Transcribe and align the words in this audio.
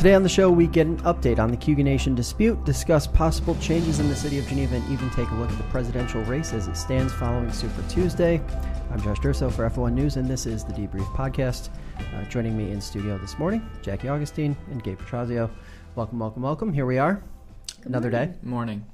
Today 0.00 0.14
on 0.14 0.22
the 0.22 0.30
show, 0.30 0.50
we 0.50 0.66
get 0.66 0.86
an 0.86 0.96
update 1.02 1.38
on 1.38 1.50
the 1.50 1.58
Cayuga 1.58 1.82
Nation 1.82 2.14
dispute, 2.14 2.64
discuss 2.64 3.06
possible 3.06 3.54
changes 3.56 4.00
in 4.00 4.08
the 4.08 4.16
city 4.16 4.38
of 4.38 4.46
Geneva, 4.46 4.76
and 4.76 4.90
even 4.90 5.10
take 5.10 5.28
a 5.28 5.34
look 5.34 5.50
at 5.50 5.58
the 5.58 5.64
presidential 5.64 6.22
race 6.22 6.54
as 6.54 6.68
it 6.68 6.76
stands 6.78 7.12
following 7.12 7.52
Super 7.52 7.86
Tuesday. 7.86 8.40
I'm 8.90 9.02
Josh 9.02 9.18
Durso 9.18 9.52
for 9.52 9.68
F1 9.68 9.92
News, 9.92 10.16
and 10.16 10.26
this 10.26 10.46
is 10.46 10.64
the 10.64 10.72
Debrief 10.72 11.04
Podcast. 11.14 11.68
Uh, 11.98 12.24
joining 12.30 12.56
me 12.56 12.70
in 12.70 12.80
studio 12.80 13.18
this 13.18 13.38
morning, 13.38 13.60
Jackie 13.82 14.08
Augustine 14.08 14.56
and 14.70 14.82
Gabe 14.82 14.98
Pietrorazio. 14.98 15.50
Welcome, 15.96 16.18
welcome, 16.18 16.40
welcome. 16.40 16.72
Here 16.72 16.86
we 16.86 16.96
are, 16.96 17.22
Good 17.82 17.88
another 17.88 18.10
morning. 18.10 18.30
day. 18.30 18.38
Morning. 18.42 18.86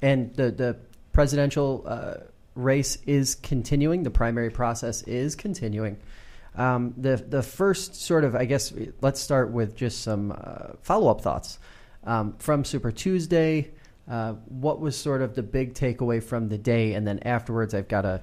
And 0.00 0.34
the, 0.34 0.50
the 0.50 0.78
presidential 1.12 1.84
uh, 1.86 2.14
race 2.54 2.96
is 3.06 3.34
continuing, 3.34 4.02
the 4.02 4.10
primary 4.10 4.48
process 4.48 5.02
is 5.02 5.36
continuing. 5.36 5.98
Um, 6.58 6.92
the 6.96 7.16
the 7.16 7.42
first 7.42 7.94
sort 7.94 8.24
of 8.24 8.34
I 8.34 8.44
guess 8.44 8.74
let's 9.00 9.20
start 9.20 9.52
with 9.52 9.76
just 9.76 10.02
some 10.02 10.32
uh, 10.32 10.72
follow 10.82 11.08
up 11.08 11.20
thoughts 11.20 11.58
um, 12.04 12.34
from 12.38 12.64
Super 12.64 12.90
Tuesday. 12.90 13.70
Uh, 14.10 14.32
what 14.48 14.80
was 14.80 14.96
sort 14.96 15.22
of 15.22 15.34
the 15.34 15.42
big 15.42 15.74
takeaway 15.74 16.22
from 16.22 16.48
the 16.48 16.58
day, 16.58 16.94
and 16.94 17.06
then 17.06 17.20
afterwards, 17.20 17.74
I've 17.74 17.86
got 17.88 18.04
a 18.04 18.22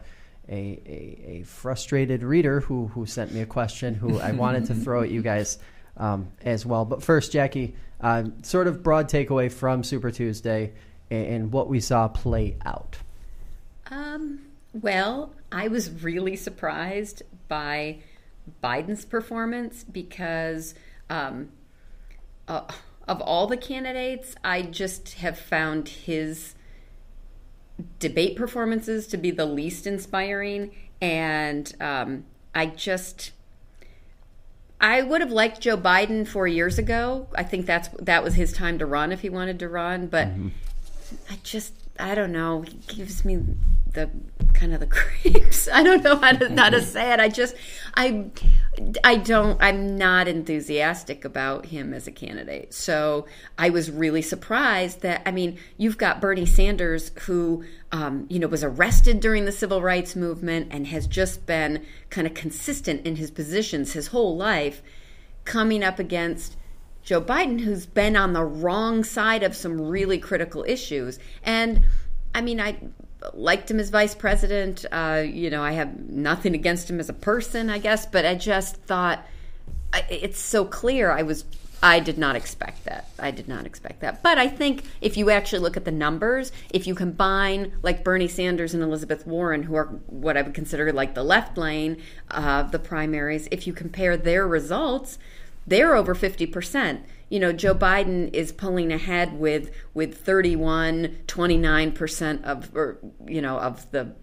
a, 0.50 0.54
a, 0.54 1.26
a 1.28 1.44
frustrated 1.44 2.24
reader 2.24 2.60
who 2.60 2.88
who 2.88 3.06
sent 3.06 3.32
me 3.32 3.40
a 3.40 3.46
question 3.46 3.96
who 3.96 4.20
I 4.20 4.34
wanted 4.34 4.66
to 4.66 4.76
throw 4.76 5.02
at 5.02 5.10
you 5.10 5.22
guys 5.22 5.58
um, 5.96 6.28
as 6.44 6.66
well. 6.66 6.84
But 6.84 7.02
first, 7.02 7.32
Jackie, 7.32 7.76
uh, 8.02 8.26
sort 8.42 8.68
of 8.68 8.84
broad 8.84 9.10
takeaway 9.10 9.50
from 9.50 9.82
Super 9.82 10.12
Tuesday 10.12 10.74
and, 11.10 11.26
and 11.26 11.52
what 11.54 11.70
we 11.70 11.80
saw 11.80 12.10
play 12.10 12.58
out. 12.66 12.98
Um, 13.90 14.42
well, 14.74 15.34
I 15.52 15.70
was 15.70 15.90
really 16.04 16.36
surprised 16.36 17.24
by 17.48 18.00
Biden's 18.64 19.06
performance 19.06 19.84
because 19.84 20.76
um, 21.10 21.50
uh, 22.48 22.62
of 23.08 23.22
all 23.22 23.48
the 23.48 23.58
candidates, 23.58 24.36
I 24.44 24.62
just 24.62 25.16
have 25.16 25.38
found 25.38 25.90
his 25.90 26.56
debate 28.00 28.36
performances 28.36 29.08
to 29.08 29.18
be 29.18 29.32
the 29.32 29.46
least 29.46 29.86
inspiring. 29.86 30.72
And 31.02 31.74
um, 31.80 32.26
I 32.54 32.68
just. 32.68 33.32
I 34.80 35.02
would 35.02 35.22
have 35.22 35.32
liked 35.32 35.62
Joe 35.62 35.78
Biden 35.78 36.28
four 36.28 36.48
years 36.48 36.78
ago. 36.78 37.28
I 37.34 37.44
think 37.44 37.66
that's 37.66 37.88
that 38.00 38.24
was 38.24 38.36
his 38.36 38.52
time 38.52 38.78
to 38.80 38.86
run 38.86 39.12
if 39.12 39.22
he 39.22 39.30
wanted 39.30 39.58
to 39.60 39.70
run. 39.70 40.08
But 40.08 40.28
I 41.30 41.40
just 41.44 41.74
I 42.00 42.14
don't 42.14 42.32
know. 42.32 42.62
He 42.62 42.80
gives 42.88 43.24
me 43.24 43.42
the 43.96 44.10
kind 44.54 44.74
of 44.74 44.80
the 44.80 44.88
creeps. 44.88 45.68
I 45.68 45.84
don't 45.84 46.04
know 46.04 46.16
how 46.16 46.32
to 46.32 46.56
how 46.56 46.70
to 46.70 46.82
say 46.82 47.12
it. 47.12 47.20
I 47.20 47.30
just 47.30 47.56
I 47.96 48.30
I 49.04 49.18
don't 49.18 49.62
I'm 49.62 49.98
not 49.98 50.28
enthusiastic 50.28 51.26
about 51.26 51.68
him 51.68 51.94
as 51.94 52.08
a 52.08 52.12
candidate. 52.12 52.74
So 52.74 53.26
I 53.58 53.70
was 53.70 53.90
really 53.90 54.22
surprised 54.22 55.02
that 55.02 55.22
I 55.26 55.32
mean 55.32 55.58
you've 55.78 55.98
got 55.98 56.22
Bernie 56.22 56.46
Sanders 56.46 57.12
who 57.22 57.64
um, 57.92 58.26
you 58.30 58.40
know 58.40 58.48
was 58.48 58.64
arrested 58.64 59.20
during 59.20 59.46
the 59.46 59.52
civil 59.52 59.82
rights 59.82 60.16
movement 60.16 60.68
and 60.72 60.88
has 60.88 61.08
just 61.08 61.46
been 61.46 61.86
kind 62.10 62.28
of 62.28 62.34
consistent 62.34 63.06
in 63.06 63.16
his 63.16 63.32
positions 63.32 63.94
his 63.94 64.08
whole 64.08 64.36
life, 64.36 64.82
coming 65.44 65.84
up 65.84 66.00
against. 66.00 66.58
Joe 67.04 67.22
Biden, 67.22 67.62
who's 67.62 67.86
been 67.86 68.16
on 68.16 68.34
the 68.34 68.44
wrong 68.44 69.04
side 69.04 69.44
of 69.44 69.56
some 69.56 69.80
really 69.80 70.18
critical 70.18 70.66
issues. 70.68 71.20
And 71.44 71.86
I 72.34 72.42
mean, 72.42 72.60
I 72.60 72.80
liked 73.34 73.70
him 73.72 73.80
as 73.80 73.90
vice 73.90 74.16
president. 74.16 74.86
Uh, 74.92 75.24
you 75.26 75.50
know, 75.50 75.64
I 75.64 75.74
have 75.74 76.10
nothing 76.10 76.54
against 76.54 76.90
him 76.90 77.00
as 77.00 77.10
a 77.10 77.14
person, 77.14 77.70
I 77.70 77.80
guess, 77.80 78.06
but 78.06 78.26
I 78.26 78.36
just 78.36 78.78
thought 78.78 79.26
it's 80.10 80.40
so 80.40 80.66
clear. 80.66 81.12
I 81.12 81.24
was. 81.24 81.46
I 81.84 82.00
did 82.00 82.18
not 82.18 82.36
expect 82.36 82.86
that. 82.86 83.10
I 83.20 83.32
did 83.32 83.48
not 83.48 83.66
expect 83.66 84.00
that. 84.00 84.24
But 84.24 84.40
I 84.40 84.48
think 84.48 84.86
if 85.02 85.18
you 85.18 85.30
actually 85.30 85.60
look 85.60 85.78
at 85.78 85.86
the 85.86 85.92
numbers, 85.92 86.52
if 86.72 86.88
you 86.88 86.96
combine 86.96 87.74
like 87.84 88.04
Bernie 88.04 88.30
Sanders 88.30 88.74
and 88.74 88.82
Elizabeth 88.82 89.28
Warren, 89.28 89.64
who 89.64 89.76
are 89.76 89.86
what 90.08 90.36
I 90.36 90.42
would 90.42 90.56
consider 90.56 90.92
like 90.92 91.14
the 91.14 91.24
left 91.24 91.58
lane 91.58 92.02
of 92.32 92.72
the 92.72 92.80
primaries, 92.80 93.48
if 93.52 93.68
you 93.68 93.74
compare 93.74 94.18
their 94.18 94.48
results, 94.48 95.20
they're 95.68 95.96
over 95.96 96.16
50%. 96.16 97.02
You 97.30 97.40
know, 97.40 97.52
Joe 97.52 97.76
Biden 97.76 98.34
is 98.34 98.52
pulling 98.52 98.92
ahead 98.92 99.40
with 99.40 99.72
with 99.94 100.18
31, 100.18 101.18
29% 101.28 102.44
of 102.44 102.76
or 102.76 103.00
you 103.28 103.42
know, 103.42 103.58
of 103.58 103.90
the 103.92 104.14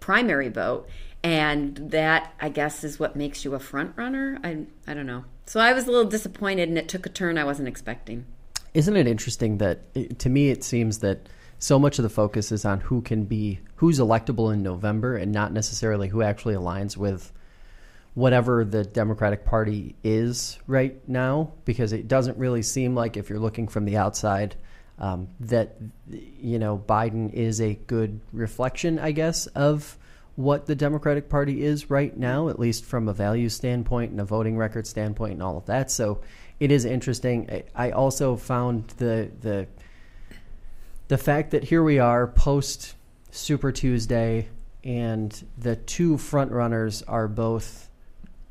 primary 0.00 0.48
vote. 0.48 0.88
And 1.22 1.76
that 1.90 2.34
I 2.40 2.48
guess 2.50 2.84
is 2.84 3.00
what 3.00 3.16
makes 3.16 3.44
you 3.44 3.54
a 3.54 3.58
front 3.58 3.96
runner. 3.96 4.38
I 4.44 4.66
I 4.86 4.94
don't 4.94 5.06
know. 5.06 5.24
So 5.46 5.60
I 5.60 5.72
was 5.72 5.86
a 5.86 5.90
little 5.90 6.10
disappointed 6.10 6.68
and 6.68 6.78
it 6.78 6.88
took 6.88 7.06
a 7.06 7.08
turn 7.08 7.38
I 7.38 7.44
wasn't 7.44 7.68
expecting. 7.68 8.26
Isn't 8.74 8.96
it 8.96 9.06
interesting 9.06 9.58
that 9.58 10.18
to 10.18 10.28
me 10.28 10.50
it 10.50 10.62
seems 10.62 10.98
that 11.00 11.28
so 11.58 11.78
much 11.78 11.98
of 11.98 12.02
the 12.02 12.08
focus 12.08 12.52
is 12.52 12.64
on 12.64 12.80
who 12.80 13.00
can 13.00 13.24
be 13.24 13.60
who's 13.76 13.98
electable 13.98 14.52
in 14.52 14.62
November 14.62 15.16
and 15.16 15.32
not 15.32 15.52
necessarily 15.52 16.08
who 16.08 16.22
actually 16.22 16.54
aligns 16.54 16.96
with 16.96 17.32
whatever 18.16 18.64
the 18.64 18.82
Democratic 18.82 19.44
Party 19.44 19.94
is 20.02 20.58
right 20.66 21.06
now, 21.06 21.52
because 21.66 21.92
it 21.92 22.08
doesn't 22.08 22.38
really 22.38 22.62
seem 22.62 22.94
like 22.94 23.18
if 23.18 23.28
you're 23.28 23.38
looking 23.38 23.68
from 23.68 23.84
the 23.84 23.98
outside 23.98 24.56
um, 24.98 25.28
that 25.40 25.76
you 26.08 26.58
know 26.58 26.78
Biden 26.78 27.30
is 27.34 27.60
a 27.60 27.74
good 27.74 28.18
reflection, 28.32 28.98
I 28.98 29.12
guess, 29.12 29.46
of 29.48 29.98
what 30.34 30.64
the 30.64 30.74
Democratic 30.74 31.28
Party 31.28 31.62
is 31.62 31.90
right 31.90 32.16
now, 32.16 32.48
at 32.48 32.58
least 32.58 32.86
from 32.86 33.06
a 33.06 33.12
value 33.12 33.50
standpoint 33.50 34.12
and 34.12 34.20
a 34.20 34.24
voting 34.24 34.56
record 34.56 34.86
standpoint 34.86 35.34
and 35.34 35.42
all 35.42 35.58
of 35.58 35.66
that. 35.66 35.90
So 35.90 36.22
it 36.58 36.72
is 36.72 36.86
interesting. 36.86 37.64
I 37.74 37.90
also 37.90 38.36
found 38.36 38.88
the 38.96 39.30
the 39.42 39.66
the 41.08 41.18
fact 41.18 41.50
that 41.50 41.64
here 41.64 41.82
we 41.82 41.98
are 41.98 42.26
post 42.26 42.94
Super 43.30 43.72
Tuesday 43.72 44.48
and 44.82 45.44
the 45.58 45.76
two 45.76 46.16
front 46.16 46.50
runners 46.50 47.02
are 47.02 47.28
both 47.28 47.85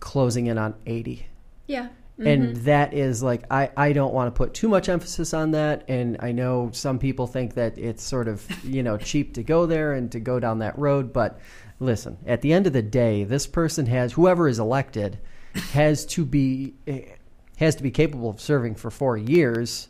closing 0.06 0.46
in 0.46 0.58
on 0.58 0.76
80. 0.86 1.26
Yeah. 1.66 1.88
Mm-hmm. 2.20 2.28
And 2.28 2.56
that 2.58 2.94
is 2.94 3.22
like 3.22 3.44
I, 3.52 3.72
I 3.76 3.92
don't 3.92 4.14
want 4.14 4.34
to 4.34 4.38
put 4.38 4.54
too 4.54 4.70
much 4.70 4.88
emphasis 4.88 5.34
on 5.34 5.52
that 5.52 5.84
and 5.90 6.16
I 6.22 6.32
know 6.32 6.70
some 6.72 7.00
people 7.00 7.28
think 7.28 7.56
that 7.56 7.78
it's 7.78 8.04
sort 8.04 8.30
of, 8.30 8.46
you 8.64 8.84
know, 8.84 8.98
cheap 8.98 9.34
to 9.34 9.44
go 9.44 9.66
there 9.66 9.94
and 9.94 10.10
to 10.14 10.20
go 10.22 10.40
down 10.40 10.60
that 10.60 10.78
road, 10.80 11.12
but 11.12 11.40
listen, 11.80 12.18
at 12.26 12.42
the 12.42 12.54
end 12.54 12.68
of 12.68 12.74
the 12.74 12.84
day, 12.84 13.26
this 13.26 13.48
person 13.48 13.88
has 13.88 14.14
whoever 14.14 14.48
is 14.48 14.60
elected 14.60 15.18
has 15.72 16.06
to 16.06 16.24
be 16.24 16.76
has 17.58 17.76
to 17.76 17.84
be 17.84 17.92
capable 17.92 18.30
of 18.30 18.40
serving 18.40 18.76
for 18.76 18.92
4 18.92 19.18
years 19.18 19.90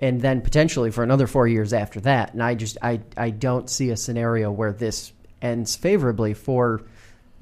and 0.00 0.20
then 0.20 0.40
potentially 0.40 0.90
for 0.90 1.04
another 1.04 1.28
4 1.28 1.46
years 1.46 1.72
after 1.72 2.00
that. 2.00 2.34
And 2.34 2.42
I 2.42 2.54
just 2.54 2.76
I 2.82 3.00
I 3.16 3.30
don't 3.30 3.70
see 3.70 3.90
a 3.90 3.96
scenario 3.96 4.50
where 4.50 4.72
this 4.72 5.12
ends 5.40 5.76
favorably 5.76 6.34
for 6.34 6.82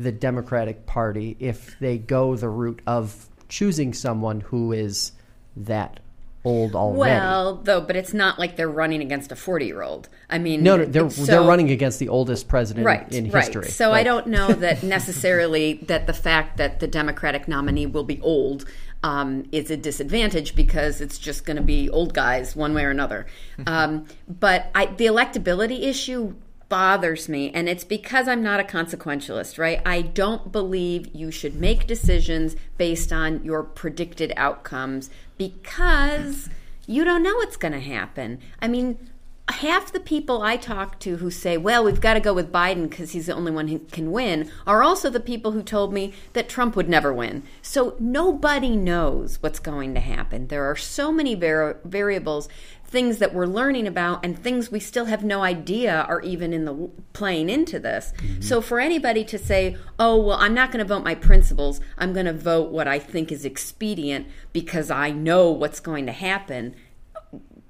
the 0.00 0.10
Democratic 0.10 0.86
Party 0.86 1.36
if 1.38 1.78
they 1.78 1.98
go 1.98 2.34
the 2.34 2.48
route 2.48 2.80
of 2.86 3.28
choosing 3.48 3.92
someone 3.92 4.40
who 4.40 4.72
is 4.72 5.12
that 5.54 6.00
old 6.42 6.74
already. 6.74 7.00
Well, 7.00 7.56
though, 7.56 7.82
but 7.82 7.96
it's 7.96 8.14
not 8.14 8.38
like 8.38 8.56
they're 8.56 8.66
running 8.66 9.02
against 9.02 9.30
a 9.30 9.36
forty-year-old. 9.36 10.08
I 10.30 10.38
mean, 10.38 10.62
no, 10.62 10.78
no 10.78 10.86
they're 10.86 11.10
so, 11.10 11.26
they're 11.26 11.42
running 11.42 11.70
against 11.70 11.98
the 11.98 12.08
oldest 12.08 12.48
president 12.48 12.86
right, 12.86 13.12
in 13.12 13.30
right. 13.30 13.44
history. 13.44 13.68
So 13.68 13.90
like, 13.90 14.00
I 14.00 14.04
don't 14.04 14.28
know 14.28 14.52
that 14.54 14.82
necessarily 14.82 15.74
that 15.88 16.06
the 16.06 16.14
fact 16.14 16.56
that 16.56 16.80
the 16.80 16.88
Democratic 16.88 17.46
nominee 17.46 17.84
will 17.84 18.04
be 18.04 18.22
old 18.22 18.64
um, 19.02 19.44
is 19.52 19.70
a 19.70 19.76
disadvantage 19.76 20.54
because 20.54 21.02
it's 21.02 21.18
just 21.18 21.44
going 21.44 21.58
to 21.58 21.62
be 21.62 21.90
old 21.90 22.14
guys 22.14 22.56
one 22.56 22.72
way 22.72 22.86
or 22.86 22.90
another. 22.90 23.26
um, 23.66 24.06
but 24.26 24.70
I, 24.74 24.86
the 24.86 25.06
electability 25.06 25.82
issue 25.82 26.36
bothers 26.70 27.28
me 27.28 27.50
and 27.50 27.68
it's 27.68 27.84
because 27.84 28.26
I'm 28.26 28.42
not 28.42 28.60
a 28.60 28.64
consequentialist, 28.64 29.58
right? 29.58 29.82
I 29.84 30.00
don't 30.00 30.50
believe 30.50 31.14
you 31.14 31.30
should 31.30 31.56
make 31.56 31.86
decisions 31.86 32.56
based 32.78 33.12
on 33.12 33.44
your 33.44 33.62
predicted 33.62 34.32
outcomes 34.38 35.10
because 35.36 36.48
you 36.86 37.04
don't 37.04 37.22
know 37.22 37.34
what's 37.34 37.58
going 37.58 37.72
to 37.72 37.80
happen. 37.80 38.38
I 38.62 38.68
mean, 38.68 39.10
half 39.50 39.92
the 39.92 40.00
people 40.00 40.42
I 40.42 40.56
talk 40.56 40.98
to 41.00 41.16
who 41.16 41.30
say, 41.30 41.56
well, 41.56 41.84
we've 41.84 42.00
got 42.00 42.14
to 42.14 42.20
go 42.20 42.32
with 42.32 42.52
Biden 42.52 42.88
because 42.88 43.12
he's 43.12 43.26
the 43.26 43.34
only 43.34 43.52
one 43.52 43.68
who 43.68 43.80
can 43.80 44.10
win, 44.10 44.50
are 44.66 44.82
also 44.82 45.10
the 45.10 45.20
people 45.20 45.52
who 45.52 45.62
told 45.62 45.92
me 45.92 46.12
that 46.32 46.48
Trump 46.48 46.76
would 46.76 46.88
never 46.88 47.12
win. 47.12 47.42
So 47.62 47.96
nobody 47.98 48.76
knows 48.76 49.42
what's 49.42 49.58
going 49.58 49.94
to 49.94 50.00
happen. 50.00 50.46
There 50.46 50.64
are 50.70 50.76
so 50.76 51.12
many 51.12 51.34
var- 51.34 51.78
variables, 51.84 52.48
things 52.90 53.18
that 53.18 53.32
we're 53.32 53.46
learning 53.46 53.86
about, 53.86 54.24
and 54.24 54.38
things 54.38 54.70
we 54.70 54.80
still 54.80 55.06
have 55.06 55.24
no 55.24 55.42
idea 55.42 56.04
are 56.08 56.20
even 56.22 56.52
in 56.52 56.64
the 56.64 56.90
playing 57.12 57.48
into 57.48 57.78
this. 57.78 58.12
Mm-hmm. 58.16 58.40
So 58.42 58.60
for 58.60 58.80
anybody 58.80 59.24
to 59.24 59.38
say, 59.38 59.76
oh, 59.98 60.20
well, 60.20 60.36
I'm 60.38 60.54
not 60.54 60.72
going 60.72 60.84
to 60.84 60.88
vote 60.88 61.04
my 61.04 61.14
principles, 61.14 61.80
I'm 61.96 62.12
going 62.12 62.26
to 62.26 62.32
vote 62.32 62.70
what 62.70 62.88
I 62.88 62.98
think 62.98 63.30
is 63.30 63.44
expedient 63.44 64.26
because 64.52 64.90
I 64.90 65.10
know 65.10 65.50
what's 65.50 65.80
going 65.80 66.06
to 66.06 66.12
happen 66.12 66.74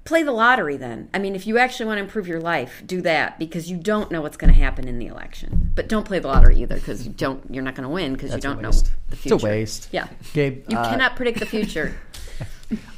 play 0.03 0.23
the 0.23 0.31
lottery 0.31 0.77
then. 0.77 1.09
I 1.13 1.19
mean, 1.19 1.35
if 1.35 1.45
you 1.45 1.57
actually 1.57 1.85
want 1.85 1.97
to 1.99 2.03
improve 2.03 2.27
your 2.27 2.39
life, 2.39 2.83
do 2.85 3.01
that 3.01 3.37
because 3.37 3.69
you 3.69 3.77
don't 3.77 4.11
know 4.11 4.21
what's 4.21 4.37
going 4.37 4.53
to 4.53 4.59
happen 4.59 4.87
in 4.87 4.99
the 4.99 5.07
election. 5.07 5.71
But 5.75 5.87
don't 5.87 6.05
play 6.05 6.19
the 6.19 6.27
lottery 6.27 6.57
either 6.61 6.75
because 6.75 7.05
you 7.05 7.13
don't. 7.13 7.43
You're 7.53 7.63
not 7.63 7.75
going 7.75 7.83
to 7.83 7.89
win 7.89 8.13
because 8.13 8.33
you 8.33 8.39
don't 8.39 8.61
know 8.61 8.71
the 8.71 9.15
future. 9.15 9.35
It's 9.35 9.43
a 9.43 9.45
waste. 9.45 9.89
Yeah, 9.91 10.07
Gabe, 10.33 10.65
you 10.69 10.77
uh, 10.77 10.89
cannot 10.89 11.15
predict 11.15 11.39
the 11.39 11.45
future. 11.45 11.97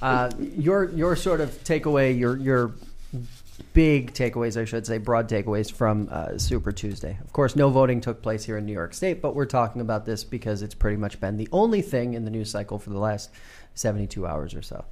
uh, 0.01 0.31
your 0.39 0.89
your 0.91 1.15
sort 1.15 1.41
of 1.41 1.49
takeaway, 1.63 2.17
your 2.17 2.37
your 2.37 2.73
big 3.73 4.13
takeaways, 4.13 4.59
I 4.59 4.65
should 4.65 4.85
say, 4.85 4.97
broad 4.97 5.29
takeaways 5.29 5.71
from 5.71 6.07
uh, 6.11 6.37
Super 6.37 6.71
Tuesday. 6.71 7.17
Of 7.23 7.33
course, 7.33 7.55
no 7.55 7.69
voting 7.69 8.01
took 8.01 8.21
place 8.21 8.43
here 8.43 8.57
in 8.57 8.65
New 8.65 8.73
York 8.73 8.93
State, 8.93 9.21
but 9.21 9.35
we're 9.35 9.45
talking 9.45 9.81
about 9.81 10.05
this 10.05 10.23
because 10.23 10.61
it's 10.61 10.75
pretty 10.75 10.97
much 10.97 11.19
been 11.19 11.37
the 11.37 11.49
only 11.51 11.81
thing 11.81 12.13
in 12.13 12.25
the 12.25 12.31
news 12.31 12.51
cycle 12.51 12.79
for 12.79 12.91
the 12.91 12.99
last 12.99 13.31
72 13.75 14.25
hours 14.25 14.53
or 14.53 14.61
so. 14.61 14.85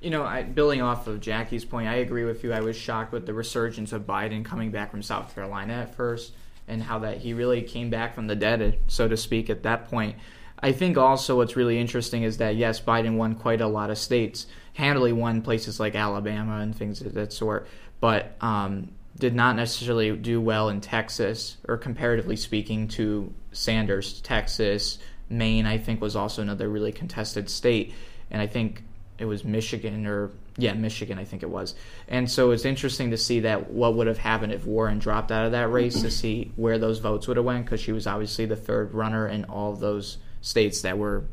You 0.00 0.10
know, 0.10 0.22
I, 0.22 0.44
building 0.44 0.80
off 0.80 1.08
of 1.08 1.20
Jackie's 1.20 1.64
point, 1.64 1.88
I 1.88 1.96
agree 1.96 2.24
with 2.24 2.44
you. 2.44 2.52
I 2.52 2.60
was 2.60 2.76
shocked 2.76 3.12
with 3.12 3.26
the 3.26 3.34
resurgence 3.34 3.92
of 3.92 4.02
Biden 4.02 4.44
coming 4.44 4.70
back 4.70 4.92
from 4.92 5.02
South 5.02 5.34
Carolina 5.34 5.72
at 5.72 5.94
first 5.96 6.34
and 6.68 6.82
how 6.82 7.00
that 7.00 7.18
he 7.18 7.32
really 7.32 7.62
came 7.62 7.90
back 7.90 8.14
from 8.14 8.28
the 8.28 8.36
dead, 8.36 8.78
so 8.86 9.08
to 9.08 9.16
speak, 9.16 9.50
at 9.50 9.64
that 9.64 9.88
point. 9.88 10.16
I 10.60 10.72
think 10.72 10.96
also 10.96 11.36
what's 11.36 11.56
really 11.56 11.78
interesting 11.78 12.22
is 12.22 12.38
that, 12.38 12.56
yes, 12.56 12.80
Biden 12.80 13.16
won 13.16 13.34
quite 13.34 13.60
a 13.60 13.66
lot 13.66 13.90
of 13.90 13.98
states, 13.98 14.46
handily 14.74 15.12
won 15.12 15.42
places 15.42 15.78
like 15.78 15.94
Alabama 15.94 16.58
and 16.58 16.74
things 16.74 17.00
of 17.00 17.14
that 17.14 17.32
sort, 17.32 17.68
but 18.00 18.36
um, 18.40 18.90
did 19.18 19.34
not 19.34 19.56
necessarily 19.56 20.16
do 20.16 20.40
well 20.40 20.68
in 20.68 20.80
Texas, 20.80 21.56
or 21.66 21.76
comparatively 21.76 22.36
speaking 22.36 22.88
to 22.88 23.32
Sanders. 23.52 24.20
Texas, 24.20 24.98
Maine, 25.28 25.66
I 25.66 25.78
think, 25.78 26.00
was 26.00 26.16
also 26.16 26.42
another 26.42 26.68
really 26.68 26.92
contested 26.92 27.48
state. 27.50 27.92
And 28.30 28.42
I 28.42 28.46
think 28.46 28.82
it 29.18 29.24
was 29.24 29.44
Michigan 29.44 30.06
or 30.06 30.30
yeah, 30.56 30.72
Michigan, 30.74 31.18
I 31.18 31.24
think 31.24 31.44
it 31.44 31.50
was. 31.50 31.76
And 32.08 32.28
so 32.28 32.50
it's 32.50 32.64
interesting 32.64 33.12
to 33.12 33.16
see 33.16 33.40
that 33.40 33.70
what 33.70 33.94
would 33.94 34.08
have 34.08 34.18
happened 34.18 34.52
if 34.52 34.66
Warren 34.66 34.98
dropped 34.98 35.30
out 35.30 35.46
of 35.46 35.52
that 35.52 35.70
race 35.70 36.02
to 36.02 36.10
see 36.10 36.52
where 36.56 36.78
those 36.78 36.98
votes 36.98 37.28
would 37.28 37.36
have 37.36 37.46
went 37.46 37.64
because 37.64 37.80
she 37.80 37.92
was 37.92 38.08
obviously 38.08 38.44
the 38.44 38.56
third 38.56 38.92
runner 38.92 39.28
in 39.28 39.44
all 39.44 39.74
those 39.74 40.18
states 40.40 40.82
that 40.82 40.98
were 40.98 41.24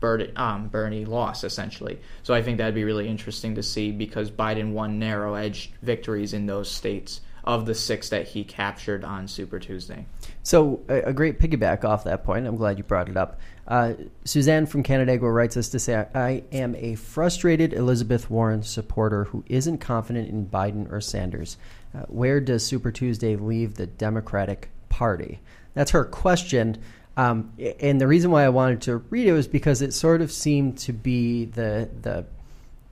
Bernie, 0.00 0.32
um, 0.36 0.68
Bernie 0.68 1.04
lost 1.04 1.44
essentially. 1.44 1.98
So 2.22 2.34
I 2.34 2.42
think 2.42 2.58
that'd 2.58 2.74
be 2.74 2.84
really 2.84 3.08
interesting 3.08 3.54
to 3.54 3.62
see 3.62 3.92
because 3.92 4.30
Biden 4.30 4.72
won 4.72 4.98
narrow 4.98 5.34
edge 5.34 5.72
victories 5.82 6.32
in 6.32 6.46
those 6.46 6.70
states 6.70 7.20
of 7.46 7.64
the 7.64 7.74
six 7.74 8.08
that 8.08 8.26
he 8.26 8.42
captured 8.42 9.04
on 9.04 9.28
Super 9.28 9.60
Tuesday. 9.60 10.04
So, 10.42 10.80
a, 10.88 11.02
a 11.02 11.12
great 11.12 11.38
piggyback 11.38 11.84
off 11.84 12.02
that 12.04 12.24
point. 12.24 12.44
I'm 12.46 12.56
glad 12.56 12.76
you 12.76 12.84
brought 12.84 13.08
it 13.08 13.16
up. 13.16 13.38
Uh, 13.68 13.94
Suzanne 14.24 14.66
from 14.66 14.82
Canandaigua 14.82 15.30
writes 15.30 15.56
us 15.56 15.68
to 15.68 15.78
say, 15.78 16.06
I 16.14 16.42
am 16.50 16.74
a 16.74 16.96
frustrated 16.96 17.72
Elizabeth 17.72 18.28
Warren 18.30 18.62
supporter 18.62 19.24
who 19.24 19.44
isn't 19.46 19.78
confident 19.78 20.28
in 20.28 20.46
Biden 20.46 20.90
or 20.92 21.00
Sanders. 21.00 21.56
Uh, 21.94 22.00
where 22.08 22.40
does 22.40 22.66
Super 22.66 22.90
Tuesday 22.90 23.36
leave 23.36 23.74
the 23.74 23.86
Democratic 23.86 24.70
Party? 24.88 25.40
That's 25.74 25.92
her 25.92 26.04
question. 26.04 26.78
Um, 27.16 27.52
and 27.80 28.00
the 28.00 28.06
reason 28.06 28.30
why 28.30 28.44
I 28.44 28.50
wanted 28.50 28.82
to 28.82 28.98
read 28.98 29.26
it 29.26 29.32
was 29.32 29.48
because 29.48 29.80
it 29.80 29.94
sort 29.94 30.20
of 30.20 30.30
seemed 30.30 30.78
to 30.78 30.92
be 30.92 31.46
the 31.46 31.88
the 32.02 32.26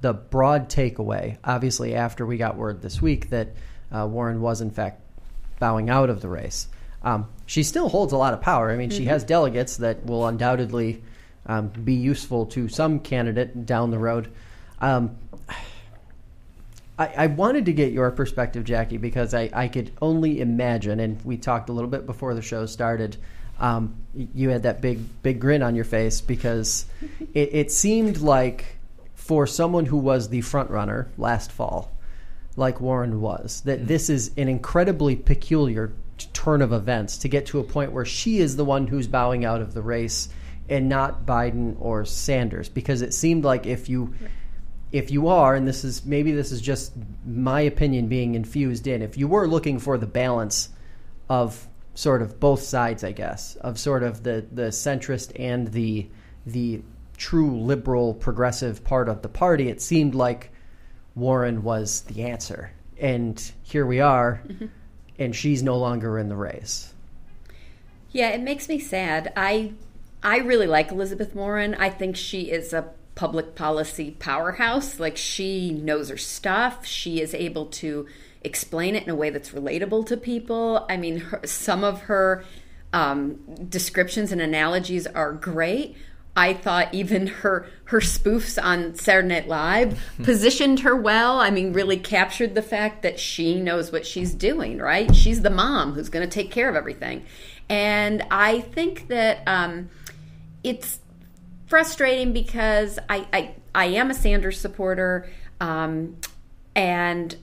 the 0.00 0.12
broad 0.14 0.68
takeaway. 0.68 1.38
Obviously, 1.44 1.94
after 1.94 2.24
we 2.24 2.36
got 2.36 2.56
word 2.56 2.80
this 2.80 3.02
week 3.02 3.30
that 3.30 3.48
uh, 3.92 4.06
Warren 4.06 4.40
was 4.40 4.60
in 4.60 4.70
fact 4.70 5.00
bowing 5.58 5.90
out 5.90 6.10
of 6.10 6.20
the 6.20 6.28
race, 6.28 6.68
um, 7.02 7.28
she 7.46 7.62
still 7.62 7.88
holds 7.88 8.12
a 8.12 8.16
lot 8.16 8.32
of 8.32 8.40
power. 8.40 8.70
I 8.70 8.76
mean, 8.76 8.88
mm-hmm. 8.88 8.98
she 8.98 9.04
has 9.06 9.24
delegates 9.24 9.76
that 9.78 10.04
will 10.06 10.26
undoubtedly 10.26 11.02
um, 11.46 11.68
be 11.68 11.94
useful 11.94 12.46
to 12.46 12.68
some 12.68 13.00
candidate 13.00 13.66
down 13.66 13.90
the 13.90 13.98
road. 13.98 14.30
Um, 14.80 15.16
I, 16.98 17.06
I, 17.16 17.26
wanted 17.26 17.66
to 17.66 17.72
get 17.72 17.92
your 17.92 18.10
perspective, 18.10 18.64
Jackie, 18.64 18.96
because 18.96 19.34
I, 19.34 19.50
I 19.52 19.68
could 19.68 19.92
only 20.00 20.40
imagine, 20.40 21.00
and 21.00 21.22
we 21.24 21.36
talked 21.36 21.68
a 21.68 21.72
little 21.72 21.90
bit 21.90 22.06
before 22.06 22.34
the 22.34 22.42
show 22.42 22.66
started 22.66 23.16
um, 23.60 23.96
you 24.14 24.50
had 24.50 24.64
that 24.64 24.80
big 24.80 25.00
big 25.22 25.40
grin 25.40 25.62
on 25.62 25.74
your 25.74 25.84
face 25.84 26.20
because 26.20 26.86
it, 27.34 27.54
it, 27.54 27.72
seemed 27.72 28.18
like 28.18 28.78
for 29.14 29.46
someone 29.46 29.86
who 29.86 29.96
was 29.96 30.28
the 30.28 30.40
front 30.40 30.70
runner 30.70 31.08
last 31.16 31.52
fall, 31.52 31.92
like 32.56 32.80
Warren 32.80 33.20
was, 33.20 33.62
that 33.62 33.78
mm-hmm. 33.78 33.88
this 33.88 34.10
is 34.10 34.32
an 34.36 34.48
incredibly 34.48 35.16
peculiar 35.16 35.92
turn 36.32 36.62
of 36.62 36.72
events 36.72 37.18
to 37.18 37.28
get 37.28 37.46
to 37.46 37.58
a 37.58 37.64
point 37.64 37.92
where 37.92 38.04
she 38.04 38.38
is 38.38 38.56
the 38.56 38.64
one 38.64 38.86
who's 38.86 39.08
bowing 39.08 39.44
out 39.44 39.60
of 39.60 39.74
the 39.74 39.82
race 39.82 40.28
and 40.68 40.88
not 40.88 41.26
Biden 41.26 41.76
or 41.80 42.04
Sanders 42.04 42.68
because 42.68 43.02
it 43.02 43.12
seemed 43.12 43.44
like 43.44 43.66
if 43.66 43.88
you 43.88 44.14
if 44.92 45.10
you 45.10 45.28
are 45.28 45.56
and 45.56 45.66
this 45.66 45.84
is 45.84 46.04
maybe 46.06 46.32
this 46.32 46.52
is 46.52 46.60
just 46.60 46.92
my 47.26 47.60
opinion 47.62 48.06
being 48.06 48.34
infused 48.34 48.86
in 48.86 49.02
if 49.02 49.18
you 49.18 49.26
were 49.26 49.48
looking 49.48 49.78
for 49.78 49.98
the 49.98 50.06
balance 50.06 50.68
of 51.28 51.66
sort 51.94 52.22
of 52.22 52.40
both 52.40 52.60
sides, 52.62 53.04
I 53.04 53.12
guess, 53.12 53.56
of 53.56 53.78
sort 53.78 54.02
of 54.02 54.22
the 54.22 54.44
the 54.52 54.68
centrist 54.68 55.32
and 55.38 55.68
the 55.68 56.08
the 56.44 56.82
true 57.16 57.58
liberal 57.58 58.14
progressive 58.14 58.84
part 58.84 59.08
of 59.08 59.22
the 59.22 59.28
party. 59.28 59.68
It 59.68 59.80
seemed 59.80 60.14
like 60.14 60.50
Warren 61.14 61.62
was 61.62 62.02
the 62.02 62.24
answer, 62.24 62.72
and 62.98 63.40
here 63.62 63.86
we 63.86 64.00
are, 64.00 64.42
mm-hmm. 64.46 64.66
and 65.18 65.34
she's 65.34 65.62
no 65.62 65.78
longer 65.78 66.18
in 66.18 66.28
the 66.28 66.36
race. 66.36 66.92
Yeah, 68.10 68.30
it 68.30 68.40
makes 68.40 68.68
me 68.68 68.78
sad. 68.78 69.32
I 69.36 69.72
I 70.22 70.38
really 70.38 70.66
like 70.66 70.90
Elizabeth 70.90 71.34
Warren. 71.34 71.74
I 71.74 71.90
think 71.90 72.16
she 72.16 72.50
is 72.50 72.72
a 72.72 72.90
public 73.14 73.54
policy 73.54 74.12
powerhouse. 74.18 74.98
Like 74.98 75.16
she 75.16 75.70
knows 75.70 76.08
her 76.08 76.16
stuff. 76.16 76.84
She 76.84 77.20
is 77.20 77.34
able 77.34 77.66
to 77.66 78.06
explain 78.44 78.94
it 78.94 79.02
in 79.04 79.10
a 79.10 79.14
way 79.14 79.30
that's 79.30 79.50
relatable 79.50 80.06
to 80.06 80.16
people. 80.16 80.86
I 80.88 80.96
mean, 80.96 81.18
her, 81.18 81.40
some 81.44 81.82
of 81.82 82.02
her 82.02 82.44
um, 82.92 83.40
descriptions 83.68 84.30
and 84.30 84.40
analogies 84.40 85.06
are 85.06 85.32
great. 85.32 85.96
I 86.36 86.52
thought 86.52 86.92
even 86.92 87.28
her 87.28 87.66
her 87.84 88.00
spoofs 88.00 88.62
on 88.62 88.96
Saturday 88.96 89.28
Night 89.28 89.48
Live 89.48 90.00
positioned 90.22 90.80
her 90.80 90.96
well. 90.96 91.40
I 91.40 91.50
mean, 91.50 91.72
really 91.72 91.96
captured 91.96 92.54
the 92.54 92.62
fact 92.62 93.02
that 93.02 93.20
she 93.20 93.60
knows 93.60 93.92
what 93.92 94.06
she's 94.06 94.34
doing. 94.34 94.78
Right? 94.78 95.14
She's 95.14 95.42
the 95.42 95.50
mom 95.50 95.92
who's 95.92 96.08
going 96.08 96.28
to 96.28 96.32
take 96.32 96.50
care 96.50 96.68
of 96.68 96.74
everything, 96.74 97.24
and 97.68 98.26
I 98.30 98.60
think 98.60 99.08
that 99.08 99.42
um, 99.46 99.90
it's 100.64 100.98
frustrating 101.66 102.32
because 102.32 102.98
I, 103.08 103.26
I 103.32 103.54
I 103.74 103.84
am 103.86 104.10
a 104.10 104.14
Sanders 104.14 104.58
supporter, 104.60 105.28
um, 105.60 106.16
and 106.74 107.36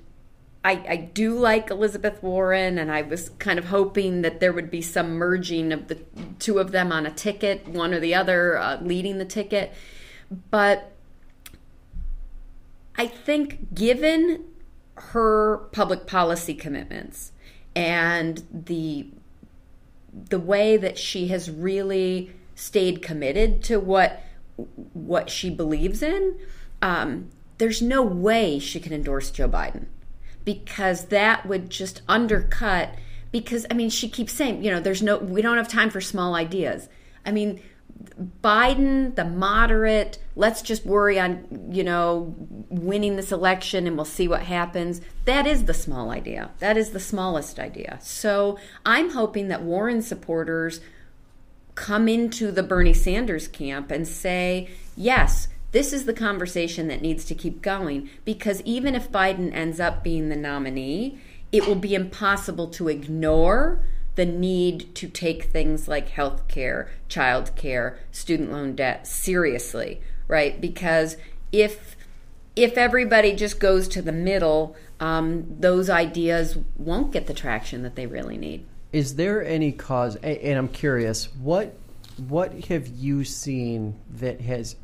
I, 0.64 0.72
I 0.88 0.96
do 0.98 1.34
like 1.34 1.72
Elizabeth 1.72 2.22
Warren, 2.22 2.78
and 2.78 2.92
I 2.92 3.02
was 3.02 3.30
kind 3.40 3.58
of 3.58 3.66
hoping 3.66 4.22
that 4.22 4.40
there 4.40 4.54
would 4.54 4.70
be 4.70 4.82
some 4.82 5.14
merging 5.14 5.72
of 5.72 5.88
the 5.88 5.96
two 6.38 6.60
of 6.60 6.72
them 6.72 6.92
on 6.92 7.06
a 7.06 7.12
ticket, 7.12 7.68
one 7.68 7.94
or 7.94 8.00
the 8.00 8.14
other 8.14 8.58
uh, 8.58 8.80
leading 8.80 9.18
the 9.18 9.26
ticket. 9.26 9.74
But 10.52 10.92
I 12.96 13.08
think, 13.08 13.74
given 13.74 14.46
her 14.96 15.58
public 15.72 16.06
policy 16.06 16.54
commitments 16.54 17.32
and 17.76 18.44
the 18.52 19.08
the 20.14 20.40
way 20.40 20.76
that 20.76 20.98
she 20.98 21.30
has 21.30 21.50
really 21.50 22.32
stayed 22.54 23.02
committed 23.02 23.64
to 23.64 23.80
what 23.80 24.22
what 24.94 25.32
she 25.32 25.50
believes 25.50 26.04
in, 26.04 26.38
um, 26.84 27.30
there's 27.58 27.82
no 27.82 28.04
way 28.04 28.60
she 28.60 28.80
can 28.80 28.94
endorse 28.94 29.32
Joe 29.32 29.50
Biden 29.50 29.88
because 30.44 31.06
that 31.06 31.46
would 31.46 31.70
just 31.70 32.02
undercut 32.08 32.96
because 33.32 33.66
I 33.72 33.74
mean 33.74 33.90
she 33.90 34.10
keeps 34.10 34.34
saying, 34.34 34.64
you 34.64 34.72
know, 34.72 34.80
there's 34.80 35.02
no 35.02 35.18
we 35.18 35.42
don't 35.42 35.58
have 35.58 35.68
time 35.68 35.90
for 35.90 36.02
small 36.02 36.36
ideas. 36.36 36.90
I 37.26 37.32
mean, 37.32 37.62
Biden, 38.42 39.16
the 39.16 39.26
moderate, 39.26 40.18
let's 40.36 40.62
just 40.62 40.86
worry 40.86 41.20
on, 41.20 41.70
you 41.72 41.84
know, 41.84 42.36
winning 42.70 43.16
this 43.16 43.32
election 43.32 43.88
and 43.88 43.96
we'll 43.96 44.06
see 44.06 44.28
what 44.28 44.44
happens. 44.44 45.02
That 45.26 45.46
is 45.46 45.66
the 45.66 45.74
small 45.74 46.10
idea. 46.10 46.52
That 46.60 46.78
is 46.78 46.92
the 46.92 47.00
smallest 47.00 47.60
idea. 47.60 48.00
So, 48.02 48.58
I'm 48.86 49.12
hoping 49.12 49.50
that 49.50 49.62
Warren 49.62 50.02
supporters 50.02 50.82
come 51.76 52.08
into 52.08 52.52
the 52.52 52.64
Bernie 52.64 52.94
Sanders 52.94 53.48
camp 53.48 53.92
and 53.92 54.08
say, 54.08 54.70
yes, 54.96 55.48
this 55.72 55.94
is 55.94 56.06
the 56.06 56.14
conversation 56.14 56.88
that 56.90 57.02
needs 57.02 57.24
to 57.26 57.36
keep 57.36 57.62
going 57.62 58.10
because 58.26 58.62
even 58.62 58.96
if 58.96 59.12
Biden 59.12 59.54
ends 59.54 59.80
up 59.80 60.04
being 60.04 60.30
the 60.30 60.36
nominee, 60.36 61.20
it 61.52 61.68
will 61.68 61.76
be 61.76 61.96
impossible 61.96 62.68
to 62.70 62.88
ignore 62.88 63.82
the 64.16 64.26
need 64.26 64.94
to 64.96 65.08
take 65.08 65.46
things 65.46 65.88
like 65.88 66.10
health 66.10 66.48
care, 66.48 66.92
child 67.08 67.56
care, 67.56 67.98
student 68.12 68.52
loan 68.52 68.76
debt 68.76 69.08
seriously, 69.08 70.02
right? 70.28 70.60
Because 70.60 71.18
if 71.52 71.96
if 72.56 72.78
everybody 72.78 73.34
just 73.34 73.62
goes 73.62 73.88
to 73.88 74.02
the 74.02 74.12
middle, 74.12 74.76
um, 75.00 75.46
those 75.60 75.90
ideas 75.90 76.58
won't 76.78 77.14
get 77.14 77.28
the 77.28 77.34
traction 77.34 77.82
that 77.84 77.96
they 77.96 78.06
really 78.06 78.38
need. 78.38 78.66
Is 78.92 79.16
there 79.16 79.44
any 79.44 79.72
cause? 79.72 80.18
And 80.18 80.58
I'm 80.58 80.68
curious, 80.68 81.34
what 81.36 81.74
what 82.28 82.66
have 82.66 82.88
you 82.88 83.24
seen 83.24 83.96
that 84.10 84.42
has 84.42 84.76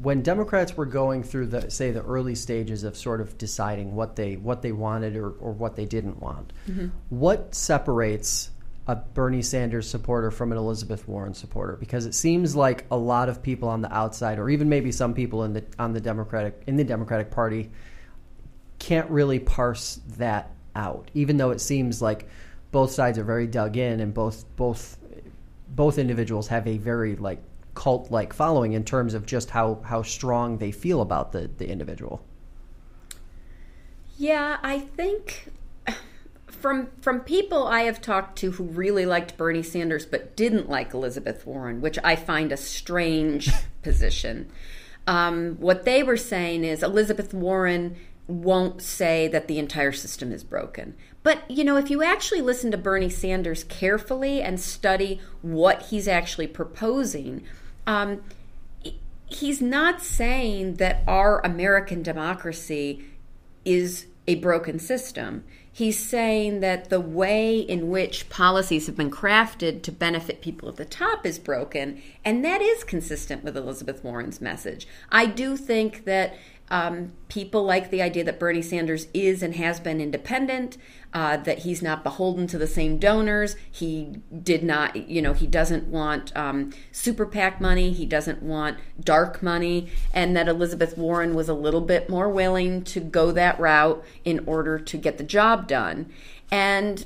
when 0.00 0.22
Democrats 0.22 0.76
were 0.76 0.86
going 0.86 1.22
through 1.22 1.46
the 1.46 1.70
say 1.70 1.90
the 1.90 2.02
early 2.02 2.34
stages 2.34 2.82
of 2.84 2.96
sort 2.96 3.20
of 3.20 3.36
deciding 3.36 3.94
what 3.94 4.16
they 4.16 4.36
what 4.36 4.62
they 4.62 4.72
wanted 4.72 5.16
or, 5.16 5.30
or 5.32 5.52
what 5.52 5.76
they 5.76 5.84
didn't 5.84 6.20
want, 6.20 6.52
mm-hmm. 6.68 6.88
what 7.10 7.54
separates 7.54 8.50
a 8.88 8.96
Bernie 8.96 9.42
Sanders 9.42 9.88
supporter 9.88 10.30
from 10.30 10.50
an 10.50 10.58
Elizabeth 10.58 11.06
Warren 11.06 11.34
supporter 11.34 11.76
because 11.76 12.06
it 12.06 12.14
seems 12.14 12.56
like 12.56 12.84
a 12.90 12.96
lot 12.96 13.28
of 13.28 13.42
people 13.42 13.68
on 13.68 13.80
the 13.80 13.92
outside 13.94 14.38
or 14.38 14.50
even 14.50 14.68
maybe 14.68 14.90
some 14.90 15.14
people 15.14 15.44
in 15.44 15.52
the 15.52 15.64
on 15.78 15.92
the 15.92 16.00
Democratic 16.00 16.62
in 16.66 16.76
the 16.76 16.84
Democratic 16.84 17.30
Party 17.30 17.70
can't 18.78 19.08
really 19.10 19.38
parse 19.38 20.00
that 20.16 20.50
out 20.74 21.10
even 21.14 21.36
though 21.36 21.50
it 21.50 21.60
seems 21.60 22.02
like 22.02 22.28
both 22.72 22.90
sides 22.90 23.18
are 23.18 23.24
very 23.24 23.46
dug 23.46 23.76
in 23.76 24.00
and 24.00 24.12
both 24.14 24.44
both 24.56 24.98
both 25.68 25.98
individuals 25.98 26.48
have 26.48 26.66
a 26.66 26.78
very 26.78 27.14
like 27.14 27.42
cult 27.74 28.10
like 28.10 28.32
following 28.32 28.72
in 28.72 28.84
terms 28.84 29.14
of 29.14 29.26
just 29.26 29.50
how 29.50 29.80
how 29.84 30.02
strong 30.02 30.58
they 30.58 30.70
feel 30.70 31.00
about 31.00 31.32
the 31.32 31.50
the 31.58 31.68
individual. 31.68 32.24
Yeah, 34.18 34.58
I 34.62 34.78
think 34.78 35.48
from 36.46 36.88
from 37.00 37.20
people 37.20 37.66
I 37.66 37.82
have 37.82 38.00
talked 38.00 38.38
to 38.38 38.52
who 38.52 38.64
really 38.64 39.06
liked 39.06 39.36
Bernie 39.36 39.62
Sanders 39.62 40.06
but 40.06 40.36
didn't 40.36 40.68
like 40.68 40.94
Elizabeth 40.94 41.46
Warren, 41.46 41.80
which 41.80 41.98
I 42.04 42.16
find 42.16 42.52
a 42.52 42.56
strange 42.56 43.50
position. 43.82 44.50
Um, 45.06 45.56
what 45.58 45.84
they 45.84 46.02
were 46.02 46.16
saying 46.16 46.64
is 46.64 46.82
Elizabeth 46.82 47.34
Warren 47.34 47.96
won't 48.28 48.80
say 48.80 49.28
that 49.28 49.48
the 49.48 49.58
entire 49.58 49.92
system 49.92 50.32
is 50.32 50.44
broken. 50.44 50.94
But, 51.22 51.48
you 51.50 51.64
know, 51.64 51.76
if 51.76 51.90
you 51.90 52.02
actually 52.02 52.40
listen 52.40 52.70
to 52.70 52.76
Bernie 52.76 53.10
Sanders 53.10 53.64
carefully 53.64 54.40
and 54.42 54.60
study 54.60 55.20
what 55.40 55.82
he's 55.82 56.08
actually 56.08 56.46
proposing, 56.46 57.42
um, 57.86 58.22
he's 59.26 59.60
not 59.60 60.02
saying 60.02 60.74
that 60.74 61.02
our 61.06 61.44
American 61.44 62.02
democracy 62.02 63.04
is 63.64 64.06
a 64.26 64.36
broken 64.36 64.78
system. 64.78 65.44
He's 65.74 65.98
saying 65.98 66.60
that 66.60 66.90
the 66.90 67.00
way 67.00 67.58
in 67.58 67.88
which 67.88 68.28
policies 68.28 68.86
have 68.86 68.96
been 68.96 69.10
crafted 69.10 69.82
to 69.82 69.92
benefit 69.92 70.42
people 70.42 70.68
at 70.68 70.76
the 70.76 70.84
top 70.84 71.24
is 71.24 71.38
broken, 71.38 72.02
and 72.24 72.44
that 72.44 72.60
is 72.60 72.84
consistent 72.84 73.42
with 73.42 73.56
Elizabeth 73.56 74.04
Warren's 74.04 74.40
message. 74.40 74.86
I 75.10 75.26
do 75.26 75.56
think 75.56 76.04
that 76.04 76.34
um, 76.70 77.12
people 77.28 77.64
like 77.64 77.90
the 77.90 78.02
idea 78.02 78.24
that 78.24 78.38
Bernie 78.38 78.62
Sanders 78.62 79.06
is 79.14 79.42
and 79.42 79.54
has 79.56 79.80
been 79.80 80.00
independent, 80.00 80.76
uh, 81.14 81.36
that 81.38 81.60
he's 81.60 81.82
not 81.82 82.02
beholden 82.02 82.46
to 82.46 82.58
the 82.58 82.66
same 82.66 82.98
donors. 82.98 83.56
He 83.70 84.16
did 84.42 84.62
not, 84.62 84.96
you 84.96 85.20
know, 85.20 85.34
he 85.34 85.46
doesn't 85.46 85.88
want 85.88 86.34
um, 86.36 86.72
super 86.90 87.26
PAC 87.26 87.60
money. 87.60 87.92
He 87.92 88.06
doesn't 88.06 88.42
want 88.42 88.78
dark 88.98 89.42
money. 89.42 89.88
And 90.14 90.36
that 90.36 90.48
Elizabeth 90.48 90.96
Warren 90.96 91.34
was 91.34 91.48
a 91.48 91.54
little 91.54 91.82
bit 91.82 92.08
more 92.08 92.30
willing 92.30 92.82
to 92.84 93.00
go 93.00 93.30
that 93.32 93.60
route 93.60 94.02
in 94.24 94.42
order 94.46 94.78
to 94.78 94.96
get 94.96 95.18
the 95.18 95.24
job 95.24 95.68
done. 95.68 96.10
And 96.50 97.04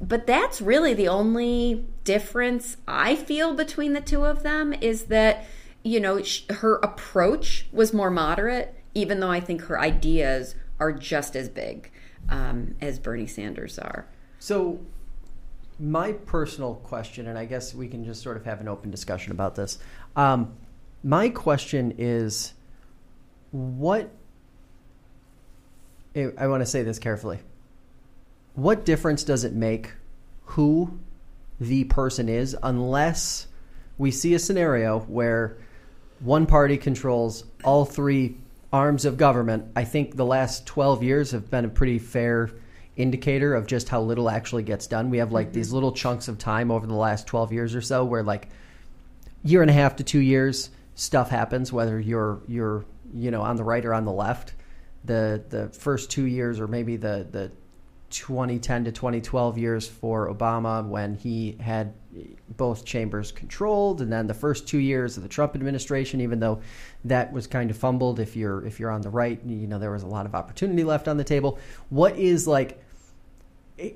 but 0.00 0.26
that's 0.26 0.62
really 0.62 0.94
the 0.94 1.08
only 1.08 1.84
difference 2.04 2.78
I 2.86 3.14
feel 3.14 3.54
between 3.54 3.92
the 3.92 4.00
two 4.00 4.24
of 4.24 4.42
them 4.42 4.72
is 4.72 5.04
that 5.04 5.44
you 5.82 6.00
know 6.00 6.22
her 6.48 6.76
approach 6.76 7.66
was 7.70 7.92
more 7.92 8.10
moderate 8.10 8.74
even 8.94 9.20
though 9.20 9.30
I 9.30 9.40
think 9.40 9.62
her 9.62 9.78
ideas 9.78 10.54
are 10.80 10.90
just 10.90 11.36
as 11.36 11.50
big 11.50 11.90
um, 12.28 12.74
as 12.80 12.98
Bernie 12.98 13.26
Sanders 13.26 13.78
are. 13.78 14.06
So, 14.38 14.80
my 15.80 16.12
personal 16.12 16.74
question, 16.76 17.28
and 17.28 17.38
I 17.38 17.44
guess 17.44 17.74
we 17.74 17.88
can 17.88 18.04
just 18.04 18.22
sort 18.22 18.36
of 18.36 18.44
have 18.44 18.60
an 18.60 18.68
open 18.68 18.90
discussion 18.90 19.32
about 19.32 19.54
this. 19.54 19.78
Um, 20.16 20.54
my 21.04 21.28
question 21.28 21.94
is 21.98 22.52
what 23.52 24.10
I 26.16 26.48
want 26.48 26.62
to 26.62 26.66
say 26.66 26.82
this 26.82 26.98
carefully. 26.98 27.38
What 28.54 28.84
difference 28.84 29.22
does 29.22 29.44
it 29.44 29.52
make 29.52 29.92
who 30.46 30.98
the 31.60 31.84
person 31.84 32.28
is 32.28 32.56
unless 32.62 33.46
we 33.98 34.10
see 34.10 34.34
a 34.34 34.38
scenario 34.38 35.00
where 35.00 35.58
one 36.20 36.46
party 36.46 36.76
controls 36.76 37.44
all 37.62 37.84
three 37.84 38.36
arms 38.72 39.04
of 39.04 39.16
government, 39.16 39.72
I 39.74 39.84
think 39.84 40.16
the 40.16 40.26
last 40.26 40.66
12 40.66 41.02
years 41.02 41.30
have 41.30 41.50
been 41.50 41.64
a 41.64 41.68
pretty 41.68 41.98
fair 41.98 42.50
indicator 42.96 43.54
of 43.54 43.66
just 43.66 43.88
how 43.88 44.02
little 44.02 44.28
actually 44.28 44.64
gets 44.64 44.86
done. 44.86 45.08
We 45.10 45.18
have 45.18 45.32
like 45.32 45.48
mm-hmm. 45.48 45.54
these 45.54 45.72
little 45.72 45.92
chunks 45.92 46.28
of 46.28 46.38
time 46.38 46.70
over 46.70 46.86
the 46.86 46.94
last 46.94 47.26
12 47.26 47.52
years 47.52 47.74
or 47.74 47.80
so 47.80 48.04
where 48.04 48.22
like 48.22 48.48
year 49.42 49.62
and 49.62 49.70
a 49.70 49.74
half 49.74 49.96
to 49.96 50.04
2 50.04 50.18
years 50.18 50.70
stuff 50.94 51.30
happens 51.30 51.72
whether 51.72 52.00
you're 52.00 52.40
you're 52.48 52.84
you 53.14 53.30
know 53.30 53.40
on 53.40 53.54
the 53.54 53.62
right 53.62 53.84
or 53.84 53.94
on 53.94 54.04
the 54.04 54.12
left. 54.12 54.54
The 55.04 55.42
the 55.48 55.68
first 55.68 56.10
2 56.10 56.24
years 56.24 56.60
or 56.60 56.66
maybe 56.66 56.96
the 56.96 57.26
the 57.30 57.52
2010 58.10 58.84
to 58.84 58.92
2012 58.92 59.58
years 59.58 59.86
for 59.86 60.32
Obama 60.32 60.84
when 60.86 61.14
he 61.14 61.56
had 61.60 61.94
both 62.56 62.84
chambers 62.84 63.32
controlled 63.32 64.00
and 64.00 64.12
then 64.12 64.26
the 64.26 64.34
first 64.34 64.66
2 64.68 64.78
years 64.78 65.16
of 65.16 65.22
the 65.22 65.28
Trump 65.28 65.54
administration 65.54 66.20
even 66.20 66.40
though 66.40 66.60
that 67.04 67.32
was 67.32 67.46
kind 67.46 67.70
of 67.70 67.76
fumbled 67.76 68.20
if 68.20 68.36
you're 68.36 68.64
if 68.66 68.80
you're 68.80 68.90
on 68.90 69.00
the 69.00 69.10
right 69.10 69.40
you 69.44 69.66
know 69.66 69.78
there 69.78 69.90
was 69.90 70.02
a 70.02 70.06
lot 70.06 70.26
of 70.26 70.34
opportunity 70.34 70.84
left 70.84 71.08
on 71.08 71.16
the 71.16 71.24
table 71.24 71.58
what 71.90 72.16
is 72.16 72.46
like 72.46 72.82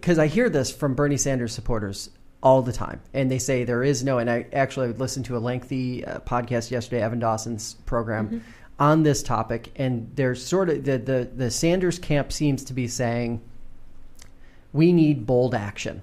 cuz 0.00 0.18
I 0.18 0.26
hear 0.26 0.48
this 0.48 0.70
from 0.70 0.94
Bernie 0.94 1.16
Sanders 1.16 1.52
supporters 1.52 2.10
all 2.42 2.62
the 2.62 2.72
time 2.72 3.00
and 3.14 3.30
they 3.30 3.38
say 3.38 3.64
there 3.64 3.82
is 3.82 4.02
no 4.02 4.18
and 4.18 4.30
I 4.30 4.46
actually 4.52 4.92
listened 4.92 5.26
to 5.26 5.36
a 5.36 5.40
lengthy 5.40 6.04
uh, 6.04 6.20
podcast 6.20 6.70
yesterday 6.70 7.02
Evan 7.02 7.18
Dawson's 7.18 7.74
program 7.86 8.26
mm-hmm. 8.26 8.38
on 8.78 9.02
this 9.02 9.22
topic 9.22 9.72
and 9.76 10.10
there's 10.14 10.44
sort 10.44 10.68
of 10.68 10.84
the 10.84 10.98
the 10.98 11.30
the 11.34 11.50
Sanders 11.50 11.98
camp 11.98 12.32
seems 12.32 12.64
to 12.64 12.72
be 12.72 12.88
saying 12.88 13.40
we 14.72 14.92
need 14.92 15.26
bold 15.26 15.54
action. 15.54 16.02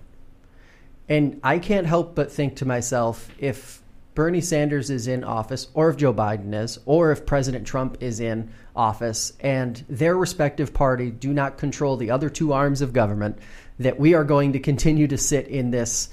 And 1.10 1.39
I 1.44 1.58
can't 1.60 1.88
help 1.88 2.16
but 2.16 2.32
think 2.32 2.58
to 2.58 2.66
myself 2.66 3.30
if 3.39 3.82
Bernie 4.13 4.42
Sanders 4.42 4.89
is 4.89 5.08
in 5.08 5.24
office, 5.24 5.68
or 5.74 5.89
if 5.89 5.98
Joe 5.98 6.13
Biden 6.13 6.54
is, 6.54 6.78
or 6.86 7.12
if 7.12 7.25
President 7.25 7.66
Trump 7.66 7.98
is 8.01 8.20
in 8.20 8.51
office, 8.75 9.34
and 9.39 9.84
their 9.89 10.16
respective 10.16 10.74
party 10.74 11.10
do 11.10 11.34
not 11.34 11.58
control 11.58 11.98
the 11.98 12.12
other 12.12 12.30
two 12.30 12.54
arms 12.54 12.82
of 12.82 12.94
government, 12.94 13.39
that 13.80 14.00
we 14.00 14.13
are 14.13 14.24
going 14.24 14.54
to 14.54 14.60
continue 14.60 15.08
to 15.08 15.18
sit 15.18 15.48
in 15.48 15.72
this 15.72 16.10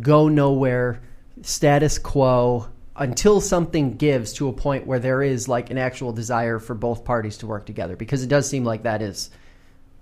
go 0.00 0.28
nowhere 0.28 1.00
status 1.42 1.98
quo 1.98 2.68
until 2.96 3.40
something 3.40 3.96
gives 3.96 4.32
to 4.34 4.48
a 4.48 4.52
point 4.52 4.86
where 4.86 4.98
there 4.98 5.22
is 5.22 5.48
like 5.48 5.70
an 5.70 5.78
actual 5.78 6.12
desire 6.12 6.58
for 6.58 6.74
both 6.74 7.04
parties 7.04 7.38
to 7.38 7.46
work 7.46 7.66
together 7.66 7.96
because 7.96 8.22
it 8.22 8.28
does 8.28 8.48
seem 8.48 8.62
like 8.62 8.82
that 8.84 9.02
is 9.02 9.30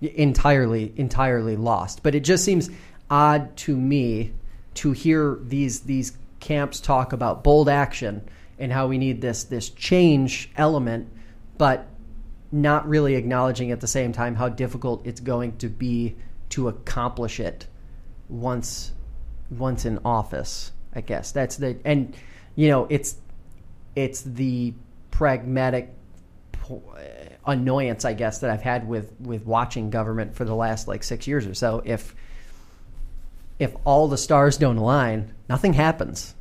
entirely 0.01 0.93
entirely 0.97 1.55
lost. 1.55 2.03
But 2.03 2.13
it 2.13 2.21
just 2.21 2.43
seems 2.45 2.69
odd 3.09 3.55
to 3.57 3.75
me 3.75 4.33
to 4.75 4.91
hear 4.91 5.37
these 5.41 5.81
these 5.81 6.17
camps 6.39 6.79
talk 6.79 7.11
about 7.11 7.43
bold 7.43 7.67
action 7.67 8.27
and 8.57 8.71
how 8.71 8.87
we 8.87 8.97
need 8.97 9.21
this 9.21 9.43
this 9.45 9.69
change 9.69 10.49
element, 10.55 11.09
but 11.57 11.87
not 12.51 12.87
really 12.87 13.15
acknowledging 13.15 13.71
at 13.71 13.79
the 13.79 13.87
same 13.87 14.11
time 14.11 14.35
how 14.35 14.49
difficult 14.49 15.05
it's 15.05 15.19
going 15.19 15.55
to 15.57 15.67
be 15.67 16.15
to 16.49 16.67
accomplish 16.67 17.39
it 17.39 17.67
once 18.27 18.91
once 19.49 19.85
in 19.85 19.99
office. 20.05 20.71
I 20.93 21.01
guess 21.01 21.31
that's 21.31 21.57
the 21.57 21.77
and 21.85 22.15
you 22.55 22.69
know 22.69 22.87
it's 22.89 23.15
it's 23.95 24.21
the 24.21 24.73
pragmatic 25.11 25.93
annoyance, 27.45 28.05
I 28.05 28.13
guess, 28.13 28.39
that 28.39 28.49
I've 28.49 28.61
had 28.61 28.87
with 28.87 29.13
with 29.19 29.45
watching 29.45 29.89
government 29.89 30.35
for 30.35 30.45
the 30.45 30.55
last 30.55 30.87
like 30.87 31.03
six 31.03 31.27
years 31.27 31.45
or 31.45 31.53
so. 31.53 31.81
If 31.85 32.15
if 33.59 33.75
all 33.83 34.07
the 34.07 34.17
stars 34.17 34.57
don't 34.57 34.77
align, 34.77 35.33
nothing 35.47 35.73
happens, 35.73 36.33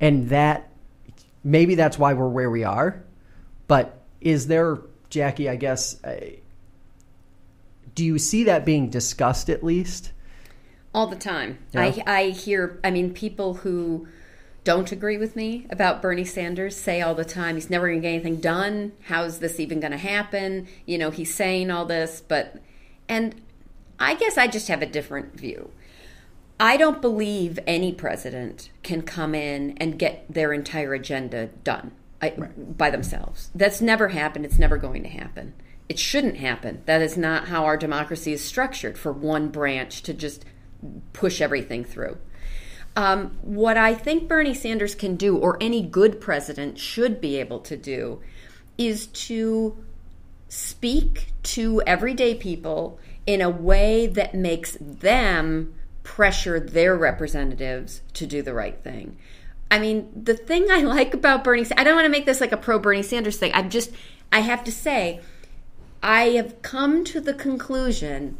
and 0.00 0.28
that 0.28 0.70
maybe 1.44 1.74
that's 1.74 1.98
why 1.98 2.14
we're 2.14 2.28
where 2.28 2.50
we 2.50 2.64
are. 2.64 3.04
But 3.66 4.00
is 4.20 4.46
there, 4.46 4.78
Jackie? 5.10 5.48
I 5.48 5.56
guess. 5.56 6.02
Uh, 6.02 6.20
do 7.94 8.04
you 8.04 8.18
see 8.18 8.44
that 8.44 8.64
being 8.64 8.88
discussed 8.88 9.50
at 9.50 9.62
least? 9.62 10.12
All 10.94 11.06
the 11.06 11.16
time. 11.16 11.58
Yeah. 11.72 11.82
I 11.82 12.02
I 12.06 12.24
hear. 12.30 12.80
I 12.84 12.90
mean, 12.90 13.12
people 13.12 13.54
who 13.54 14.06
don't 14.64 14.92
agree 14.92 15.18
with 15.18 15.34
me 15.34 15.66
about 15.70 16.00
Bernie 16.00 16.24
Sanders 16.24 16.76
say 16.76 17.00
all 17.00 17.14
the 17.14 17.24
time 17.24 17.56
he's 17.56 17.68
never 17.68 17.88
going 17.88 18.00
to 18.00 18.02
get 18.02 18.14
anything 18.14 18.36
done. 18.36 18.92
How's 19.06 19.40
this 19.40 19.58
even 19.58 19.80
going 19.80 19.90
to 19.90 19.98
happen? 19.98 20.68
You 20.86 20.98
know, 20.98 21.10
he's 21.10 21.34
saying 21.34 21.70
all 21.70 21.84
this, 21.84 22.22
but 22.26 22.62
and 23.08 23.34
I 23.98 24.14
guess 24.14 24.38
I 24.38 24.46
just 24.46 24.68
have 24.68 24.82
a 24.82 24.86
different 24.86 25.34
view. 25.38 25.70
I 26.60 26.76
don't 26.76 27.02
believe 27.02 27.58
any 27.66 27.92
president 27.92 28.70
can 28.82 29.02
come 29.02 29.34
in 29.34 29.76
and 29.78 29.98
get 29.98 30.26
their 30.28 30.52
entire 30.52 30.94
agenda 30.94 31.46
done 31.64 31.92
I, 32.20 32.34
right. 32.36 32.78
by 32.78 32.90
themselves. 32.90 33.50
That's 33.54 33.80
never 33.80 34.08
happened. 34.08 34.44
It's 34.44 34.58
never 34.58 34.78
going 34.78 35.02
to 35.02 35.08
happen. 35.08 35.54
It 35.88 35.98
shouldn't 35.98 36.36
happen. 36.36 36.82
That 36.86 37.02
is 37.02 37.16
not 37.16 37.48
how 37.48 37.64
our 37.64 37.76
democracy 37.76 38.32
is 38.32 38.44
structured 38.44 38.96
for 38.96 39.12
one 39.12 39.48
branch 39.48 40.02
to 40.02 40.14
just 40.14 40.44
push 41.12 41.40
everything 41.40 41.84
through. 41.84 42.16
Um, 42.94 43.38
what 43.42 43.76
I 43.76 43.94
think 43.94 44.28
Bernie 44.28 44.54
Sanders 44.54 44.94
can 44.94 45.16
do, 45.16 45.36
or 45.36 45.56
any 45.60 45.82
good 45.82 46.20
president 46.20 46.78
should 46.78 47.20
be 47.20 47.36
able 47.36 47.60
to 47.60 47.76
do, 47.76 48.20
is 48.76 49.06
to 49.06 49.76
speak 50.48 51.32
to 51.42 51.82
everyday 51.86 52.34
people 52.34 52.98
in 53.26 53.40
a 53.40 53.48
way 53.48 54.06
that 54.06 54.34
makes 54.34 54.76
them 54.80 55.74
pressure 56.02 56.58
their 56.58 56.96
representatives 56.96 58.02
to 58.14 58.26
do 58.26 58.42
the 58.42 58.54
right 58.54 58.82
thing. 58.82 59.16
I 59.70 59.78
mean, 59.78 60.10
the 60.14 60.36
thing 60.36 60.66
I 60.70 60.82
like 60.82 61.14
about 61.14 61.44
Bernie, 61.44 61.66
I 61.76 61.84
don't 61.84 61.94
want 61.94 62.04
to 62.04 62.10
make 62.10 62.26
this 62.26 62.40
like 62.40 62.52
a 62.52 62.56
pro 62.56 62.78
Bernie 62.78 63.02
Sanders 63.02 63.38
thing. 63.38 63.52
I'm 63.54 63.70
just, 63.70 63.90
I 64.30 64.40
have 64.40 64.64
to 64.64 64.72
say, 64.72 65.20
I 66.02 66.24
have 66.30 66.60
come 66.62 67.04
to 67.04 67.20
the 67.20 67.32
conclusion 67.32 68.36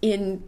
in 0.00 0.42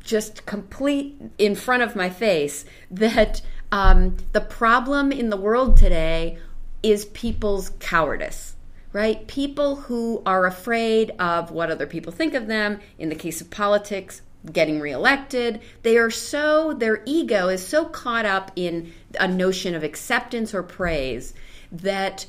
just 0.00 0.46
complete 0.46 1.20
in 1.38 1.54
front 1.54 1.82
of 1.82 1.94
my 1.94 2.10
face 2.10 2.64
that 2.90 3.40
um, 3.72 4.16
the 4.32 4.40
problem 4.40 5.12
in 5.12 5.30
the 5.30 5.36
world 5.36 5.76
today 5.76 6.38
is 6.82 7.04
people's 7.06 7.70
cowardice, 7.80 8.56
right? 8.92 9.26
People 9.26 9.76
who 9.76 10.22
are 10.26 10.46
afraid 10.46 11.12
of 11.18 11.50
what 11.50 11.70
other 11.70 11.86
people 11.86 12.12
think 12.12 12.34
of 12.34 12.46
them. 12.46 12.80
In 12.98 13.08
the 13.08 13.14
case 13.14 13.40
of 13.40 13.50
politics, 13.50 14.22
getting 14.52 14.80
reelected. 14.80 15.60
They 15.82 15.96
are 15.96 16.10
so, 16.10 16.72
their 16.72 17.02
ego 17.04 17.48
is 17.48 17.66
so 17.66 17.84
caught 17.84 18.26
up 18.26 18.50
in 18.56 18.92
a 19.18 19.28
notion 19.28 19.74
of 19.74 19.82
acceptance 19.82 20.54
or 20.54 20.62
praise 20.62 21.34
that 21.72 22.26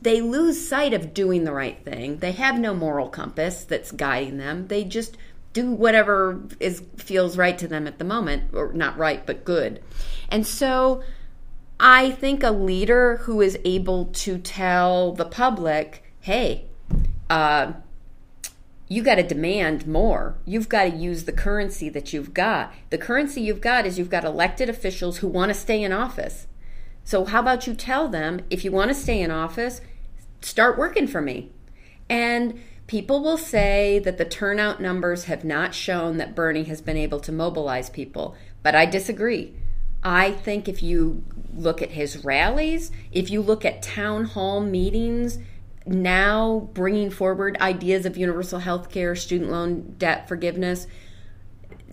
they 0.00 0.20
lose 0.20 0.68
sight 0.68 0.94
of 0.94 1.14
doing 1.14 1.44
the 1.44 1.52
right 1.52 1.82
thing. 1.84 2.18
They 2.18 2.32
have 2.32 2.58
no 2.58 2.74
moral 2.74 3.08
compass 3.08 3.64
that's 3.64 3.90
guiding 3.92 4.38
them. 4.38 4.68
They 4.68 4.84
just 4.84 5.16
do 5.52 5.70
whatever 5.70 6.42
is 6.60 6.82
feels 6.96 7.38
right 7.38 7.56
to 7.56 7.66
them 7.66 7.86
at 7.86 7.98
the 7.98 8.04
moment 8.04 8.52
or 8.52 8.74
not 8.74 8.98
right 8.98 9.24
but 9.24 9.42
good. 9.42 9.80
And 10.28 10.46
so 10.46 11.02
I 11.80 12.10
think 12.10 12.42
a 12.42 12.50
leader 12.50 13.16
who 13.22 13.40
is 13.40 13.58
able 13.64 14.06
to 14.06 14.36
tell 14.36 15.12
the 15.12 15.24
public, 15.24 16.04
"Hey, 16.20 16.66
uh, 17.30 17.72
you 18.88 19.02
got 19.02 19.16
to 19.16 19.22
demand 19.22 19.86
more. 19.86 20.36
You've 20.44 20.68
got 20.68 20.84
to 20.84 20.96
use 20.96 21.24
the 21.24 21.32
currency 21.32 21.88
that 21.88 22.12
you've 22.12 22.32
got. 22.32 22.72
The 22.90 22.98
currency 22.98 23.40
you've 23.40 23.60
got 23.60 23.84
is 23.84 23.98
you've 23.98 24.10
got 24.10 24.24
elected 24.24 24.68
officials 24.68 25.18
who 25.18 25.28
want 25.28 25.50
to 25.50 25.54
stay 25.54 25.82
in 25.82 25.92
office. 25.92 26.46
So, 27.04 27.24
how 27.24 27.40
about 27.40 27.66
you 27.66 27.74
tell 27.74 28.08
them 28.08 28.40
if 28.50 28.64
you 28.64 28.72
want 28.72 28.90
to 28.90 28.94
stay 28.94 29.20
in 29.20 29.30
office, 29.30 29.80
start 30.40 30.78
working 30.78 31.06
for 31.06 31.20
me? 31.20 31.50
And 32.08 32.60
people 32.86 33.22
will 33.22 33.38
say 33.38 33.98
that 34.00 34.18
the 34.18 34.24
turnout 34.24 34.80
numbers 34.80 35.24
have 35.24 35.44
not 35.44 35.74
shown 35.74 36.16
that 36.18 36.34
Bernie 36.34 36.64
has 36.64 36.80
been 36.80 36.96
able 36.96 37.20
to 37.20 37.32
mobilize 37.32 37.90
people, 37.90 38.36
but 38.62 38.74
I 38.74 38.86
disagree. 38.86 39.54
I 40.02 40.30
think 40.30 40.68
if 40.68 40.82
you 40.82 41.24
look 41.52 41.82
at 41.82 41.90
his 41.90 42.24
rallies, 42.24 42.92
if 43.10 43.30
you 43.30 43.40
look 43.40 43.64
at 43.64 43.82
town 43.82 44.24
hall 44.24 44.60
meetings, 44.60 45.38
now 45.86 46.68
bringing 46.72 47.10
forward 47.10 47.56
ideas 47.60 48.06
of 48.06 48.16
universal 48.16 48.58
health 48.58 48.90
care, 48.90 49.14
student 49.14 49.50
loan 49.50 49.94
debt 49.98 50.28
forgiveness, 50.28 50.86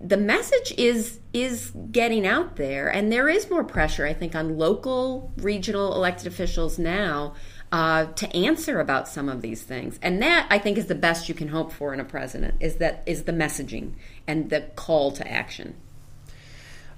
the 0.01 0.17
message 0.17 0.73
is 0.77 1.19
is 1.31 1.71
getting 1.91 2.27
out 2.27 2.57
there, 2.57 2.89
and 2.89 3.11
there 3.11 3.29
is 3.29 3.49
more 3.49 3.63
pressure, 3.63 4.05
I 4.05 4.13
think, 4.13 4.35
on 4.35 4.57
local, 4.57 5.31
regional 5.37 5.95
elected 5.95 6.27
officials 6.27 6.77
now 6.77 7.35
uh, 7.71 8.05
to 8.05 8.35
answer 8.35 8.79
about 8.79 9.07
some 9.07 9.29
of 9.29 9.41
these 9.41 9.63
things. 9.63 9.99
And 10.03 10.21
that 10.21 10.45
I 10.49 10.59
think 10.59 10.77
is 10.77 10.85
the 10.85 10.95
best 10.95 11.29
you 11.29 11.33
can 11.33 11.47
hope 11.47 11.71
for 11.71 11.93
in 11.93 11.99
a 11.99 12.05
president 12.05 12.55
is 12.59 12.75
that 12.77 13.01
is 13.05 13.23
the 13.23 13.31
messaging 13.31 13.93
and 14.27 14.49
the 14.49 14.61
call 14.75 15.11
to 15.13 15.27
action. 15.27 15.75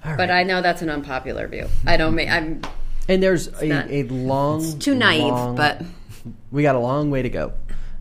Right. 0.04 0.16
But 0.16 0.30
I 0.30 0.42
know 0.42 0.60
that's 0.60 0.82
an 0.82 0.90
unpopular 0.90 1.48
view. 1.48 1.68
I 1.86 1.96
don't 1.96 2.14
mean 2.14 2.28
I'm. 2.28 2.62
And 3.08 3.22
there's 3.22 3.46
a, 3.46 3.66
not, 3.66 3.90
a 3.90 4.02
long, 4.02 4.78
too 4.80 4.94
naive, 4.94 5.32
long, 5.32 5.56
but 5.56 5.80
we 6.50 6.62
got 6.62 6.74
a 6.74 6.80
long 6.80 7.10
way 7.10 7.22
to 7.22 7.30
go 7.30 7.52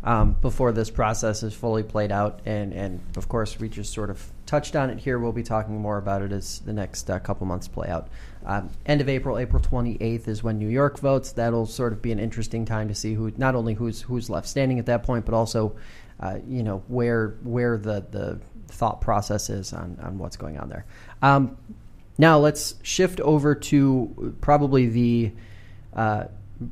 um, 0.05 0.37
before 0.39 0.71
this 0.71 0.91
process 0.91 1.41
is 1.41 1.53
fully 1.53 1.83
played 1.83 2.11
out. 2.11 2.39
And, 2.45 2.73
and 2.73 3.01
of 3.17 3.27
course, 3.27 3.59
we 3.59 3.67
just 3.67 3.91
sort 3.91 4.09
of 4.09 4.23
touched 4.45 4.75
on 4.75 4.91
it 4.91 4.99
here. 4.99 5.17
We'll 5.17 5.31
be 5.31 5.43
talking 5.43 5.81
more 5.81 5.97
about 5.97 6.21
it 6.21 6.31
as 6.31 6.59
the 6.59 6.73
next 6.73 7.09
uh, 7.09 7.19
couple 7.19 7.47
months 7.47 7.67
play 7.67 7.89
out. 7.89 8.07
Um, 8.45 8.69
end 8.85 9.01
of 9.01 9.09
April, 9.09 9.39
April 9.39 9.61
28th 9.61 10.27
is 10.27 10.43
when 10.43 10.59
New 10.59 10.69
York 10.69 10.99
votes. 10.99 11.31
That'll 11.31 11.65
sort 11.65 11.91
of 11.91 12.01
be 12.01 12.11
an 12.11 12.19
interesting 12.19 12.65
time 12.65 12.87
to 12.87 12.95
see 12.95 13.15
who, 13.15 13.33
not 13.37 13.55
only 13.55 13.73
who's 13.73 14.03
who's 14.03 14.29
left 14.29 14.47
standing 14.47 14.77
at 14.77 14.85
that 14.85 15.01
point, 15.01 15.25
but 15.25 15.33
also, 15.33 15.75
uh, 16.19 16.37
you 16.47 16.61
know, 16.61 16.83
where 16.87 17.37
where 17.41 17.79
the 17.79 18.05
the 18.11 18.39
thought 18.67 19.01
process 19.01 19.49
is 19.49 19.73
on 19.73 19.97
on 20.03 20.19
what's 20.19 20.37
going 20.37 20.59
on 20.59 20.69
there. 20.69 20.85
Um, 21.23 21.57
now 22.19 22.37
let's 22.37 22.75
shift 22.83 23.19
over 23.21 23.55
to 23.55 24.35
probably 24.41 24.85
the 24.87 25.31
uh, 25.95 26.25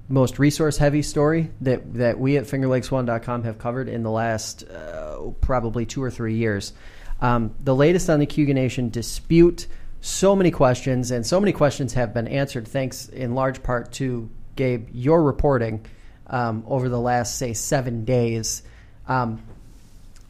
most 0.08 0.40
resource 0.40 0.78
heavy 0.78 1.02
story 1.02 1.52
that, 1.62 1.94
that 1.96 2.20
we 2.20 2.38
at 2.38 2.46
fingerlakes1.com 2.46 3.44
have 3.44 3.58
covered 3.58 3.90
in 3.90 4.04
the 4.04 4.12
last 4.12 4.64
uh, 4.70 5.32
probably 5.42 5.86
two 5.86 6.02
or 6.02 6.12
three 6.12 6.36
years. 6.36 6.74
Um, 7.22 7.56
the 7.64 7.76
latest 7.76 8.10
on 8.10 8.20
the 8.20 8.26
Cayuga 8.26 8.54
Nation 8.54 8.90
dispute. 8.90 9.68
So 10.02 10.36
many 10.36 10.52
questions, 10.52 11.12
and 11.12 11.26
so 11.26 11.40
many 11.40 11.54
questions 11.54 11.94
have 11.94 12.14
been 12.14 12.28
answered 12.28 12.68
thanks 12.68 13.08
in 13.08 13.36
large 13.36 13.64
part 13.64 13.94
to 13.94 14.30
Gabe, 14.56 14.90
your 14.92 15.24
reporting 15.24 15.86
um, 16.28 16.64
over 16.68 16.90
the 16.90 17.00
last, 17.00 17.38
say, 17.38 17.54
seven 17.54 18.04
days. 18.04 18.64
Um, 19.08 19.42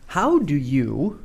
how 0.05 0.39
do 0.39 0.55
you, 0.55 1.22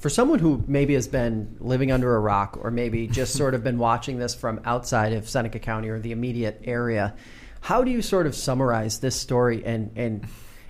for 0.00 0.08
someone 0.08 0.38
who 0.38 0.64
maybe 0.66 0.94
has 0.94 1.06
been 1.06 1.56
living 1.60 1.92
under 1.92 2.16
a 2.16 2.18
rock 2.18 2.58
or 2.60 2.70
maybe 2.70 3.06
just 3.20 3.36
sort 3.36 3.54
of 3.54 3.62
been 3.62 3.78
watching 3.78 4.18
this 4.18 4.34
from 4.34 4.60
outside 4.64 5.12
of 5.12 5.28
Seneca 5.28 5.58
County 5.58 5.88
or 5.88 6.00
the 6.00 6.12
immediate 6.12 6.62
area, 6.64 7.14
how 7.60 7.84
do 7.84 7.90
you 7.90 8.02
sort 8.02 8.26
of 8.26 8.34
summarize 8.34 9.00
this 9.00 9.14
story 9.14 9.64
and, 9.64 9.92
and 9.94 10.26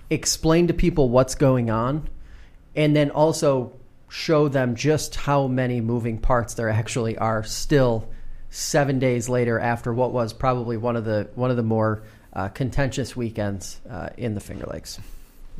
explain 0.09 0.67
to 0.67 0.73
people 0.73 1.09
what's 1.09 1.35
going 1.35 1.69
on 1.69 2.07
and 2.75 2.95
then 2.95 3.09
also 3.09 3.73
show 4.09 4.49
them 4.49 4.75
just 4.75 5.15
how 5.15 5.47
many 5.47 5.79
moving 5.79 6.17
parts 6.17 6.53
there 6.55 6.69
actually 6.69 7.17
are 7.17 7.43
still 7.43 8.09
seven 8.49 8.99
days 8.99 9.29
later 9.29 9.57
after 9.57 9.93
what 9.93 10.11
was 10.11 10.33
probably 10.33 10.75
one 10.75 10.97
of 10.97 11.05
the 11.05 11.29
one 11.35 11.49
of 11.49 11.55
the 11.55 11.63
more 11.63 12.03
uh, 12.33 12.49
contentious 12.49 13.15
weekends 13.15 13.79
uh, 13.89 14.09
in 14.17 14.33
the 14.33 14.41
Finger 14.41 14.65
Lakes. 14.65 14.99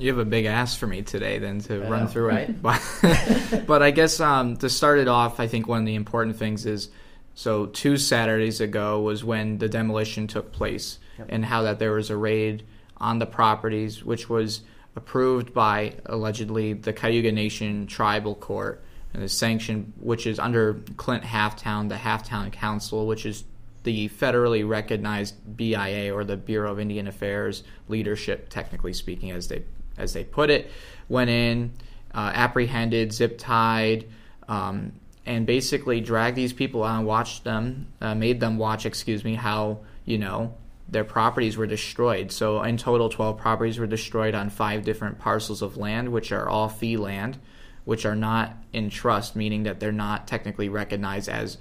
You 0.02 0.08
have 0.08 0.18
a 0.18 0.26
big 0.26 0.46
ask 0.46 0.80
for 0.80 0.88
me 0.88 1.04
today, 1.04 1.38
then 1.38 1.60
to 1.62 1.86
I 1.86 1.90
run 1.90 2.04
know, 2.04 2.08
through 2.08 2.28
right? 2.30 2.50
it. 2.50 2.62
But, 2.62 3.64
but 3.68 3.84
I 3.84 3.92
guess 3.92 4.20
um, 4.20 4.58
to 4.58 4.68
start 4.68 4.98
it 4.98 5.08
off, 5.08 5.40
I 5.40 5.48
think 5.48 5.68
one 5.68 5.80
of 5.80 5.86
the 5.86 5.94
important 5.94 6.38
things 6.38 6.66
is 6.66 6.90
so 7.36 7.68
two 7.68 7.98
Saturdays 7.98 8.62
ago 8.62 9.00
was 9.00 9.24
when 9.24 9.60
the 9.60 9.70
demolition 9.70 10.26
took 10.26 10.52
place, 10.52 10.98
yep. 11.20 11.28
and 11.30 11.46
how 11.46 11.62
that 11.64 11.78
there 11.78 11.92
was 11.92 12.10
a 12.10 12.18
raid 12.18 12.64
on 12.98 13.20
the 13.20 13.28
properties, 13.28 14.04
which 14.04 14.28
was 14.28 14.62
approved 14.96 15.54
by 15.54 15.94
allegedly 16.08 16.74
the 16.74 16.94
Cayuga 16.94 17.32
Nation 17.32 17.86
Tribal 17.86 18.34
Court, 18.34 18.84
and 19.14 19.22
is 19.22 19.34
sanctioned, 19.34 19.94
which 20.00 20.26
is 20.26 20.40
under 20.40 20.82
Clint 20.98 21.24
Halftown, 21.24 21.90
the 21.90 21.96
Halftown 21.96 22.52
Council, 22.52 23.06
which 23.06 23.26
is 23.26 23.44
the 23.84 24.10
federally 24.10 24.68
recognized 24.68 25.36
BIA 25.58 26.14
or 26.14 26.24
the 26.24 26.38
Bureau 26.38 26.72
of 26.72 26.80
Indian 26.80 27.08
Affairs 27.08 27.64
leadership, 27.88 28.50
technically 28.50 28.94
speaking, 28.94 29.32
as 29.32 29.48
they 29.48 29.64
as 30.02 30.14
they 30.14 30.24
put 30.24 30.50
it, 30.50 30.70
went 31.08 31.30
in, 31.30 31.72
uh, 32.14 32.32
apprehended, 32.34 33.14
zip 33.14 33.38
tied, 33.38 34.06
um, 34.48 34.94
and 35.26 35.46
basically 35.46 36.02
dragged 36.02 36.36
these 36.36 36.54
people 36.54 36.84
out 36.84 36.98
and 36.98 37.08
watched 37.08 37.44
them, 37.44 37.88
uh, 38.02 38.16
made 38.16 38.40
them 38.40 38.58
watch, 38.58 38.86
excuse 38.86 39.24
me, 39.24 39.36
how, 39.36 39.80
you 40.06 40.18
know, 40.18 40.54
their 40.90 41.04
properties 41.04 41.56
were 41.56 41.68
destroyed. 41.68 42.32
So 42.32 42.62
in 42.64 42.78
total, 42.78 43.08
12 43.08 43.38
properties 43.38 43.80
were 43.80 43.88
destroyed 43.88 44.36
on 44.36 44.50
five 44.50 44.84
different 44.84 45.20
parcels 45.20 45.62
of 45.62 45.78
land, 45.78 46.10
which 46.10 46.32
are 46.32 46.50
all 46.50 46.68
fee 46.68 46.98
land, 46.98 47.38
which 47.86 48.06
are 48.06 48.16
not 48.16 48.58
in 48.74 48.90
trust, 48.90 49.36
meaning 49.36 49.64
that 49.64 49.80
they're 49.80 49.92
not 49.92 50.28
technically 50.28 50.68
recognized 50.68 51.30
as 51.30 51.58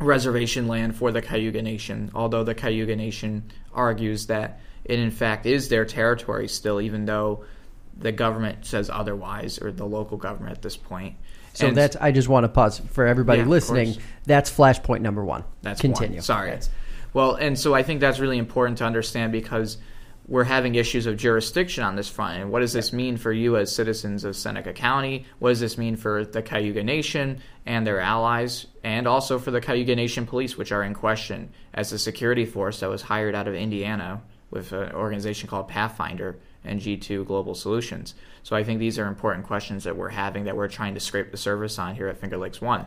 reservation 0.00 0.66
land 0.68 0.96
for 0.96 1.12
the 1.12 1.22
Cayuga 1.22 1.62
Nation, 1.62 2.10
although 2.14 2.44
the 2.44 2.54
Cayuga 2.54 2.96
Nation 2.96 3.44
argues 3.72 4.26
that 4.26 4.60
it 4.84 4.98
in 4.98 5.10
fact 5.10 5.46
is 5.46 5.68
their 5.68 5.84
territory 5.84 6.48
still, 6.48 6.80
even 6.80 7.04
though 7.04 7.44
the 7.96 8.12
government 8.12 8.66
says 8.66 8.90
otherwise, 8.90 9.60
or 9.60 9.72
the 9.72 9.86
local 9.86 10.16
government 10.16 10.52
at 10.56 10.62
this 10.62 10.76
point. 10.76 11.16
So 11.54 11.68
and 11.68 11.76
that's 11.76 11.96
I 11.96 12.10
just 12.10 12.28
want 12.28 12.44
to 12.44 12.48
pause 12.48 12.80
for 12.90 13.06
everybody 13.06 13.40
yeah, 13.40 13.46
listening. 13.46 13.96
That's 14.24 14.50
flashpoint 14.50 15.00
number 15.00 15.24
one. 15.24 15.44
That's 15.62 15.80
continue. 15.80 16.16
One. 16.16 16.22
Sorry. 16.22 16.58
well, 17.12 17.34
and 17.36 17.58
so 17.58 17.74
I 17.74 17.82
think 17.82 18.00
that's 18.00 18.18
really 18.18 18.38
important 18.38 18.78
to 18.78 18.84
understand 18.84 19.32
because 19.32 19.78
we're 20.26 20.44
having 20.44 20.74
issues 20.74 21.06
of 21.06 21.16
jurisdiction 21.16 21.84
on 21.84 21.96
this 21.96 22.08
front. 22.08 22.40
And 22.40 22.50
what 22.50 22.60
does 22.60 22.72
this 22.72 22.92
mean 22.92 23.16
for 23.18 23.30
you 23.30 23.56
as 23.56 23.74
citizens 23.74 24.24
of 24.24 24.34
Seneca 24.34 24.72
County? 24.72 25.26
What 25.38 25.50
does 25.50 25.60
this 25.60 25.76
mean 25.76 25.96
for 25.96 26.24
the 26.24 26.42
Cayuga 26.42 26.82
Nation 26.82 27.40
and 27.66 27.86
their 27.86 28.00
allies, 28.00 28.66
and 28.82 29.06
also 29.06 29.38
for 29.38 29.50
the 29.50 29.60
Cayuga 29.60 29.94
Nation 29.94 30.26
Police, 30.26 30.56
which 30.56 30.72
are 30.72 30.82
in 30.82 30.94
question 30.94 31.50
as 31.72 31.92
a 31.92 31.98
security 31.98 32.46
force 32.46 32.80
that 32.80 32.88
was 32.88 33.02
hired 33.02 33.34
out 33.34 33.48
of 33.48 33.54
Indiana 33.54 34.22
with 34.54 34.72
an 34.72 34.92
organization 34.92 35.48
called 35.48 35.68
Pathfinder 35.68 36.38
and 36.64 36.80
G2 36.80 37.26
Global 37.26 37.54
Solutions. 37.54 38.14
So 38.42 38.56
I 38.56 38.64
think 38.64 38.78
these 38.78 38.98
are 38.98 39.06
important 39.06 39.46
questions 39.46 39.84
that 39.84 39.96
we're 39.96 40.08
having 40.08 40.44
that 40.44 40.56
we're 40.56 40.68
trying 40.68 40.94
to 40.94 41.00
scrape 41.00 41.30
the 41.30 41.36
surface 41.36 41.78
on 41.78 41.94
here 41.94 42.08
at 42.08 42.18
Finger 42.18 42.38
Lakes 42.38 42.60
One. 42.60 42.86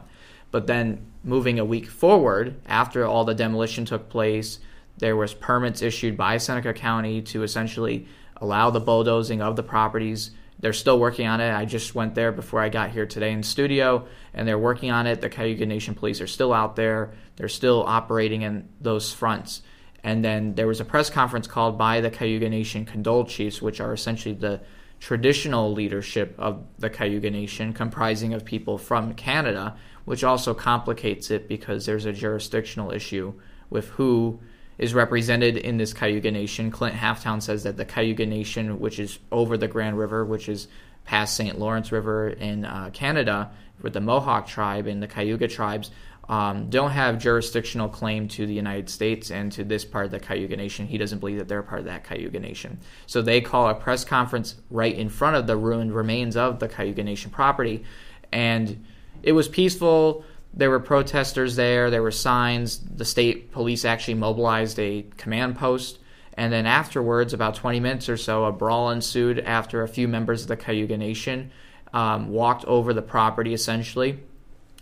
But 0.49 0.65
then 0.65 1.05
moving 1.23 1.59
a 1.59 1.65
week 1.65 1.87
forward, 1.87 2.59
after 2.65 3.05
all 3.05 3.25
the 3.25 3.35
demolition 3.35 3.85
took 3.85 4.09
place, 4.09 4.59
there 4.97 5.15
was 5.15 5.33
permits 5.33 5.83
issued 5.83 6.17
by 6.17 6.37
Seneca 6.37 6.73
County 6.73 7.21
to 7.21 7.43
essentially 7.43 8.07
allow 8.37 8.71
the 8.71 8.79
bulldozing 8.79 9.41
of 9.41 9.55
the 9.55 9.63
properties 9.63 10.31
they're 10.59 10.73
still 10.73 10.99
working 10.99 11.27
on 11.27 11.39
it. 11.39 11.53
I 11.53 11.65
just 11.65 11.93
went 11.93 12.15
there 12.15 12.31
before 12.31 12.61
I 12.61 12.69
got 12.69 12.89
here 12.89 13.05
today 13.05 13.31
in 13.31 13.43
studio, 13.43 14.07
and 14.33 14.47
they're 14.47 14.57
working 14.57 14.89
on 14.89 15.05
it. 15.05 15.21
The 15.21 15.29
Cayuga 15.29 15.65
Nation 15.65 15.93
police 15.93 16.19
are 16.19 16.27
still 16.27 16.51
out 16.51 16.75
there. 16.75 17.11
They're 17.35 17.47
still 17.47 17.83
operating 17.83 18.41
in 18.41 18.67
those 18.81 19.13
fronts. 19.13 19.61
And 20.03 20.23
then 20.23 20.55
there 20.55 20.67
was 20.67 20.79
a 20.79 20.85
press 20.85 21.09
conference 21.09 21.47
called 21.47 21.77
by 21.77 22.01
the 22.01 22.09
Cayuga 22.09 22.49
Nation 22.49 22.85
Condole 22.85 23.25
Chiefs, 23.25 23.61
which 23.61 23.81
are 23.81 23.93
essentially 23.93 24.35
the 24.35 24.61
traditional 24.99 25.71
leadership 25.71 26.35
of 26.37 26.63
the 26.79 26.89
Cayuga 26.89 27.29
Nation, 27.29 27.73
comprising 27.73 28.33
of 28.33 28.45
people 28.45 28.77
from 28.77 29.13
Canada, 29.13 29.75
which 30.05 30.23
also 30.23 30.53
complicates 30.53 31.29
it 31.29 31.47
because 31.47 31.85
there's 31.85 32.05
a 32.05 32.13
jurisdictional 32.13 32.91
issue 32.91 33.33
with 33.69 33.89
who 33.89 34.39
is 34.77 34.93
represented 34.93 35.57
in 35.57 35.77
this 35.77 35.93
Cayuga 35.93 36.31
Nation. 36.31 36.71
Clint 36.71 36.95
Halftown 36.95 37.41
says 37.41 37.63
that 37.63 37.77
the 37.77 37.85
Cayuga 37.85 38.25
Nation, 38.25 38.79
which 38.79 38.99
is 38.99 39.19
over 39.31 39.57
the 39.57 39.67
Grand 39.67 39.97
River, 39.97 40.23
which 40.23 40.47
is 40.47 40.67
past 41.05 41.35
St. 41.35 41.57
Lawrence 41.57 41.91
River 41.91 42.29
in 42.29 42.65
uh, 42.65 42.89
Canada, 42.93 43.51
with 43.81 43.93
the 43.93 44.01
Mohawk 44.01 44.47
tribe 44.47 44.87
and 44.87 45.01
the 45.01 45.07
Cayuga 45.07 45.47
tribes, 45.47 45.91
um, 46.29 46.69
don't 46.69 46.91
have 46.91 47.19
jurisdictional 47.19 47.87
claim 47.87 48.27
to 48.29 48.45
the 48.45 48.53
United 48.53 48.89
States 48.89 49.31
and 49.31 49.51
to 49.53 49.63
this 49.63 49.85
part 49.85 50.05
of 50.05 50.11
the 50.11 50.19
Cayuga 50.19 50.57
Nation. 50.57 50.85
He 50.85 50.97
doesn't 50.97 51.19
believe 51.19 51.37
that 51.37 51.47
they're 51.47 51.63
part 51.63 51.79
of 51.79 51.85
that 51.85 52.03
Cayuga 52.03 52.39
Nation. 52.39 52.79
So 53.05 53.21
they 53.21 53.39
call 53.39 53.69
a 53.69 53.75
press 53.75 54.03
conference 54.03 54.55
right 54.69 54.93
in 54.93 55.09
front 55.09 55.37
of 55.37 55.47
the 55.47 55.55
ruined 55.55 55.95
remains 55.95 56.35
of 56.35 56.59
the 56.59 56.67
Cayuga 56.67 57.03
Nation 57.03 57.31
property. 57.31 57.85
And 58.31 58.85
it 59.23 59.31
was 59.31 59.47
peaceful. 59.47 60.25
There 60.53 60.69
were 60.69 60.81
protesters 60.81 61.55
there, 61.55 61.89
there 61.89 62.03
were 62.03 62.11
signs. 62.11 62.79
The 62.79 63.05
state 63.05 63.51
police 63.51 63.85
actually 63.85 64.15
mobilized 64.15 64.79
a 64.79 65.05
command 65.15 65.55
post. 65.55 65.99
And 66.33 66.51
then 66.51 66.65
afterwards, 66.65 67.33
about 67.33 67.55
20 67.55 67.79
minutes 67.79 68.09
or 68.09 68.17
so, 68.17 68.45
a 68.45 68.51
brawl 68.51 68.91
ensued 68.91 69.39
after 69.39 69.81
a 69.81 69.87
few 69.87 70.07
members 70.07 70.43
of 70.43 70.49
the 70.49 70.57
Cayuga 70.57 70.97
Nation 70.97 71.51
um, 71.93 72.29
walked 72.29 72.65
over 72.65 72.93
the 72.93 73.01
property 73.01 73.53
essentially 73.53 74.19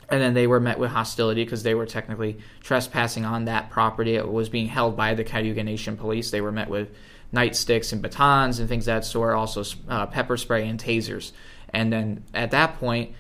and 0.10 0.22
then 0.22 0.34
they 0.34 0.48
were 0.48 0.60
met 0.60 0.80
with 0.80 0.92
hostility 0.92 1.44
because 1.44 1.64
they 1.64 1.74
were 1.74 1.86
technically 1.86 2.38
trespassing 2.62 3.26
on 3.26 3.46
that 3.46 3.70
property. 3.70 4.16
It 4.16 4.32
was 4.32 4.50
being 4.50 4.68
held 4.68 4.96
by 4.96 5.14
the 5.14 5.24
Cayuga 5.24 5.64
Nation 5.64 5.98
police. 5.98 6.32
They 6.32 6.42
were 6.42 6.52
met 6.52 6.70
with 6.70 6.90
nightsticks 7.34 7.92
and 7.92 8.02
batons 8.02 8.60
and 8.60 8.70
things 8.70 8.86
that 8.86 9.06
sort, 9.06 9.36
also 9.36 9.64
uh, 9.90 10.06
pepper 10.08 10.38
spray 10.38 10.68
and 10.68 10.80
tasers. 10.80 11.32
And 11.70 11.92
then 11.92 12.24
at 12.34 12.52
that 12.52 12.80
point, 12.80 13.14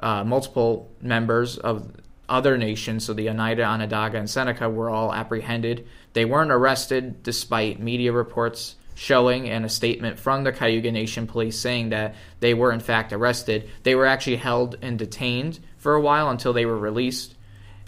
uh, 0.00 0.24
multiple 0.24 0.90
members 1.00 1.58
of 1.58 1.92
other 2.28 2.56
nations, 2.56 3.04
so 3.04 3.12
the 3.12 3.28
Oneida, 3.28 3.62
Onondaga, 3.62 4.18
and 4.18 4.28
Seneca, 4.28 4.68
were 4.68 4.88
all 4.88 5.12
apprehended. 5.12 5.86
They 6.14 6.24
weren't 6.24 6.50
arrested 6.50 7.22
despite 7.22 7.78
media 7.78 8.12
reports 8.12 8.76
showing 8.94 9.48
and 9.48 9.64
a 9.64 9.68
statement 9.68 10.18
from 10.18 10.44
the 10.44 10.52
Cayuga 10.52 10.92
Nation 10.92 11.26
police 11.26 11.58
saying 11.58 11.90
that 11.90 12.14
they 12.40 12.54
were 12.54 12.72
in 12.72 12.80
fact 12.80 13.12
arrested. 13.12 13.68
They 13.82 13.94
were 13.94 14.06
actually 14.06 14.36
held 14.36 14.76
and 14.82 14.98
detained 14.98 15.58
for 15.76 15.94
a 15.94 16.00
while 16.00 16.28
until 16.30 16.52
they 16.52 16.66
were 16.66 16.78
released 16.78 17.34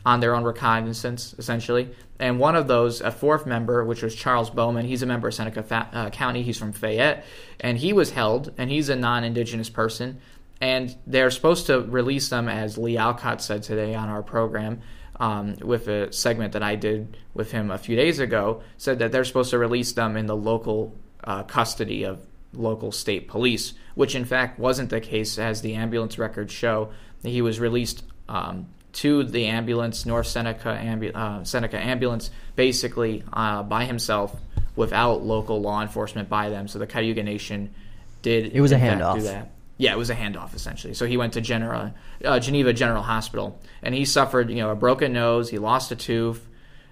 on 0.06 0.20
their 0.20 0.34
own 0.34 0.44
recognizance, 0.44 1.34
essentially. 1.38 1.90
And 2.18 2.38
one 2.38 2.56
of 2.56 2.68
those, 2.68 3.00
a 3.00 3.10
fourth 3.10 3.46
member, 3.46 3.84
which 3.84 4.02
was 4.02 4.14
Charles 4.14 4.50
Bowman, 4.50 4.86
he's 4.86 5.02
a 5.02 5.06
member 5.06 5.28
of 5.28 5.34
Seneca 5.34 5.62
Fa- 5.62 5.88
uh, 5.92 6.10
County, 6.10 6.42
he's 6.42 6.58
from 6.58 6.72
Fayette, 6.72 7.24
and 7.60 7.78
he 7.78 7.92
was 7.92 8.10
held, 8.10 8.52
and 8.58 8.70
he's 8.70 8.88
a 8.88 8.96
non 8.96 9.24
indigenous 9.24 9.70
person. 9.70 10.20
And 10.60 10.94
they're 11.06 11.30
supposed 11.30 11.66
to 11.66 11.80
release 11.80 12.28
them, 12.28 12.48
as 12.48 12.78
Lee 12.78 12.96
Alcott 12.96 13.42
said 13.42 13.62
today 13.62 13.94
on 13.94 14.08
our 14.08 14.22
program, 14.22 14.80
um, 15.16 15.54
with 15.60 15.88
a 15.88 16.12
segment 16.12 16.52
that 16.52 16.62
I 16.62 16.76
did 16.76 17.16
with 17.34 17.52
him 17.52 17.70
a 17.70 17.78
few 17.78 17.96
days 17.96 18.18
ago, 18.18 18.62
said 18.76 18.98
that 18.98 19.12
they're 19.12 19.24
supposed 19.24 19.50
to 19.50 19.58
release 19.58 19.92
them 19.92 20.16
in 20.16 20.26
the 20.26 20.36
local 20.36 20.94
uh, 21.22 21.42
custody 21.44 22.04
of 22.04 22.20
local 22.52 22.92
state 22.92 23.28
police, 23.28 23.74
which 23.94 24.14
in 24.14 24.24
fact 24.24 24.58
wasn't 24.58 24.90
the 24.90 25.00
case, 25.00 25.38
as 25.38 25.62
the 25.62 25.74
ambulance 25.74 26.18
records 26.18 26.52
show. 26.52 26.90
He 27.22 27.42
was 27.42 27.58
released 27.58 28.04
um, 28.28 28.66
to 28.94 29.24
the 29.24 29.46
ambulance, 29.46 30.06
North 30.06 30.26
Seneca, 30.26 30.78
ambu- 30.80 31.14
uh, 31.14 31.44
Seneca 31.44 31.78
ambulance, 31.78 32.30
basically 32.54 33.24
uh, 33.32 33.62
by 33.62 33.84
himself 33.84 34.36
without 34.76 35.22
local 35.22 35.60
law 35.60 35.82
enforcement 35.82 36.28
by 36.28 36.48
them. 36.48 36.68
So 36.68 36.78
the 36.78 36.86
Cayuga 36.86 37.22
Nation 37.22 37.74
did 38.22 38.54
it 38.54 38.60
was 38.60 38.72
a 38.72 38.78
handoff. 38.78 39.16
do 39.16 39.22
that. 39.22 39.50
Yeah, 39.76 39.92
it 39.92 39.98
was 39.98 40.10
a 40.10 40.14
handoff 40.14 40.54
essentially. 40.54 40.94
So 40.94 41.06
he 41.06 41.16
went 41.16 41.32
to 41.32 41.40
Genera, 41.40 41.94
uh, 42.24 42.38
Geneva 42.38 42.72
General 42.72 43.02
Hospital, 43.02 43.60
and 43.82 43.94
he 43.94 44.04
suffered, 44.04 44.50
you 44.50 44.56
know, 44.56 44.70
a 44.70 44.76
broken 44.76 45.12
nose. 45.12 45.50
He 45.50 45.58
lost 45.58 45.90
a 45.90 45.96
tooth, 45.96 46.46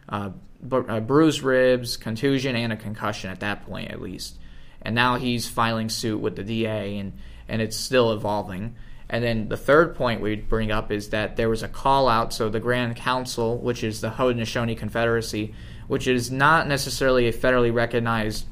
uh, 0.08 0.30
uh, 0.70 1.00
bruised 1.00 1.42
ribs, 1.42 1.96
contusion, 1.96 2.56
and 2.56 2.72
a 2.72 2.76
concussion 2.76 3.30
at 3.30 3.40
that 3.40 3.66
point, 3.66 3.90
at 3.90 4.00
least. 4.00 4.38
And 4.80 4.94
now 4.94 5.16
he's 5.16 5.48
filing 5.48 5.88
suit 5.88 6.20
with 6.20 6.34
the 6.34 6.42
DA, 6.42 6.98
and 6.98 7.12
and 7.48 7.62
it's 7.62 7.76
still 7.76 8.12
evolving. 8.12 8.74
And 9.08 9.22
then 9.22 9.48
the 9.48 9.56
third 9.56 9.94
point 9.94 10.20
we'd 10.20 10.48
bring 10.48 10.72
up 10.72 10.90
is 10.90 11.10
that 11.10 11.36
there 11.36 11.48
was 11.48 11.62
a 11.62 11.68
call 11.68 12.08
out. 12.08 12.32
So 12.32 12.48
the 12.48 12.60
Grand 12.60 12.96
Council, 12.96 13.58
which 13.58 13.84
is 13.84 14.00
the 14.00 14.10
Haudenosaunee 14.10 14.76
Confederacy, 14.76 15.54
which 15.86 16.08
is 16.08 16.30
not 16.30 16.66
necessarily 16.66 17.28
a 17.28 17.32
federally 17.32 17.72
recognized 17.72 18.46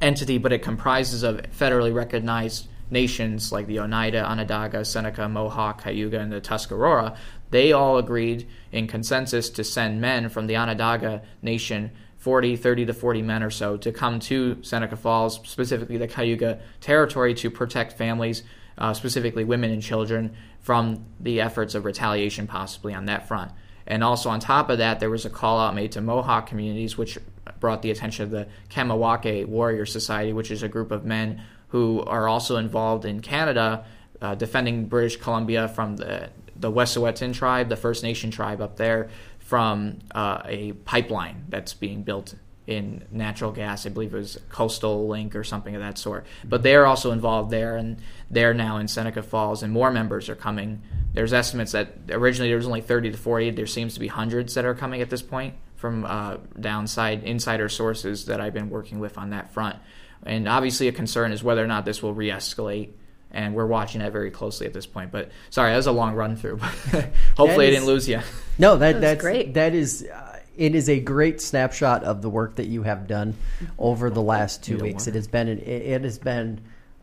entity, 0.00 0.38
but 0.38 0.52
it 0.52 0.62
comprises 0.62 1.24
of 1.24 1.42
federally 1.58 1.92
recognized 1.92 2.68
nations 2.90 3.52
like 3.52 3.66
the 3.66 3.80
Oneida, 3.80 4.24
Onondaga, 4.24 4.84
Seneca, 4.84 5.28
Mohawk, 5.28 5.82
Cayuga, 5.82 6.18
and 6.18 6.32
the 6.32 6.40
Tuscarora, 6.40 7.16
they 7.50 7.72
all 7.72 7.98
agreed 7.98 8.48
in 8.72 8.86
consensus 8.86 9.50
to 9.50 9.64
send 9.64 10.00
men 10.00 10.28
from 10.28 10.46
the 10.46 10.56
Onondaga 10.56 11.22
Nation 11.42 11.90
40, 12.18 12.56
30 12.56 12.86
to 12.86 12.92
40 12.92 13.22
men 13.22 13.42
or 13.42 13.50
so 13.50 13.76
to 13.78 13.92
come 13.92 14.20
to 14.20 14.62
Seneca 14.62 14.96
Falls, 14.96 15.40
specifically 15.48 15.96
the 15.96 16.06
Cayuga 16.06 16.60
territory, 16.80 17.34
to 17.34 17.50
protect 17.50 17.96
families, 17.96 18.42
uh, 18.76 18.92
specifically 18.92 19.42
women 19.42 19.70
and 19.70 19.82
children, 19.82 20.36
from 20.60 21.06
the 21.18 21.40
efforts 21.40 21.74
of 21.74 21.86
retaliation 21.86 22.46
possibly 22.46 22.92
on 22.92 23.06
that 23.06 23.26
front. 23.26 23.50
And 23.86 24.04
also 24.04 24.28
on 24.28 24.38
top 24.38 24.68
of 24.68 24.78
that, 24.78 25.00
there 25.00 25.10
was 25.10 25.24
a 25.24 25.30
call 25.30 25.58
out 25.58 25.74
made 25.74 25.92
to 25.92 26.00
Mohawk 26.00 26.46
communities, 26.46 26.98
which 26.98 27.18
brought 27.58 27.82
the 27.82 27.90
attention 27.90 28.24
of 28.24 28.30
the 28.30 28.46
Kahnawake 28.68 29.46
Warrior 29.46 29.86
Society, 29.86 30.32
which 30.32 30.50
is 30.50 30.62
a 30.62 30.68
group 30.68 30.90
of 30.90 31.04
men 31.04 31.42
who 31.70 32.02
are 32.02 32.28
also 32.28 32.56
involved 32.56 33.04
in 33.04 33.20
Canada 33.20 33.84
uh, 34.20 34.34
defending 34.34 34.86
British 34.86 35.16
Columbia 35.16 35.68
from 35.68 35.96
the, 35.96 36.30
the 36.56 36.70
Wet'suwet'en 36.70 37.32
tribe, 37.32 37.68
the 37.68 37.76
First 37.76 38.02
Nation 38.02 38.30
tribe 38.30 38.60
up 38.60 38.76
there, 38.76 39.08
from 39.38 39.98
uh, 40.14 40.42
a 40.44 40.72
pipeline 40.84 41.44
that's 41.48 41.74
being 41.74 42.02
built 42.02 42.34
in 42.66 43.04
natural 43.10 43.50
gas. 43.50 43.84
I 43.84 43.88
believe 43.88 44.14
it 44.14 44.18
was 44.18 44.38
Coastal 44.48 45.08
Link 45.08 45.34
or 45.34 45.42
something 45.42 45.74
of 45.74 45.80
that 45.80 45.98
sort. 45.98 46.24
But 46.44 46.62
they're 46.62 46.86
also 46.86 47.10
involved 47.10 47.50
there, 47.50 47.76
and 47.76 47.98
they're 48.30 48.54
now 48.54 48.76
in 48.76 48.86
Seneca 48.86 49.22
Falls, 49.22 49.62
and 49.62 49.72
more 49.72 49.90
members 49.90 50.28
are 50.28 50.36
coming. 50.36 50.82
There's 51.12 51.32
estimates 51.32 51.72
that 51.72 51.94
originally 52.10 52.48
there 52.48 52.58
was 52.58 52.66
only 52.66 52.80
30 52.80 53.12
to 53.12 53.16
40. 53.16 53.50
There 53.50 53.66
seems 53.66 53.94
to 53.94 54.00
be 54.00 54.06
hundreds 54.06 54.54
that 54.54 54.64
are 54.64 54.74
coming 54.74 55.00
at 55.00 55.10
this 55.10 55.22
point 55.22 55.54
from 55.74 56.04
uh, 56.04 56.36
downside 56.60 57.24
insider 57.24 57.68
sources 57.68 58.26
that 58.26 58.40
I've 58.40 58.54
been 58.54 58.70
working 58.70 59.00
with 59.00 59.18
on 59.18 59.30
that 59.30 59.52
front. 59.52 59.76
And 60.24 60.48
obviously, 60.48 60.88
a 60.88 60.92
concern 60.92 61.32
is 61.32 61.42
whether 61.42 61.64
or 61.64 61.66
not 61.66 61.84
this 61.84 62.02
will 62.02 62.14
re 62.14 62.28
escalate. 62.28 62.90
And 63.32 63.54
we're 63.54 63.66
watching 63.66 64.00
that 64.00 64.10
very 64.10 64.30
closely 64.32 64.66
at 64.66 64.72
this 64.72 64.86
point. 64.86 65.12
But 65.12 65.30
sorry, 65.50 65.70
that 65.70 65.76
was 65.76 65.86
a 65.86 65.92
long 65.92 66.14
run 66.14 66.34
through. 66.34 66.56
But 66.56 67.10
hopefully, 67.36 67.66
That 67.66 67.68
I 67.68 67.70
didn't 67.70 67.86
lose 67.86 68.08
you. 68.08 68.20
No, 68.58 68.76
that, 68.76 68.94
was 68.94 69.00
that's 69.02 69.20
great. 69.20 69.54
That 69.54 69.72
is, 69.72 70.04
uh, 70.04 70.40
it 70.56 70.74
is 70.74 70.88
a 70.88 70.98
great 70.98 71.40
snapshot 71.40 72.02
of 72.02 72.22
the 72.22 72.28
work 72.28 72.56
that 72.56 72.66
you 72.66 72.82
have 72.82 73.06
done 73.06 73.36
over 73.78 74.10
the 74.10 74.20
last 74.20 74.64
two 74.64 74.74
Need 74.74 74.82
weeks. 74.82 75.06
water. 75.06 75.10
It 75.10 75.14
has 75.14 75.28
been, 75.28 75.48
an, 75.48 75.58
it, 75.60 75.62
it 75.68 76.02
has 76.02 76.18
been, 76.18 76.60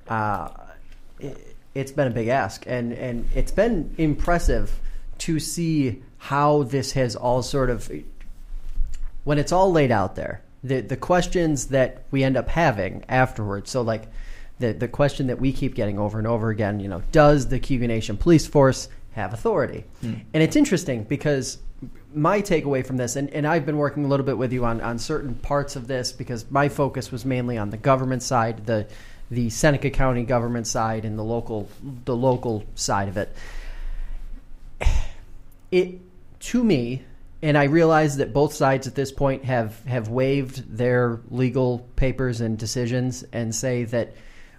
uh, 0.10 0.50
it, 1.20 1.56
it's 1.74 1.92
been 1.94 2.08
a 2.08 2.12
big 2.12 2.28
ask, 2.28 2.66
and 2.68 2.92
and 2.92 3.30
it's 3.34 3.52
been 3.52 3.94
impressive 3.98 4.78
to 5.20 5.40
see 5.40 6.02
how 6.18 6.64
this 6.64 6.92
has 6.94 7.16
all 7.16 7.42
sort 7.42 7.70
of, 7.70 7.90
when 9.24 9.38
it's 9.38 9.52
all 9.52 9.72
laid 9.72 9.92
out 9.92 10.16
there, 10.16 10.42
the 10.64 10.82
the 10.82 10.98
questions 10.98 11.68
that 11.68 12.04
we 12.12 12.24
end 12.24 12.38
up 12.38 12.50
having 12.50 13.04
afterwards. 13.10 13.72
So 13.72 13.82
like. 13.82 14.04
The, 14.60 14.74
the 14.74 14.88
question 14.88 15.28
that 15.28 15.40
we 15.40 15.54
keep 15.54 15.76
getting 15.76 16.00
over 16.00 16.18
and 16.18 16.26
over 16.26 16.50
again, 16.50 16.80
you 16.80 16.88
know, 16.88 17.04
does 17.12 17.50
the 17.50 17.60
Cayuga 17.60 17.86
Nation 17.86 18.18
Police 18.18 18.48
Force 18.48 18.90
have 19.12 19.32
authority? 19.32 19.84
Hmm. 20.02 20.14
And 20.34 20.42
it's 20.42 20.56
interesting 20.56 21.04
because 21.04 21.60
my 22.14 22.42
takeaway 22.42 22.86
from 22.86 22.98
this, 22.98 23.16
and, 23.16 23.30
and 23.30 23.46
I've 23.46 23.66
been 23.66 23.78
working 23.78 24.06
a 24.06 24.08
little 24.08 24.26
bit 24.26 24.38
with 24.38 24.52
you 24.52 24.66
on, 24.66 24.82
on 24.82 24.98
certain 24.98 25.36
parts 25.36 25.76
of 25.76 25.88
this 25.88 26.12
because 26.12 26.50
my 26.50 26.70
focus 26.70 27.12
was 27.12 27.26
mainly 27.26 27.58
on 27.58 27.70
the 27.70 27.78
government 27.78 28.24
side, 28.24 28.66
the 28.66 28.88
the 29.30 29.50
Seneca 29.50 29.90
County 29.90 30.24
government 30.24 30.68
side, 30.68 31.04
and 31.04 31.20
the 31.20 31.24
local 31.24 31.70
the 32.06 32.16
local 32.16 32.64
side 32.76 33.08
of 33.08 33.18
it. 33.18 33.36
It 35.70 36.00
to 36.40 36.64
me, 36.64 37.04
and 37.42 37.58
I 37.58 37.66
realize 37.66 38.18
that 38.18 38.34
both 38.34 38.54
sides 38.54 38.88
at 38.88 38.96
this 38.96 39.12
point 39.12 39.46
have 39.46 39.84
have 39.86 40.10
waived 40.10 40.78
their 40.78 41.22
legal 41.30 41.80
papers 41.96 42.42
and 42.42 42.58
decisions 42.58 43.24
and 43.32 43.54
say 43.54 43.84
that 43.86 44.16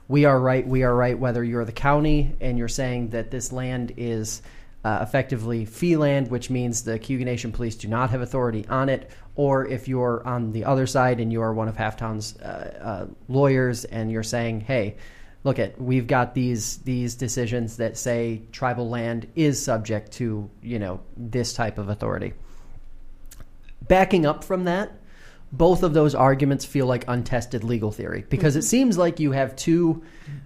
we 0.07 0.25
are 0.25 0.41
right, 0.41 0.67
we 0.67 0.85
are 0.85 0.95
right, 0.95 1.19
whether 1.19 1.45
you're 1.45 1.65
the 1.65 1.73
county 1.73 2.35
and 2.41 2.57
you're 2.57 2.69
saying 2.69 3.11
that 3.11 3.31
this 3.31 3.53
land 3.53 3.93
is 3.97 4.43
uh, 4.85 5.01
effectively 5.03 5.65
fee 5.65 5.97
land, 5.97 6.31
which 6.31 6.51
means 6.51 6.85
the 6.85 6.99
Cayuga 6.99 7.25
Nation 7.25 7.53
police 7.53 7.75
do 7.77 7.89
not 7.89 8.11
have 8.11 8.23
authority 8.23 8.65
on 8.69 8.89
it, 8.89 9.11
or 9.35 9.67
if 9.67 9.87
you're 9.87 10.27
on 10.27 10.53
the 10.53 10.65
other 10.65 10.87
side 10.87 11.21
and 11.21 11.33
you 11.33 11.43
are 11.43 11.53
one 11.53 11.69
of 11.69 11.77
Halftown's 11.77 12.37
uh, 12.39 12.79
uh, 12.81 13.15
lawyers 13.29 13.85
and 13.85 14.11
you're 14.11 14.23
saying, 14.23 14.61
hey, 14.61 14.97
look 15.45 15.59
at 15.59 15.81
we've 15.81 16.07
got 16.07 16.35
these 16.35 16.79
these 16.79 17.15
decisions 17.15 17.77
that 17.77 17.97
say 17.97 18.43
tribal 18.51 18.89
land 18.89 19.29
is 19.35 19.63
subject 19.63 20.13
to 20.13 20.51
you 20.63 20.79
know 20.79 21.01
this 21.17 21.53
type 21.53 21.79
of 21.79 21.89
authority. 21.89 22.33
Backing 23.89 24.27
up 24.27 24.45
from 24.45 24.65
that, 24.65 24.93
both 25.51 25.83
of 25.83 25.95
those 25.95 26.15
arguments 26.15 26.65
feel 26.65 26.87
like 26.87 27.05
untested 27.09 27.65
legal 27.65 27.91
theory 27.91 28.25
because 28.29 28.53
mm-hmm. 28.53 28.61
it 28.61 28.65
seems 28.65 28.99
like 28.99 29.19
you 29.19 29.33
have 29.33 29.57
two, 29.57 30.03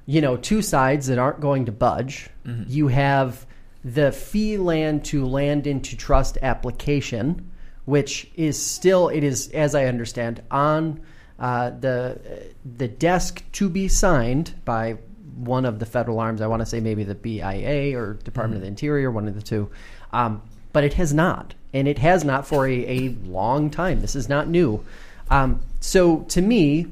you 0.06 0.20
know, 0.20 0.36
two 0.36 0.62
sides 0.62 1.08
that 1.08 1.18
aren't 1.18 1.40
going 1.40 1.66
to 1.66 1.72
budge. 1.72 2.30
Mm-hmm. 2.46 2.64
You 2.68 2.88
have 2.88 3.46
the 3.84 4.12
fee 4.12 4.58
land 4.58 5.04
to 5.06 5.26
land 5.26 5.66
into 5.66 5.96
trust 5.96 6.38
application, 6.40 7.50
which 7.84 8.30
is 8.36 8.64
still 8.64 9.08
it 9.08 9.24
is 9.24 9.48
as 9.48 9.74
I 9.74 9.86
understand 9.86 10.42
on 10.50 11.00
uh, 11.38 11.70
the 11.70 12.52
the 12.64 12.86
desk 12.86 13.42
to 13.52 13.68
be 13.68 13.88
signed 13.88 14.54
by 14.64 14.98
one 15.34 15.64
of 15.64 15.80
the 15.80 15.86
federal 15.86 16.20
arms. 16.20 16.40
I 16.40 16.46
want 16.46 16.60
to 16.60 16.66
say 16.66 16.78
maybe 16.78 17.02
the 17.02 17.16
BIA 17.16 17.98
or 17.98 18.14
Department 18.14 18.34
mm-hmm. 18.34 18.56
of 18.58 18.62
the 18.62 18.68
Interior, 18.68 19.10
one 19.10 19.26
of 19.26 19.34
the 19.34 19.42
two. 19.42 19.70
Um, 20.12 20.42
but 20.72 20.84
it 20.84 20.94
has 20.94 21.12
not, 21.12 21.54
and 21.72 21.86
it 21.86 21.98
has 21.98 22.24
not 22.24 22.46
for 22.46 22.66
a, 22.66 22.86
a 22.86 23.08
long 23.24 23.70
time. 23.70 24.00
This 24.00 24.16
is 24.16 24.28
not 24.28 24.48
new. 24.48 24.84
Um, 25.30 25.60
so 25.80 26.20
to 26.30 26.40
me, 26.40 26.86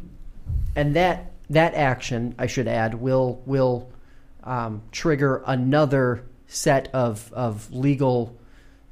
and 0.76 0.96
that 0.96 1.32
that 1.50 1.74
action, 1.74 2.34
I 2.38 2.46
should 2.46 2.68
add, 2.68 2.94
will 2.94 3.42
will 3.44 3.90
um, 4.44 4.82
trigger 4.92 5.42
another 5.46 6.24
set 6.46 6.88
of 6.94 7.32
of 7.32 7.72
legal, 7.72 8.36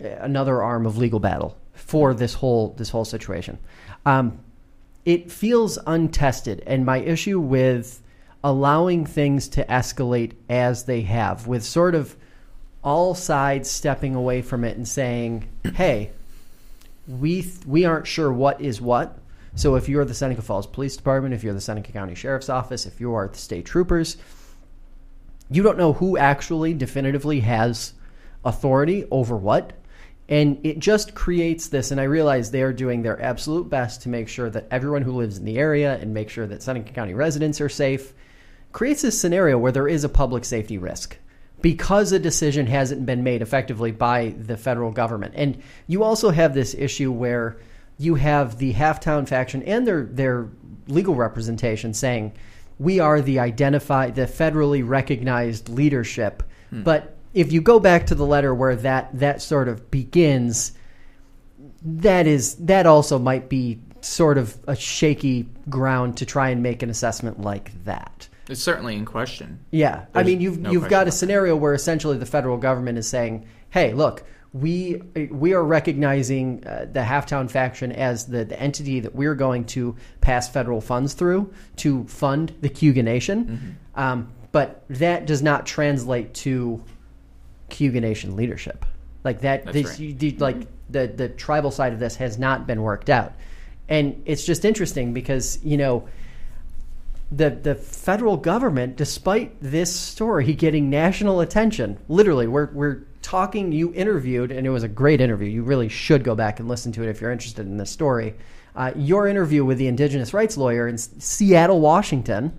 another 0.01 0.62
arm 0.62 0.87
of 0.87 0.98
legal 0.98 1.20
battle 1.20 1.57
for 1.72 2.14
this 2.14 2.35
whole 2.35 2.74
this 2.77 2.90
whole 2.90 3.05
situation. 3.05 3.59
Um, 4.05 4.40
it 5.05 5.31
feels 5.31 5.79
untested, 5.87 6.62
and 6.66 6.85
my 6.85 6.98
issue 6.98 7.40
with 7.40 8.03
allowing 8.44 9.07
things 9.07 9.48
to 9.48 9.64
escalate 9.64 10.33
as 10.48 10.85
they 10.85 11.03
have, 11.03 11.46
with 11.46 11.64
sort 11.64 11.94
of 11.94 12.16
all 12.88 13.14
sides 13.14 13.70
stepping 13.70 14.14
away 14.14 14.40
from 14.40 14.64
it 14.64 14.74
and 14.79 14.88
saying, 14.88 15.46
"Hey, 15.74 16.11
we 17.07 17.42
th- 17.42 17.66
we 17.66 17.85
aren't 17.85 18.07
sure 18.07 18.33
what 18.33 18.62
is 18.62 18.81
what." 18.81 19.18
So 19.55 19.74
if 19.74 19.90
you're 19.90 20.07
the 20.07 20.14
Seneca 20.14 20.40
Falls 20.40 20.66
Police 20.66 20.96
Department, 20.96 21.35
if 21.35 21.44
you're 21.44 21.53
the 21.53 21.61
Seneca 21.61 21.92
County 21.92 22.14
Sheriff's 22.14 22.48
Office, 22.48 22.87
if 22.87 22.98
you 22.98 23.12
are 23.12 23.29
the 23.29 23.37
state 23.37 23.66
troopers, 23.66 24.16
you 25.51 25.62
don't 25.62 25.77
know 25.77 25.92
who 25.92 26.16
actually 26.16 26.72
definitively 26.72 27.40
has 27.40 27.92
authority 28.42 29.05
over 29.11 29.37
what. 29.37 29.74
And 30.31 30.59
it 30.62 30.79
just 30.79 31.14
creates 31.14 31.68
this, 31.68 31.90
and 31.90 32.01
I 32.01 32.05
realize 32.05 32.51
they 32.51 32.62
are 32.62 32.72
doing 32.72 33.03
their 33.03 33.20
absolute 33.20 33.68
best 33.68 34.01
to 34.03 34.09
make 34.09 34.29
sure 34.29 34.48
that 34.48 34.66
everyone 34.70 35.03
who 35.03 35.12
lives 35.12 35.37
in 35.37 35.44
the 35.44 35.59
area 35.59 35.98
and 35.98 36.14
make 36.14 36.31
sure 36.31 36.46
that 36.46 36.62
Seneca 36.62 36.92
County 36.94 37.12
residents 37.12 37.61
are 37.61 37.68
safe, 37.68 38.14
creates 38.72 39.03
this 39.03 39.20
scenario 39.20 39.59
where 39.59 39.72
there 39.72 39.88
is 39.88 40.05
a 40.05 40.09
public 40.09 40.46
safety 40.46 40.79
risk 40.79 41.18
because 41.60 42.12
a 42.12 42.18
decision 42.18 42.66
hasn't 42.66 43.04
been 43.04 43.22
made 43.22 43.42
effectively 43.42 43.92
by 43.92 44.34
the 44.38 44.56
federal 44.56 44.90
government. 44.90 45.34
And 45.36 45.60
you 45.86 46.04
also 46.04 46.30
have 46.30 46.54
this 46.54 46.74
issue 46.74 47.10
where 47.10 47.58
you 47.98 48.14
have 48.14 48.58
the 48.58 48.74
halftown 48.74 49.28
faction 49.28 49.62
and 49.64 49.86
their 49.86 50.04
their 50.04 50.48
legal 50.86 51.14
representation 51.14 51.92
saying 51.92 52.32
we 52.78 53.00
are 53.00 53.20
the 53.20 53.40
identified 53.40 54.14
the 54.14 54.26
federally 54.26 54.86
recognized 54.86 55.68
leadership. 55.68 56.42
Hmm. 56.70 56.82
But 56.82 57.16
if 57.34 57.52
you 57.52 57.60
go 57.60 57.80
back 57.80 58.06
to 58.06 58.14
the 58.14 58.24
letter 58.24 58.54
where 58.54 58.76
that 58.76 59.18
that 59.18 59.42
sort 59.42 59.68
of 59.68 59.90
begins, 59.90 60.72
that 61.82 62.26
is 62.26 62.54
that 62.56 62.86
also 62.86 63.18
might 63.18 63.48
be 63.48 63.80
sort 64.00 64.38
of 64.38 64.56
a 64.66 64.76
shaky 64.76 65.48
ground 65.68 66.16
to 66.18 66.26
try 66.26 66.50
and 66.50 66.62
make 66.62 66.82
an 66.82 66.90
assessment 66.90 67.40
like 67.40 67.84
that. 67.84 68.28
It's 68.48 68.62
certainly 68.62 68.96
in 68.96 69.04
question. 69.04 69.64
Yeah, 69.70 70.06
There's 70.12 70.14
I 70.14 70.22
mean, 70.22 70.40
you've 70.40 70.58
no 70.58 70.70
you've 70.70 70.88
got 70.88 71.06
a 71.06 71.12
scenario 71.12 71.54
where 71.56 71.74
essentially 71.74 72.16
the 72.16 72.26
federal 72.26 72.56
government 72.56 72.98
is 72.98 73.06
saying, 73.06 73.46
"Hey, 73.70 73.92
look, 73.92 74.24
we 74.52 75.02
we 75.30 75.52
are 75.52 75.62
recognizing 75.62 76.66
uh, 76.66 76.87
the 76.90 77.00
Halftown 77.00 77.50
faction 77.50 77.92
as 77.92 78.26
the, 78.26 78.44
the 78.44 78.58
entity 78.58 79.00
that 79.00 79.14
we're 79.14 79.34
going 79.34 79.64
to 79.66 79.96
pass 80.20 80.48
federal 80.48 80.80
funds 80.80 81.12
through 81.14 81.52
to 81.76 82.04
fund 82.04 82.54
the 82.61 82.68
Cayuga 82.68 83.02
Nation, 83.02 83.44
mm-hmm. 83.44 84.00
um, 84.00 84.32
but 84.52 84.84
that 84.88 85.26
does 85.26 85.42
not 85.42 85.66
translate 85.66 86.32
to 86.34 86.82
Cayuga 87.68 88.00
Nation 88.00 88.37
leadership. 88.37 88.87
Like 89.24 89.42
that, 89.42 89.70
this, 89.72 89.87
right. 89.87 90.00
you, 90.00 90.30
like 90.38 90.56
mm-hmm. 90.56 90.92
the 90.92 91.06
the 91.08 91.28
tribal 91.28 91.70
side 91.70 91.92
of 91.92 91.98
this 91.98 92.16
has 92.16 92.38
not 92.38 92.66
been 92.66 92.80
worked 92.80 93.11
out, 93.11 93.34
and 93.88 94.22
it's 94.24 94.46
just 94.46 94.64
interesting 94.64 95.12
because 95.12 95.58
you 95.62 95.76
know 95.76 96.08
the 97.30 97.50
the 97.50 97.74
federal 97.74 98.36
government, 98.36 98.96
despite 98.96 99.60
this 99.60 99.94
story 99.94 100.54
getting 100.54 100.88
national 100.88 101.40
attention, 101.40 101.98
literally, 102.08 102.46
we're 102.46 102.70
we're 102.72 103.02
talking. 103.22 103.72
You 103.72 103.92
interviewed, 103.94 104.50
and 104.50 104.66
it 104.66 104.70
was 104.70 104.82
a 104.82 104.88
great 104.88 105.20
interview. 105.20 105.48
You 105.48 105.62
really 105.62 105.88
should 105.88 106.24
go 106.24 106.34
back 106.34 106.58
and 106.58 106.68
listen 106.68 106.92
to 106.92 107.02
it 107.02 107.08
if 107.08 107.20
you're 107.20 107.32
interested 107.32 107.66
in 107.66 107.76
this 107.76 107.90
story. 107.90 108.34
Uh, 108.74 108.92
your 108.96 109.26
interview 109.26 109.64
with 109.64 109.78
the 109.78 109.88
indigenous 109.88 110.32
rights 110.32 110.56
lawyer 110.56 110.88
in 110.88 110.96
Seattle, 110.96 111.80
Washington, 111.80 112.56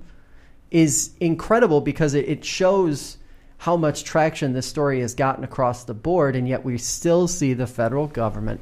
is 0.69 1.12
incredible 1.19 1.82
because 1.82 2.13
it, 2.13 2.27
it 2.27 2.45
shows 2.45 3.17
how 3.60 3.75
much 3.75 4.03
traction 4.03 4.53
this 4.53 4.67
story 4.67 5.01
has 5.01 5.15
gotten 5.15 5.43
across 5.43 5.84
the 5.84 5.93
board, 5.93 6.36
and 6.36 6.47
yet 6.47 6.63
we 6.63 6.77
still 6.77 7.27
see 7.27 7.53
the 7.53 7.67
federal 7.67 8.08
government 8.08 8.62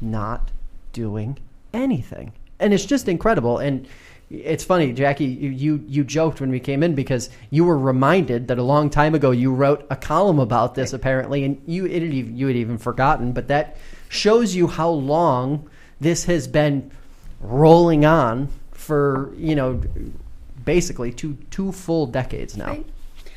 not 0.00 0.50
doing 0.92 1.38
anything, 1.72 2.32
and 2.58 2.74
it's 2.74 2.84
just 2.84 3.08
incredible. 3.08 3.58
And 3.58 3.86
it's 4.28 4.64
funny, 4.64 4.92
Jackie. 4.92 5.26
You 5.26 5.84
you 5.86 6.02
joked 6.02 6.40
when 6.40 6.50
we 6.50 6.58
came 6.58 6.82
in 6.82 6.94
because 6.94 7.30
you 7.50 7.64
were 7.64 7.78
reminded 7.78 8.48
that 8.48 8.58
a 8.58 8.62
long 8.62 8.90
time 8.90 9.14
ago 9.14 9.30
you 9.30 9.54
wrote 9.54 9.86
a 9.88 9.96
column 9.96 10.40
about 10.40 10.74
this 10.74 10.92
apparently, 10.92 11.44
and 11.44 11.62
you 11.66 11.86
it, 11.86 12.02
you 12.02 12.46
had 12.48 12.56
even 12.56 12.76
forgotten. 12.76 13.32
But 13.32 13.46
that 13.48 13.76
shows 14.08 14.54
you 14.54 14.66
how 14.66 14.90
long 14.90 15.70
this 16.00 16.24
has 16.24 16.48
been 16.48 16.90
rolling 17.40 18.04
on 18.04 18.48
for 18.72 19.32
you 19.36 19.54
know 19.54 19.80
basically 20.64 21.12
two 21.12 21.38
two 21.50 21.70
full 21.70 22.06
decades 22.06 22.56
now. 22.56 22.68
Right. 22.68 22.86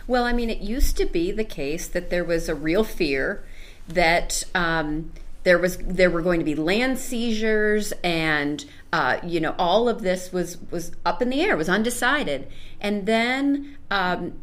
Well, 0.07 0.23
I 0.23 0.33
mean, 0.33 0.49
it 0.49 0.61
used 0.61 0.97
to 0.97 1.05
be 1.05 1.31
the 1.31 1.43
case 1.43 1.87
that 1.87 2.09
there 2.09 2.23
was 2.23 2.49
a 2.49 2.55
real 2.55 2.83
fear 2.83 3.43
that. 3.87 4.43
Um, 4.55 5.11
there 5.43 5.57
was 5.57 5.77
there 5.77 6.09
were 6.09 6.21
going 6.21 6.39
to 6.39 6.45
be 6.45 6.55
land 6.55 6.97
seizures 6.99 7.93
and 8.03 8.65
uh, 8.91 9.19
you 9.23 9.39
know 9.39 9.55
all 9.57 9.87
of 9.87 10.01
this 10.01 10.31
was 10.31 10.57
was 10.69 10.91
up 11.05 11.21
in 11.21 11.29
the 11.29 11.41
air 11.41 11.55
was 11.55 11.69
undecided. 11.69 12.47
And 12.81 13.05
then 13.05 13.77
um, 13.89 14.39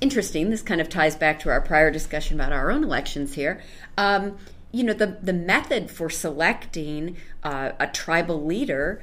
interesting 0.00 0.50
this 0.50 0.62
kind 0.62 0.80
of 0.80 0.88
ties 0.88 1.16
back 1.16 1.38
to 1.40 1.50
our 1.50 1.60
prior 1.60 1.90
discussion 1.90 2.38
about 2.38 2.52
our 2.52 2.70
own 2.70 2.82
elections 2.82 3.34
here. 3.34 3.62
Um, 3.96 4.38
you 4.72 4.82
know 4.82 4.92
the 4.92 5.18
the 5.22 5.32
method 5.32 5.90
for 5.90 6.10
selecting 6.10 7.16
uh, 7.42 7.72
a 7.78 7.86
tribal 7.86 8.44
leader 8.44 9.02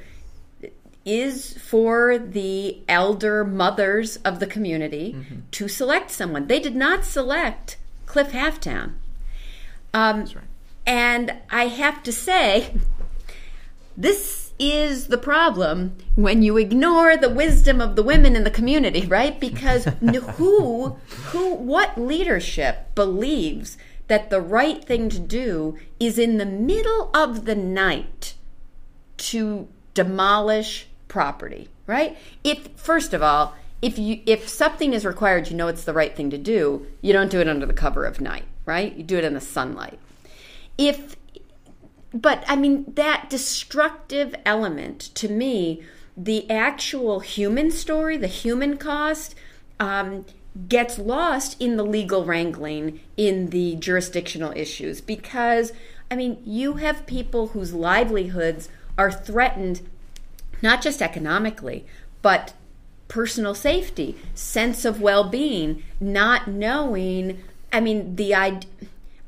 is 1.06 1.56
for 1.58 2.18
the 2.18 2.82
elder 2.88 3.44
mothers 3.44 4.16
of 4.18 4.40
the 4.40 4.46
community 4.46 5.14
mm-hmm. 5.14 5.40
to 5.50 5.68
select 5.68 6.10
someone. 6.10 6.46
They 6.46 6.60
did 6.60 6.74
not 6.74 7.04
select 7.04 7.76
cliff 8.06 8.32
halftown. 8.32 8.94
Um, 9.92 10.20
That's 10.20 10.34
right 10.34 10.44
and 10.86 11.34
I 11.50 11.68
have 11.68 12.02
to 12.02 12.12
say, 12.12 12.74
this 13.96 14.52
is 14.58 15.08
the 15.08 15.18
problem 15.18 15.96
when 16.14 16.42
you 16.42 16.56
ignore 16.56 17.16
the 17.16 17.30
wisdom 17.30 17.80
of 17.80 17.96
the 17.96 18.02
women 18.02 18.36
in 18.36 18.44
the 18.44 18.50
community, 18.50 19.06
right? 19.06 19.38
Because 19.40 19.84
who, 20.36 20.96
who, 21.26 21.54
what 21.54 21.98
leadership 21.98 22.94
believes 22.94 23.76
that 24.06 24.30
the 24.30 24.40
right 24.40 24.84
thing 24.84 25.08
to 25.08 25.18
do 25.18 25.78
is 25.98 26.18
in 26.18 26.38
the 26.38 26.46
middle 26.46 27.10
of 27.14 27.46
the 27.46 27.54
night 27.54 28.34
to 29.16 29.68
demolish 29.94 30.88
property, 31.08 31.68
right? 31.86 32.16
If 32.42 32.68
first 32.76 33.14
of 33.14 33.22
all, 33.22 33.54
if 33.80 33.98
you 33.98 34.20
if 34.26 34.48
something 34.48 34.92
is 34.92 35.04
required, 35.04 35.48
you 35.48 35.56
know 35.56 35.68
it's 35.68 35.84
the 35.84 35.92
right 35.92 36.14
thing 36.14 36.30
to 36.30 36.38
do. 36.38 36.86
You 37.00 37.12
don't 37.12 37.30
do 37.30 37.40
it 37.40 37.48
under 37.48 37.66
the 37.66 37.72
cover 37.72 38.04
of 38.04 38.20
night, 38.20 38.44
right? 38.66 38.94
You 38.94 39.02
do 39.02 39.16
it 39.16 39.24
in 39.24 39.34
the 39.34 39.40
sunlight 39.40 39.98
if 40.78 41.16
but 42.12 42.44
I 42.46 42.54
mean 42.56 42.84
that 42.94 43.28
destructive 43.28 44.34
element 44.46 45.00
to 45.16 45.28
me, 45.28 45.82
the 46.16 46.48
actual 46.48 47.20
human 47.20 47.72
story, 47.72 48.16
the 48.16 48.28
human 48.28 48.76
cost, 48.76 49.34
um, 49.80 50.24
gets 50.68 50.98
lost 50.98 51.60
in 51.60 51.76
the 51.76 51.84
legal 51.84 52.24
wrangling 52.24 53.00
in 53.16 53.50
the 53.50 53.74
jurisdictional 53.76 54.52
issues 54.54 55.00
because 55.00 55.72
I 56.10 56.14
mean 56.14 56.40
you 56.44 56.74
have 56.74 57.06
people 57.06 57.48
whose 57.48 57.74
livelihoods 57.74 58.68
are 58.96 59.10
threatened, 59.10 59.80
not 60.62 60.80
just 60.80 61.02
economically, 61.02 61.84
but 62.22 62.54
personal 63.08 63.54
safety, 63.54 64.16
sense 64.34 64.84
of 64.84 65.00
well-being, 65.00 65.82
not 65.98 66.46
knowing. 66.46 67.42
I 67.72 67.80
mean 67.80 68.14
the 68.14 68.36
idea 68.36 68.68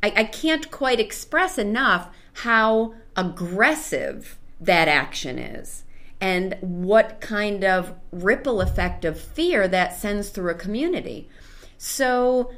I, 0.07 0.13
I 0.21 0.25
can't 0.25 0.71
quite 0.71 1.01
express 1.01 1.59
enough 1.59 2.09
how 2.45 2.95
aggressive 3.17 4.39
that 4.61 4.89
action 4.89 5.39
is. 5.39 5.85
and 6.21 6.57
what 6.61 7.21
kind 7.21 7.63
of 7.63 7.93
ripple 8.11 8.61
effect 8.63 9.05
of 9.05 9.21
fear 9.21 9.69
that 9.69 9.95
sends 9.95 10.31
through 10.31 10.51
a 10.51 10.55
community. 10.55 11.29
So 11.77 12.53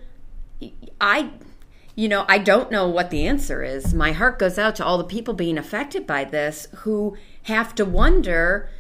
I 1.01 1.31
you 1.97 2.09
know, 2.09 2.25
I 2.29 2.39
don't 2.39 2.71
know 2.71 2.89
what 2.89 3.11
the 3.11 3.27
answer 3.27 3.65
is. 3.65 3.93
My 3.93 4.13
heart 4.13 4.39
goes 4.39 4.57
out 4.57 4.77
to 4.77 4.85
all 4.85 4.99
the 4.99 5.05
people 5.05 5.35
being 5.35 5.59
affected 5.59 6.07
by 6.07 6.23
this 6.23 6.69
who 6.83 7.17
have 7.45 7.75
to 7.75 7.85
wonder 7.85 8.71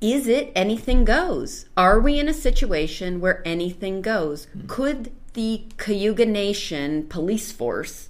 is 0.00 0.26
it 0.28 0.52
anything 0.54 1.04
goes? 1.04 1.66
Are 1.76 1.98
we 2.00 2.18
in 2.18 2.28
a 2.28 2.34
situation 2.34 3.20
where 3.20 3.42
anything 3.46 4.00
goes? 4.00 4.46
Hmm. 4.46 4.66
Could 4.66 5.12
the 5.34 5.64
Cayuga 5.76 6.26
Nation 6.26 7.06
police 7.08 7.52
force 7.52 8.08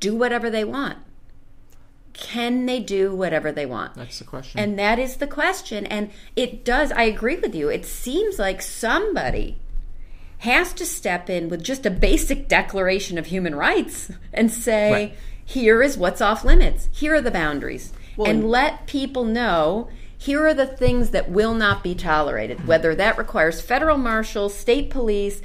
do 0.00 0.14
whatever 0.14 0.50
they 0.50 0.64
want? 0.64 0.98
Can 2.12 2.66
they 2.66 2.80
do 2.80 3.14
whatever 3.14 3.52
they 3.52 3.66
want? 3.66 3.94
That's 3.94 4.18
the 4.18 4.24
question. 4.24 4.58
And 4.58 4.78
that 4.78 4.98
is 4.98 5.16
the 5.16 5.26
question. 5.26 5.86
And 5.86 6.10
it 6.34 6.64
does, 6.64 6.90
I 6.92 7.02
agree 7.04 7.36
with 7.36 7.54
you. 7.54 7.68
It 7.68 7.84
seems 7.84 8.38
like 8.38 8.60
somebody 8.60 9.58
has 10.38 10.72
to 10.74 10.86
step 10.86 11.30
in 11.30 11.48
with 11.48 11.62
just 11.62 11.86
a 11.86 11.90
basic 11.90 12.48
declaration 12.48 13.18
of 13.18 13.26
human 13.26 13.54
rights 13.54 14.10
and 14.32 14.50
say, 14.50 14.92
right. 14.92 15.14
here 15.44 15.82
is 15.82 15.96
what's 15.96 16.20
off 16.20 16.44
limits, 16.44 16.88
here 16.92 17.14
are 17.14 17.20
the 17.20 17.30
boundaries, 17.30 17.92
well, 18.16 18.28
and 18.28 18.48
let 18.48 18.86
people 18.86 19.24
know 19.24 19.88
here 20.16 20.44
are 20.46 20.54
the 20.54 20.66
things 20.66 21.10
that 21.10 21.30
will 21.30 21.54
not 21.54 21.84
be 21.84 21.94
tolerated, 21.94 22.58
mm-hmm. 22.58 22.66
whether 22.66 22.94
that 22.96 23.16
requires 23.16 23.60
federal 23.60 23.98
marshals, 23.98 24.54
state 24.54 24.90
police, 24.90 25.40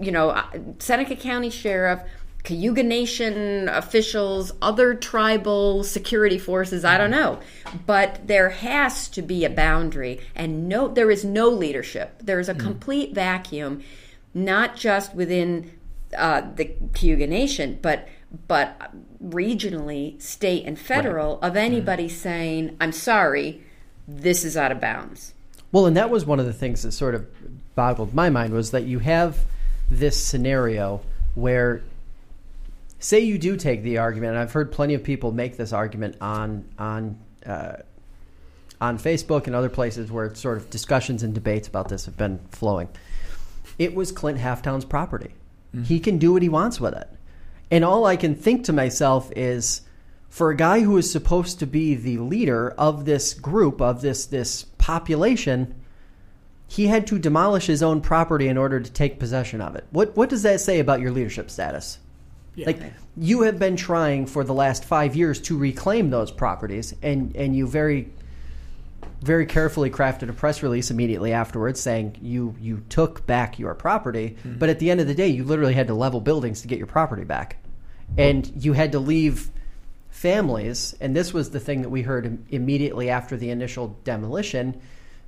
you 0.00 0.10
know, 0.10 0.30
uh, 0.30 0.46
Seneca 0.78 1.16
County 1.16 1.50
Sheriff, 1.50 2.00
Cayuga 2.44 2.82
Nation 2.82 3.68
officials, 3.68 4.52
other 4.62 4.94
tribal 4.94 5.82
security 5.82 6.38
forces, 6.38 6.84
I 6.84 6.96
don't 6.96 7.10
know. 7.10 7.40
But 7.86 8.26
there 8.26 8.50
has 8.50 9.08
to 9.08 9.22
be 9.22 9.44
a 9.44 9.50
boundary 9.50 10.20
and 10.34 10.68
no 10.68 10.86
there 10.88 11.10
is 11.10 11.24
no 11.24 11.48
leadership. 11.48 12.20
There 12.22 12.38
is 12.38 12.48
a 12.48 12.54
mm. 12.54 12.60
complete 12.60 13.14
vacuum 13.14 13.82
not 14.36 14.76
just 14.76 15.14
within 15.14 15.72
uh, 16.16 16.42
the 16.54 16.70
Cayuga 16.92 17.26
Nation, 17.26 17.78
but 17.82 18.06
but 18.48 18.92
regionally, 19.24 20.20
state 20.20 20.66
and 20.66 20.78
federal 20.78 21.38
right. 21.38 21.48
of 21.48 21.56
anybody 21.56 22.06
mm. 22.06 22.10
saying, 22.10 22.76
"I'm 22.80 22.92
sorry, 22.92 23.62
this 24.06 24.44
is 24.44 24.56
out 24.56 24.70
of 24.70 24.80
bounds." 24.80 25.32
Well, 25.72 25.86
and 25.86 25.96
that 25.96 26.10
was 26.10 26.24
one 26.24 26.38
of 26.38 26.46
the 26.46 26.52
things 26.52 26.82
that 26.82 26.92
sort 26.92 27.14
of 27.14 27.26
boggled 27.74 28.14
my 28.14 28.30
mind 28.30 28.52
was 28.52 28.70
that 28.70 28.84
you 28.84 29.00
have 29.00 29.44
this 29.90 30.22
scenario 30.22 31.00
where 31.34 31.82
say 32.98 33.20
you 33.20 33.38
do 33.38 33.56
take 33.56 33.82
the 33.82 33.98
argument 33.98 34.32
and 34.32 34.40
i've 34.40 34.52
heard 34.52 34.72
plenty 34.72 34.94
of 34.94 35.02
people 35.02 35.32
make 35.32 35.56
this 35.56 35.72
argument 35.72 36.16
on 36.20 36.64
on 36.78 37.18
uh, 37.44 37.76
on 38.80 38.98
facebook 38.98 39.46
and 39.46 39.54
other 39.54 39.68
places 39.68 40.10
where 40.10 40.34
sort 40.34 40.56
of 40.56 40.68
discussions 40.70 41.22
and 41.22 41.34
debates 41.34 41.68
about 41.68 41.88
this 41.88 42.04
have 42.04 42.16
been 42.16 42.38
flowing. 42.50 42.88
It 43.78 43.94
was 43.94 44.12
clint 44.12 44.38
halftown's 44.38 44.84
property. 44.84 45.34
Mm-hmm. 45.74 45.84
he 45.84 46.00
can 46.00 46.18
do 46.18 46.32
what 46.32 46.42
he 46.42 46.48
wants 46.48 46.80
with 46.80 46.94
it. 46.94 47.08
And 47.70 47.84
all 47.84 48.06
i 48.06 48.16
can 48.16 48.34
think 48.34 48.64
to 48.64 48.72
myself 48.72 49.32
is 49.34 49.82
for 50.28 50.50
a 50.50 50.56
guy 50.56 50.80
who 50.80 50.96
is 50.96 51.10
supposed 51.10 51.58
to 51.58 51.66
be 51.66 51.94
the 51.94 52.18
leader 52.18 52.70
of 52.72 53.04
this 53.04 53.34
group 53.34 53.80
of 53.80 54.00
this 54.00 54.26
this 54.26 54.64
population 54.78 55.74
he 56.68 56.86
had 56.86 57.06
to 57.06 57.18
demolish 57.18 57.66
his 57.66 57.82
own 57.82 58.00
property 58.00 58.48
in 58.48 58.58
order 58.58 58.80
to 58.80 58.90
take 58.90 59.18
possession 59.18 59.60
of 59.60 59.76
it. 59.76 59.86
What 59.90 60.16
what 60.16 60.28
does 60.28 60.42
that 60.42 60.60
say 60.60 60.80
about 60.80 61.00
your 61.00 61.10
leadership 61.10 61.50
status? 61.50 61.98
Yeah. 62.54 62.66
Like 62.66 62.80
you 63.16 63.42
have 63.42 63.58
been 63.58 63.76
trying 63.76 64.26
for 64.26 64.42
the 64.42 64.54
last 64.54 64.84
five 64.84 65.14
years 65.14 65.40
to 65.42 65.58
reclaim 65.58 66.10
those 66.10 66.30
properties, 66.30 66.94
and 67.02 67.36
and 67.36 67.54
you 67.54 67.66
very 67.66 68.10
very 69.22 69.46
carefully 69.46 69.90
crafted 69.90 70.28
a 70.28 70.32
press 70.32 70.62
release 70.62 70.90
immediately 70.90 71.32
afterwards 71.32 71.80
saying 71.80 72.16
you 72.20 72.54
you 72.60 72.82
took 72.88 73.26
back 73.26 73.58
your 73.58 73.74
property, 73.74 74.36
mm-hmm. 74.38 74.58
but 74.58 74.68
at 74.68 74.78
the 74.78 74.90
end 74.90 75.00
of 75.00 75.06
the 75.06 75.14
day, 75.14 75.28
you 75.28 75.44
literally 75.44 75.74
had 75.74 75.86
to 75.86 75.94
level 75.94 76.20
buildings 76.20 76.62
to 76.62 76.68
get 76.68 76.78
your 76.78 76.86
property 76.86 77.24
back, 77.24 77.56
and 78.18 78.50
you 78.56 78.72
had 78.72 78.92
to 78.92 78.98
leave 78.98 79.50
families. 80.10 80.96
And 81.00 81.14
this 81.14 81.32
was 81.32 81.50
the 81.50 81.60
thing 81.60 81.82
that 81.82 81.90
we 81.90 82.02
heard 82.02 82.38
immediately 82.48 83.10
after 83.10 83.36
the 83.36 83.50
initial 83.50 83.96
demolition 84.02 84.80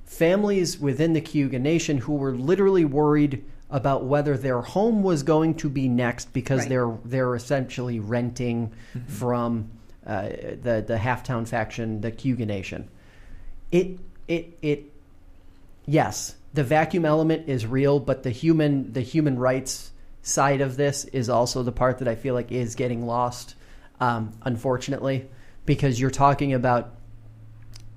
families 0.09 0.79
within 0.79 1.13
the 1.13 1.21
Cayuga 1.21 1.59
Nation 1.59 1.99
who 1.99 2.15
were 2.15 2.35
literally 2.35 2.83
worried 2.83 3.45
about 3.69 4.05
whether 4.05 4.35
their 4.35 4.59
home 4.59 5.03
was 5.03 5.21
going 5.21 5.53
to 5.53 5.69
be 5.69 5.87
next 5.87 6.33
because 6.33 6.61
right. 6.61 6.69
they're 6.69 6.97
they're 7.05 7.35
essentially 7.35 7.99
renting 7.99 8.71
mm-hmm. 8.95 9.05
from 9.07 9.69
uh, 10.07 10.23
the 10.23 10.83
the 10.85 10.97
Halftown 10.99 11.47
faction, 11.47 12.01
the 12.01 12.11
Cayuga 12.11 12.47
Nation. 12.47 12.89
It 13.71 13.99
it 14.27 14.57
it 14.63 14.91
yes, 15.85 16.35
the 16.55 16.63
vacuum 16.63 17.05
element 17.05 17.47
is 17.47 17.67
real, 17.67 17.99
but 17.99 18.23
the 18.23 18.31
human 18.31 18.91
the 18.91 19.01
human 19.01 19.37
rights 19.37 19.91
side 20.23 20.61
of 20.61 20.75
this 20.75 21.05
is 21.05 21.29
also 21.29 21.61
the 21.61 21.71
part 21.71 21.99
that 21.99 22.07
I 22.07 22.15
feel 22.15 22.33
like 22.33 22.51
is 22.51 22.73
getting 22.73 23.05
lost, 23.05 23.53
um, 23.99 24.33
unfortunately, 24.41 25.29
because 25.67 26.01
you're 26.01 26.09
talking 26.09 26.55
about 26.55 26.95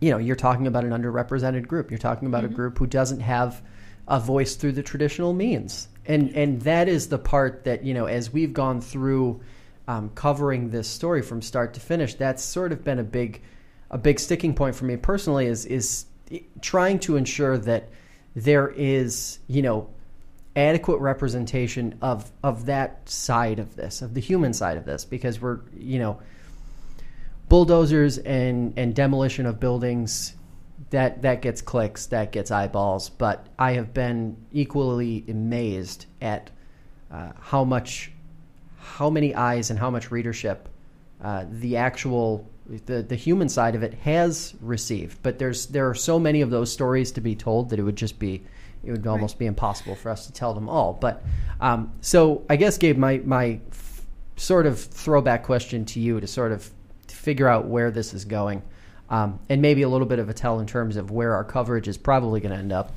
you 0.03 0.11
know, 0.11 0.19
you're 0.19 0.35
talking 0.35 0.67
about 0.67 0.85
an 0.85 0.91
underrepresented 0.91 1.69
group. 1.69 1.91
You're 1.91 1.99
talking 1.99 2.27
about 2.27 2.43
mm-hmm. 2.43 2.55
a 2.55 2.57
group 2.57 2.79
who 2.79 2.88
doesn't 2.88 3.21
have 3.21 3.62
a 4.09 4.19
voice 4.19 4.57
through 4.57 4.73
the 4.73 4.83
traditional 4.83 5.33
means. 5.33 5.87
And 6.07 6.35
and 6.35 6.61
that 6.62 6.88
is 6.88 7.09
the 7.09 7.19
part 7.19 7.62
that, 7.65 7.85
you 7.85 7.95
know, 7.95 8.07
as 8.07 8.33
we've 8.33 8.53
gone 8.53 8.81
through 8.81 9.41
um, 9.87 10.11
covering 10.17 10.71
this 10.71 10.88
story 10.88 11.23
from 11.23 11.41
start 11.41 11.75
to 11.75 11.81
finish, 11.81 12.15
that's 12.15 12.43
sort 12.43 12.73
of 12.73 12.83
been 12.83 12.99
a 12.99 13.05
big 13.05 13.43
a 13.93 13.99
big 13.99 14.19
sticking 14.19 14.55
point 14.55 14.75
for 14.75 14.87
me 14.87 14.97
personally 14.97 15.47
is 15.47 15.67
is 15.67 16.07
trying 16.61 16.99
to 16.99 17.17
ensure 17.17 17.57
that 17.59 17.88
there 18.35 18.69
is, 18.69 19.38
you 19.47 19.62
know, 19.62 19.88
adequate 20.57 20.99
representation 20.99 21.97
of 22.03 22.29
of 22.43 22.67
that 22.67 23.09
side 23.09 23.61
of 23.61 23.77
this, 23.77 24.03
of 24.03 24.15
the 24.15 24.21
human 24.21 24.53
side 24.53 24.77
of 24.77 24.85
this, 24.85 25.05
because 25.05 25.41
we're, 25.41 25.61
you 25.77 26.01
know, 26.01 26.21
bulldozers 27.53 28.17
and 28.17 28.73
and 28.79 28.95
demolition 28.95 29.45
of 29.45 29.61
buildings 29.61 30.37
that 30.88 31.21
that 31.21 31.43
gets 31.43 31.61
clicks, 31.61 32.07
that 32.07 32.33
gets 32.33 32.51
eyeballs. 32.51 33.11
But 33.11 33.47
I 33.59 33.73
have 33.73 33.93
been 33.93 34.38
equally 34.53 35.23
amazed 35.29 36.07
at 36.23 36.51
uh, 37.11 37.33
how 37.38 37.62
much, 37.62 38.11
how 38.79 39.11
many 39.11 39.35
eyes 39.35 39.69
and 39.69 39.79
how 39.79 39.91
much 39.91 40.11
readership 40.11 40.67
uh, 41.23 41.45
the 41.51 41.77
actual 41.77 42.49
the 42.87 43.03
the 43.03 43.17
human 43.17 43.51
side 43.51 43.75
of 43.75 43.83
it 43.83 43.93
has 43.95 44.55
received. 44.62 45.23
But 45.23 45.38
there's 45.38 45.67
there 45.67 45.91
are 45.91 45.95
so 45.95 46.19
many 46.19 46.41
of 46.41 46.49
those 46.49 46.73
stories 46.73 47.12
to 47.12 47.21
be 47.21 47.37
told 47.37 47.69
that 47.69 47.79
it 47.79 47.83
would 47.83 47.97
just 47.97 48.19
be 48.19 48.43
it 48.83 48.93
would 48.93 49.07
almost 49.07 49.35
right. 49.35 49.41
be 49.41 49.47
impossible 49.47 49.95
for 49.95 50.11
us 50.11 50.25
to 50.27 50.33
tell 50.33 50.55
them 50.55 50.71
all. 50.71 50.95
But 50.95 51.23
um, 51.61 51.93
so 52.01 52.47
I 52.49 52.57
guess 52.57 52.79
Gabe, 52.79 52.97
my 52.97 53.19
my 53.27 53.61
f- 53.71 54.07
sort 54.37 54.65
of 54.65 54.81
throwback 54.81 55.43
question 55.43 55.85
to 55.85 56.01
you 56.01 56.19
to 56.19 56.27
sort 56.27 56.53
of 56.53 56.71
figure 57.23 57.47
out 57.47 57.67
where 57.67 57.93
this 57.93 58.13
is 58.13 58.25
going, 58.25 58.63
um, 59.09 59.39
and 59.49 59.63
maybe 59.63 59.83
a 59.83 59.89
little 59.89 60.07
bit 60.07 60.19
of 60.19 60.29
a 60.29 60.35
tell 60.35 60.59
in 60.59 60.67
terms 60.67 60.97
of 60.97 61.11
where 61.13 61.35
our 61.35 61.45
coverage 61.45 61.87
is 61.87 61.97
probably 61.97 62.41
going 62.41 62.53
to 62.53 62.59
end 62.59 62.73
up. 62.73 62.97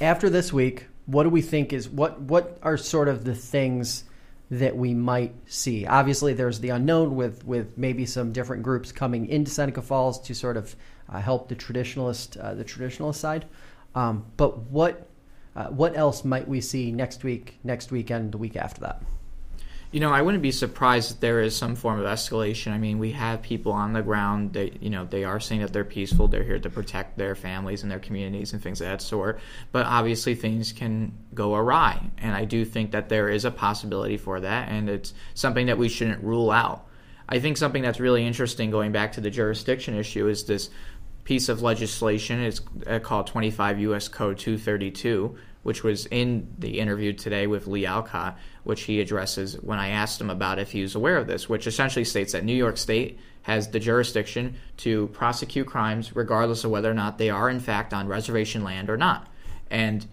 After 0.00 0.30
this 0.30 0.52
week, 0.52 0.86
what 1.06 1.24
do 1.24 1.30
we 1.30 1.42
think 1.42 1.72
is 1.72 1.88
what 1.88 2.20
what 2.20 2.58
are 2.62 2.76
sort 2.76 3.08
of 3.08 3.24
the 3.24 3.34
things 3.34 4.04
that 4.50 4.76
we 4.76 4.94
might 4.94 5.34
see? 5.46 5.84
Obviously, 5.84 6.32
there's 6.32 6.60
the 6.60 6.68
unknown 6.68 7.16
with 7.16 7.44
with 7.44 7.76
maybe 7.76 8.06
some 8.06 8.32
different 8.32 8.62
groups 8.62 8.92
coming 8.92 9.26
into 9.26 9.50
Seneca 9.50 9.82
Falls 9.82 10.20
to 10.20 10.34
sort 10.34 10.56
of 10.56 10.76
uh, 11.08 11.20
help 11.20 11.48
the 11.48 11.56
traditionalist 11.56 12.38
uh, 12.42 12.54
the 12.54 12.64
traditionalist 12.64 13.16
side. 13.16 13.46
Um, 13.96 14.26
but 14.36 14.58
what 14.70 15.08
uh, 15.56 15.68
what 15.68 15.96
else 15.96 16.24
might 16.24 16.46
we 16.46 16.60
see 16.60 16.92
next 16.92 17.24
week, 17.24 17.58
next 17.64 17.90
weekend, 17.90 18.32
the 18.32 18.38
week 18.38 18.56
after 18.56 18.82
that? 18.82 19.02
You 19.92 20.00
know, 20.00 20.10
I 20.10 20.20
wouldn't 20.20 20.42
be 20.42 20.50
surprised 20.50 21.12
if 21.12 21.20
there 21.20 21.40
is 21.40 21.56
some 21.56 21.76
form 21.76 22.00
of 22.00 22.06
escalation. 22.06 22.72
I 22.72 22.78
mean, 22.78 22.98
we 22.98 23.12
have 23.12 23.40
people 23.40 23.72
on 23.72 23.92
the 23.92 24.02
ground. 24.02 24.52
They, 24.52 24.76
you 24.80 24.90
know, 24.90 25.04
they 25.04 25.24
are 25.24 25.38
saying 25.38 25.60
that 25.60 25.72
they're 25.72 25.84
peaceful. 25.84 26.28
They're 26.28 26.42
here 26.42 26.58
to 26.58 26.70
protect 26.70 27.16
their 27.16 27.34
families 27.34 27.82
and 27.82 27.90
their 27.90 28.00
communities 28.00 28.52
and 28.52 28.60
things 28.60 28.80
of 28.80 28.88
that 28.88 29.00
sort. 29.00 29.38
But 29.70 29.86
obviously, 29.86 30.34
things 30.34 30.72
can 30.72 31.12
go 31.34 31.54
awry, 31.54 32.10
and 32.18 32.34
I 32.34 32.44
do 32.44 32.64
think 32.64 32.90
that 32.90 33.08
there 33.08 33.28
is 33.28 33.44
a 33.44 33.50
possibility 33.50 34.16
for 34.16 34.40
that, 34.40 34.68
and 34.68 34.90
it's 34.90 35.14
something 35.34 35.66
that 35.66 35.78
we 35.78 35.88
shouldn't 35.88 36.22
rule 36.22 36.50
out. 36.50 36.86
I 37.28 37.38
think 37.38 37.56
something 37.56 37.82
that's 37.82 38.00
really 38.00 38.26
interesting, 38.26 38.70
going 38.70 38.92
back 38.92 39.12
to 39.12 39.20
the 39.20 39.30
jurisdiction 39.30 39.96
issue, 39.96 40.28
is 40.28 40.44
this 40.44 40.70
piece 41.24 41.48
of 41.48 41.60
legislation. 41.60 42.40
It's 42.40 42.60
uh, 42.86 43.00
called 43.00 43.26
25 43.26 43.80
U.S. 43.80 44.08
Code 44.08 44.38
232, 44.38 45.36
which 45.64 45.82
was 45.82 46.06
in 46.06 46.54
the 46.58 46.78
interview 46.78 47.12
today 47.12 47.48
with 47.48 47.66
Lee 47.66 47.84
Alcott, 47.84 48.38
which 48.66 48.82
he 48.82 49.00
addresses 49.00 49.54
when 49.62 49.78
I 49.78 49.88
asked 49.88 50.20
him 50.20 50.28
about 50.28 50.58
if 50.58 50.72
he 50.72 50.82
was 50.82 50.94
aware 50.94 51.16
of 51.16 51.26
this, 51.26 51.48
which 51.48 51.66
essentially 51.66 52.04
states 52.04 52.32
that 52.32 52.44
New 52.44 52.54
York 52.54 52.76
State 52.76 53.18
has 53.42 53.70
the 53.70 53.78
jurisdiction 53.78 54.56
to 54.78 55.06
prosecute 55.08 55.68
crimes 55.68 56.16
regardless 56.16 56.64
of 56.64 56.70
whether 56.72 56.90
or 56.90 56.94
not 56.94 57.16
they 57.16 57.30
are 57.30 57.48
in 57.48 57.60
fact 57.60 57.94
on 57.94 58.08
reservation 58.08 58.64
land 58.64 58.90
or 58.90 58.96
not. 58.96 59.28
And 59.70 60.04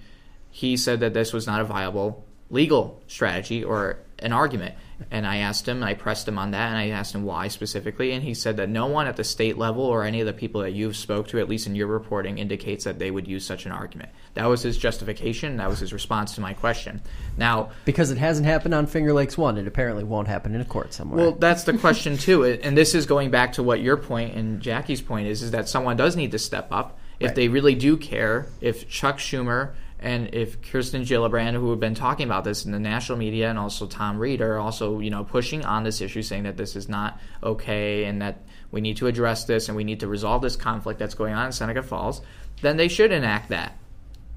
he 0.51 0.77
said 0.77 0.99
that 0.99 1.15
this 1.15 1.33
was 1.33 1.47
not 1.47 1.61
a 1.61 1.63
viable 1.63 2.23
legal 2.51 3.01
strategy 3.07 3.63
or 3.63 3.97
an 4.19 4.31
argument. 4.31 4.75
And 5.09 5.25
I 5.25 5.37
asked 5.37 5.67
him, 5.67 5.83
I 5.83 5.95
pressed 5.95 6.27
him 6.27 6.37
on 6.37 6.51
that, 6.51 6.69
and 6.69 6.77
I 6.77 6.89
asked 6.89 7.15
him 7.15 7.23
why 7.23 7.47
specifically, 7.47 8.11
and 8.11 8.23
he 8.23 8.35
said 8.35 8.57
that 8.57 8.69
no 8.69 8.85
one 8.85 9.07
at 9.07 9.17
the 9.17 9.23
state 9.23 9.57
level 9.57 9.83
or 9.83 10.03
any 10.03 10.21
of 10.21 10.27
the 10.27 10.33
people 10.33 10.61
that 10.61 10.71
you've 10.71 10.95
spoke 10.95 11.27
to, 11.29 11.39
at 11.39 11.49
least 11.49 11.65
in 11.65 11.75
your 11.75 11.87
reporting, 11.87 12.37
indicates 12.37 12.85
that 12.85 12.99
they 12.99 13.09
would 13.09 13.27
use 13.27 13.43
such 13.43 13.65
an 13.65 13.71
argument. 13.71 14.11
That 14.35 14.45
was 14.47 14.63
his 14.63 14.77
justification. 14.77 15.57
That 15.57 15.69
was 15.69 15.79
his 15.79 15.93
response 15.93 16.33
to 16.35 16.41
my 16.41 16.53
question. 16.53 17.01
Now, 17.37 17.69
because 17.85 18.09
it 18.09 18.17
hasn't 18.17 18.47
happened 18.47 18.73
on 18.73 18.87
Finger 18.87 19.13
Lakes 19.13 19.37
One, 19.37 19.57
it 19.57 19.67
apparently 19.67 20.03
won't 20.03 20.27
happen 20.27 20.55
in 20.55 20.61
a 20.61 20.65
court 20.65 20.93
somewhere. 20.93 21.19
well, 21.19 21.31
that's 21.33 21.63
the 21.63 21.73
question 21.77 22.17
too, 22.17 22.43
and 22.45 22.75
this 22.77 22.95
is 22.95 23.05
going 23.05 23.29
back 23.29 23.53
to 23.53 23.63
what 23.63 23.81
your 23.81 23.97
point 23.97 24.35
and 24.35 24.59
Jackie's 24.61 25.01
point 25.01 25.27
is: 25.27 25.41
is 25.43 25.51
that 25.51 25.69
someone 25.69 25.97
does 25.97 26.15
need 26.15 26.31
to 26.31 26.39
step 26.39 26.67
up 26.71 26.97
if 27.19 27.27
Right. 27.27 27.35
they 27.35 27.47
really 27.47 27.75
do 27.75 27.95
care. 27.95 28.47
If 28.59 28.89
Chuck 28.89 29.19
Schumer 29.19 29.73
and 29.99 30.33
if 30.33 30.61
Kirsten 30.63 31.03
Gillibrand, 31.03 31.53
who 31.53 31.69
have 31.69 31.79
been 31.79 31.95
talking 31.95 32.25
about 32.25 32.43
this 32.43 32.65
in 32.65 32.71
the 32.71 32.79
national 32.79 33.19
media, 33.19 33.49
and 33.49 33.59
also 33.59 33.85
Tom 33.85 34.17
Reed, 34.17 34.41
are 34.41 34.57
also 34.57 34.99
you 34.99 35.11
know 35.11 35.23
pushing 35.23 35.63
on 35.63 35.83
this 35.83 36.01
issue, 36.01 36.23
saying 36.23 36.43
that 36.43 36.57
this 36.57 36.75
is 36.75 36.89
not 36.89 37.19
okay 37.43 38.05
and 38.05 38.19
that 38.23 38.41
we 38.71 38.81
need 38.81 38.97
to 38.97 39.05
address 39.05 39.45
this 39.45 39.67
and 39.69 39.77
we 39.77 39.83
need 39.83 39.99
to 39.99 40.07
resolve 40.07 40.41
this 40.41 40.55
conflict 40.55 40.97
that's 40.97 41.13
going 41.13 41.35
on 41.35 41.45
in 41.45 41.51
Seneca 41.51 41.83
Falls, 41.83 42.21
then 42.63 42.77
they 42.77 42.87
should 42.87 43.11
enact 43.11 43.49
that. 43.49 43.77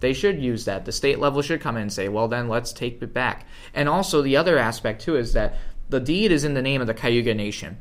They 0.01 0.13
should 0.13 0.43
use 0.43 0.65
that. 0.67 0.85
The 0.85 0.93
state 0.93 1.19
level 1.19 1.43
should 1.43 1.61
come 1.61 1.77
in 1.77 1.83
and 1.83 1.93
say, 1.93 2.09
well, 2.09 2.29
then 2.29 2.49
let's 2.49 2.73
take 2.73 3.01
it 3.01 3.15
back. 3.15 3.47
And 3.73 3.89
also, 3.89 4.23
the 4.23 4.37
other 4.37 4.59
aspect, 4.59 5.03
too, 5.03 5.17
is 5.17 5.33
that 5.33 5.57
the 5.89 6.01
deed 6.01 6.33
is 6.33 6.45
in 6.45 6.55
the 6.55 6.63
name 6.63 6.81
of 6.81 6.87
the 6.87 6.95
Cayuga 6.95 7.35
Nation. 7.35 7.79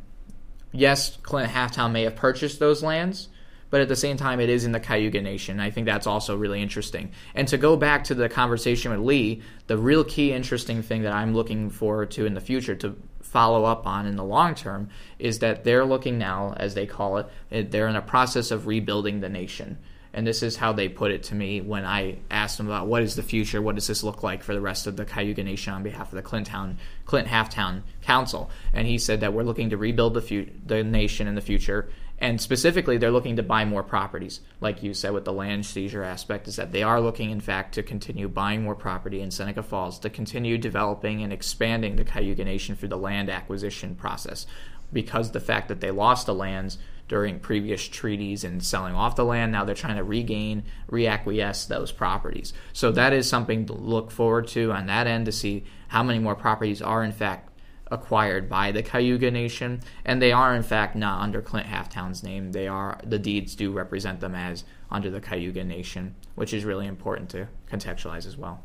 Yes, 0.72 1.18
Clint 1.24 1.52
Halftown 1.52 1.92
may 1.92 2.04
have 2.04 2.16
purchased 2.16 2.60
those 2.60 2.84
lands, 2.84 3.30
but 3.70 3.82
at 3.82 3.88
the 3.90 3.96
same 3.96 4.16
time, 4.16 4.40
it 4.40 4.50
is 4.50 4.66
in 4.66 4.72
the 4.72 4.80
Cayuga 4.80 5.22
Nation. 5.22 5.60
I 5.60 5.72
think 5.72 5.86
that's 5.86 6.08
also 6.08 6.38
really 6.38 6.62
interesting. 6.62 7.12
And 7.34 7.48
to 7.48 7.58
go 7.58 7.76
back 7.76 8.06
to 8.06 8.16
the 8.16 8.30
conversation 8.30 8.92
with 8.92 9.02
Lee, 9.02 9.42
the 9.68 9.78
real 9.78 10.04
key 10.04 10.32
interesting 10.32 10.82
thing 10.82 11.02
that 11.02 11.14
I'm 11.14 11.34
looking 11.34 11.70
forward 11.70 12.12
to 12.12 12.26
in 12.26 12.34
the 12.34 12.42
future 12.42 12.76
to 12.76 12.96
follow 13.22 13.66
up 13.66 13.86
on 13.86 14.06
in 14.06 14.16
the 14.16 14.24
long 14.24 14.56
term 14.56 14.90
is 15.20 15.40
that 15.40 15.66
they're 15.66 15.84
looking 15.84 16.18
now, 16.18 16.54
as 16.56 16.74
they 16.74 16.86
call 16.86 17.18
it, 17.18 17.72
they're 17.72 17.88
in 17.88 17.96
a 17.96 18.02
process 18.02 18.52
of 18.52 18.68
rebuilding 18.68 19.20
the 19.20 19.30
nation. 19.30 19.78
And 20.16 20.26
this 20.26 20.42
is 20.42 20.56
how 20.56 20.72
they 20.72 20.88
put 20.88 21.12
it 21.12 21.24
to 21.24 21.36
me 21.36 21.60
when 21.60 21.84
I 21.84 22.20
asked 22.32 22.58
them 22.58 22.68
about 22.68 22.88
what 22.88 23.04
is 23.04 23.18
the 23.18 23.22
future, 23.22 23.62
what 23.62 23.76
does 23.76 23.88
this 23.88 24.02
look 24.02 24.24
like 24.24 24.44
for 24.44 24.54
the 24.54 24.62
rest 24.62 24.88
of 24.88 24.96
the 24.96 25.04
Cayuga 25.04 25.44
Nation 25.44 25.74
on 25.74 25.84
behalf 25.84 26.14
of 26.14 26.16
the 26.16 26.24
Clintown, 26.24 26.78
Clint 27.04 27.28
Halftown 27.28 27.82
Council. 28.02 28.50
And 28.72 28.88
he 28.88 28.98
said 28.98 29.20
that 29.20 29.34
we're 29.34 29.44
looking 29.44 29.72
to 29.72 29.78
rebuild 29.78 30.14
the, 30.14 30.22
fu- 30.22 30.50
the 30.66 30.86
nation 30.86 31.28
in 31.28 31.36
the 31.36 31.42
future. 31.42 31.90
And 32.18 32.40
specifically, 32.40 32.98
they're 32.98 33.12
looking 33.12 33.36
to 33.36 33.44
buy 33.44 33.66
more 33.66 33.84
properties. 33.84 34.40
Like 34.62 34.82
you 34.82 34.94
said 34.94 35.12
with 35.12 35.26
the 35.26 35.34
land 35.34 35.66
seizure 35.66 36.02
aspect, 36.04 36.48
is 36.48 36.56
that 36.56 36.72
they 36.72 36.82
are 36.82 37.02
looking, 37.02 37.30
in 37.30 37.42
fact, 37.42 37.74
to 37.74 37.84
continue 37.84 38.30
buying 38.30 38.64
more 38.64 38.74
property 38.74 39.20
in 39.20 39.32
Seneca 39.32 39.64
Falls, 39.64 40.00
to 40.00 40.10
continue 40.10 40.58
developing 40.58 41.24
and 41.24 41.34
expanding 41.34 41.98
the 41.98 42.06
Cayuga 42.06 42.46
Nation 42.46 42.78
through 42.78 42.88
the 42.88 42.98
land 42.98 43.30
acquisition 43.30 43.96
process. 43.96 44.48
Because 44.96 45.32
the 45.32 45.40
fact 45.40 45.68
that 45.68 45.80
they 45.82 45.92
lost 45.92 46.26
the 46.26 46.34
lands 46.34 46.80
during 47.08 47.40
previous 47.40 47.88
treaties 47.88 48.44
and 48.44 48.64
selling 48.64 48.96
off 48.96 49.16
the 49.16 49.26
land. 49.26 49.52
Now 49.52 49.64
they're 49.64 49.76
trying 49.76 49.98
to 49.98 50.04
regain, 50.04 50.64
reacquiesce 50.90 51.68
those 51.68 51.92
properties. 51.92 52.54
So 52.74 52.92
that 52.94 53.14
is 53.14 53.30
something 53.30 53.68
to 53.68 53.74
look 53.74 54.10
forward 54.12 54.48
to 54.50 54.72
on 54.72 54.88
that 54.88 55.08
end 55.08 55.26
to 55.28 55.32
see 55.32 55.66
how 55.90 56.02
many 56.02 56.20
more 56.20 56.36
properties 56.36 56.82
are 56.82 57.04
in 57.04 57.12
fact 57.12 57.52
acquired 57.92 58.50
by 58.50 58.72
the 58.72 58.82
Cayuga 58.82 59.30
Nation, 59.30 59.80
and 60.04 60.20
they 60.20 60.32
are 60.32 60.56
in 60.56 60.64
fact 60.64 60.96
not 60.96 61.22
under 61.22 61.42
Clint 61.42 61.68
Halftown's 61.68 62.24
name. 62.24 62.52
They 62.52 62.68
are 62.68 63.00
the 63.04 63.20
deeds 63.20 63.56
do 63.56 63.72
represent 63.72 64.20
them 64.20 64.34
as 64.34 64.64
under 64.90 65.12
the 65.12 65.22
Cayuga 65.22 65.64
Nation, 65.64 66.16
which 66.34 66.52
is 66.52 66.66
really 66.66 66.88
important 66.88 67.30
to 67.30 67.48
contextualize 67.72 68.26
as 68.26 68.38
well. 68.38 68.64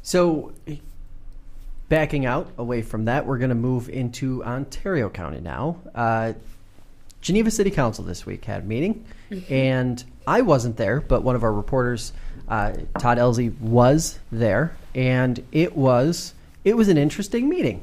So, 0.00 0.54
backing 1.88 2.26
out 2.26 2.50
away 2.58 2.82
from 2.82 3.06
that, 3.06 3.26
we're 3.26 3.38
going 3.38 3.50
to 3.50 3.54
move 3.54 3.88
into 3.88 4.44
Ontario 4.44 5.08
County 5.08 5.40
now. 5.40 5.76
Uh, 5.94 6.32
Geneva 7.20 7.50
City 7.50 7.70
Council 7.70 8.04
this 8.04 8.26
week 8.26 8.44
had 8.44 8.62
a 8.62 8.66
meeting, 8.66 9.06
and 9.48 10.04
I 10.26 10.42
wasn't 10.42 10.76
there, 10.76 11.00
but 11.00 11.22
one 11.22 11.36
of 11.36 11.42
our 11.42 11.52
reporters, 11.52 12.12
uh, 12.48 12.74
Todd 12.98 13.18
Elsey, 13.18 13.48
was 13.60 14.18
there, 14.30 14.76
and 14.94 15.42
it 15.50 15.74
was 15.74 16.34
it 16.64 16.76
was 16.76 16.88
an 16.88 16.98
interesting 16.98 17.48
meeting. 17.48 17.82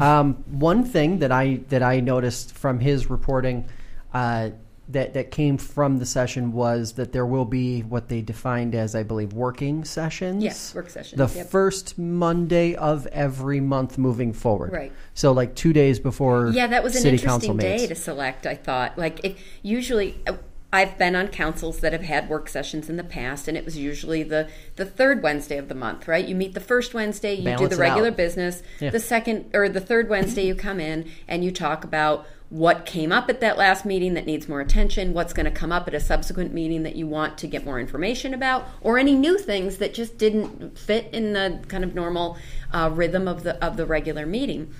Um, 0.00 0.34
one 0.50 0.84
thing 0.84 1.20
that 1.20 1.30
I 1.30 1.60
that 1.68 1.84
I 1.84 2.00
noticed 2.00 2.52
from 2.52 2.80
his 2.80 3.08
reporting 3.08 3.68
uh, 4.12 4.50
that 4.88 5.14
that 5.14 5.30
came 5.30 5.56
from 5.56 5.98
the 5.98 6.06
session 6.06 6.52
was 6.52 6.92
that 6.92 7.12
there 7.12 7.24
will 7.24 7.44
be 7.46 7.80
what 7.80 8.08
they 8.08 8.20
defined 8.20 8.74
as, 8.74 8.94
I 8.94 9.02
believe, 9.02 9.32
working 9.32 9.84
sessions. 9.84 10.44
Yes, 10.44 10.74
work 10.74 10.90
sessions, 10.90 11.18
The 11.18 11.38
yep. 11.38 11.48
first 11.48 11.98
Monday 11.98 12.74
of 12.74 13.06
every 13.08 13.60
month 13.60 13.96
moving 13.96 14.32
forward. 14.32 14.72
Right. 14.72 14.92
So, 15.14 15.32
like 15.32 15.54
two 15.54 15.72
days 15.72 15.98
before. 15.98 16.50
Yeah, 16.52 16.66
that 16.66 16.82
was 16.82 16.96
an 17.02 17.12
interesting 17.12 17.56
day 17.56 17.76
meets. 17.76 17.88
to 17.88 17.94
select. 17.94 18.46
I 18.46 18.54
thought, 18.56 18.98
like, 18.98 19.38
usually 19.62 20.20
uh, 20.26 20.34
I've 20.72 20.98
been 20.98 21.14
on 21.14 21.28
councils 21.28 21.78
that 21.80 21.92
have 21.92 22.02
had 22.02 22.28
work 22.28 22.48
sessions 22.48 22.90
in 22.90 22.96
the 22.96 23.04
past, 23.04 23.46
and 23.46 23.56
it 23.56 23.64
was 23.64 23.78
usually 23.78 24.24
the 24.24 24.48
the 24.74 24.84
third 24.84 25.22
Wednesday 25.22 25.56
of 25.56 25.68
the 25.68 25.74
month, 25.74 26.08
right? 26.08 26.26
You 26.26 26.34
meet 26.34 26.52
the 26.52 26.60
first 26.60 26.92
Wednesday, 26.94 27.34
you 27.34 27.44
Balance 27.44 27.60
do 27.60 27.68
the 27.76 27.80
regular 27.80 28.08
out. 28.08 28.16
business. 28.16 28.62
Yeah. 28.80 28.90
The 28.90 29.00
second 29.00 29.50
or 29.54 29.68
the 29.68 29.80
third 29.80 30.08
Wednesday, 30.08 30.44
you 30.46 30.54
come 30.56 30.80
in 30.80 31.08
and 31.28 31.44
you 31.44 31.52
talk 31.52 31.84
about 31.84 32.26
what 32.54 32.86
came 32.86 33.10
up 33.10 33.28
at 33.28 33.40
that 33.40 33.58
last 33.58 33.84
meeting 33.84 34.14
that 34.14 34.26
needs 34.26 34.48
more 34.48 34.60
attention, 34.60 35.12
what's 35.12 35.32
going 35.32 35.44
to 35.44 35.50
come 35.50 35.72
up 35.72 35.88
at 35.88 35.94
a 35.94 35.98
subsequent 35.98 36.54
meeting 36.54 36.84
that 36.84 36.94
you 36.94 37.04
want 37.04 37.36
to 37.36 37.48
get 37.48 37.64
more 37.64 37.80
information 37.80 38.32
about, 38.32 38.64
or 38.80 38.96
any 38.96 39.16
new 39.16 39.36
things 39.36 39.78
that 39.78 39.92
just 39.92 40.16
didn't 40.18 40.78
fit 40.78 41.08
in 41.12 41.32
the 41.32 41.60
kind 41.66 41.82
of 41.82 41.96
normal 41.96 42.38
uh, 42.72 42.88
rhythm 42.92 43.26
of 43.26 43.42
the 43.42 43.62
of 43.64 43.76
the 43.76 43.84
regular 43.84 44.24
meeting. 44.24 44.72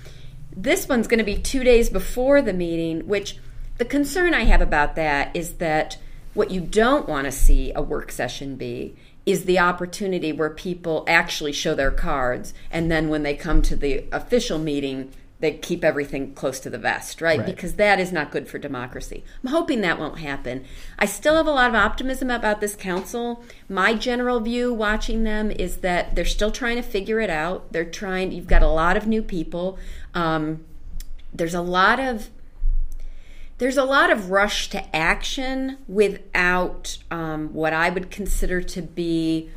This 0.55 0.87
one's 0.87 1.05
going 1.05 1.17
to 1.17 1.25
be 1.25 1.37
two 1.37 1.65
days 1.65 1.89
before 1.89 2.41
the 2.41 2.53
meeting, 2.53 3.09
which 3.09 3.39
the 3.77 3.83
concern 3.83 4.33
I 4.33 4.45
have 4.45 4.61
about 4.61 4.95
that 4.95 5.35
is 5.35 5.55
that 5.55 5.97
what 6.33 6.51
you 6.51 6.61
don't 6.61 7.09
want 7.09 7.25
to 7.25 7.31
see 7.31 7.73
a 7.75 7.81
work 7.81 8.09
session 8.09 8.55
be 8.55 8.95
is 9.25 9.43
the 9.43 9.59
opportunity 9.59 10.31
where 10.31 10.49
people 10.49 11.03
actually 11.09 11.51
show 11.51 11.75
their 11.75 11.91
cards 11.91 12.53
and 12.71 12.89
then 12.89 13.09
when 13.09 13.23
they 13.23 13.35
come 13.35 13.61
to 13.63 13.75
the 13.75 14.05
official 14.13 14.59
meeting 14.59 15.11
they 15.39 15.51
keep 15.51 15.83
everything 15.83 16.33
close 16.33 16.59
to 16.61 16.69
the 16.69 16.77
vest 16.77 17.21
right, 17.21 17.39
Right. 17.39 17.45
because 17.45 17.73
that 17.73 17.99
is 17.99 18.11
not 18.11 18.31
good 18.31 18.47
for 18.47 18.57
democracy. 18.57 19.23
I'm 19.43 19.49
hoping 19.51 19.81
that 19.81 19.99
won't 19.99 20.19
happen. 20.19 20.63
I 20.97 21.05
still 21.05 21.35
have 21.35 21.45
a 21.47 21.51
lot 21.51 21.69
of 21.69 21.75
optimism 21.75 22.31
about 22.31 22.61
this 22.61 22.75
council. 22.75 23.43
My 23.67 23.93
general 23.95 24.39
view 24.39 24.73
watching 24.73 25.23
them 25.23 25.51
is 25.51 25.77
that 25.77 26.15
they're 26.15 26.23
still 26.23 26.51
trying 26.51 26.77
to 26.77 26.81
figure 26.81 27.19
it 27.19 27.29
out. 27.29 27.73
They're 27.73 27.83
trying 27.83 28.31
you've 28.31 28.47
got 28.47 28.63
a 28.63 28.67
lot 28.69 28.95
of 28.95 29.07
new 29.07 29.21
people. 29.21 29.77
Um, 30.13 30.63
there's 31.33 31.53
a 31.53 31.61
lot 31.61 31.99
of 31.99 32.29
there's 33.57 33.77
a 33.77 33.83
lot 33.85 34.11
of 34.11 34.31
rush 34.31 34.69
to 34.69 34.95
action 34.95 35.77
without 35.87 36.97
um, 37.09 37.53
what 37.53 37.71
I 37.73 37.89
would 37.89 38.11
consider 38.11 38.61
to 38.61 38.81
be 38.81 39.49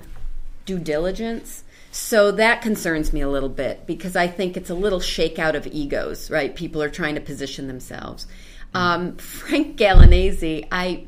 due 0.67 0.79
diligence. 0.79 1.65
So 2.01 2.31
that 2.31 2.63
concerns 2.63 3.13
me 3.13 3.23
a 3.23 3.29
little 3.29 3.49
bit 3.49 3.85
because 3.85 4.15
I 4.15 4.29
think 4.29 4.57
it's 4.57 4.71
a 4.71 4.75
little 4.75 5.01
shakeout 5.01 5.55
of 5.55 5.67
egos, 5.67 6.31
right? 6.31 6.55
People 6.55 6.81
are 6.81 6.89
trying 6.89 7.17
to 7.17 7.21
position 7.21 7.67
themselves. 7.67 8.29
Um, 8.73 9.17
Frank 9.19 9.77
Gaglianese, 9.77 10.69
I, 10.71 11.07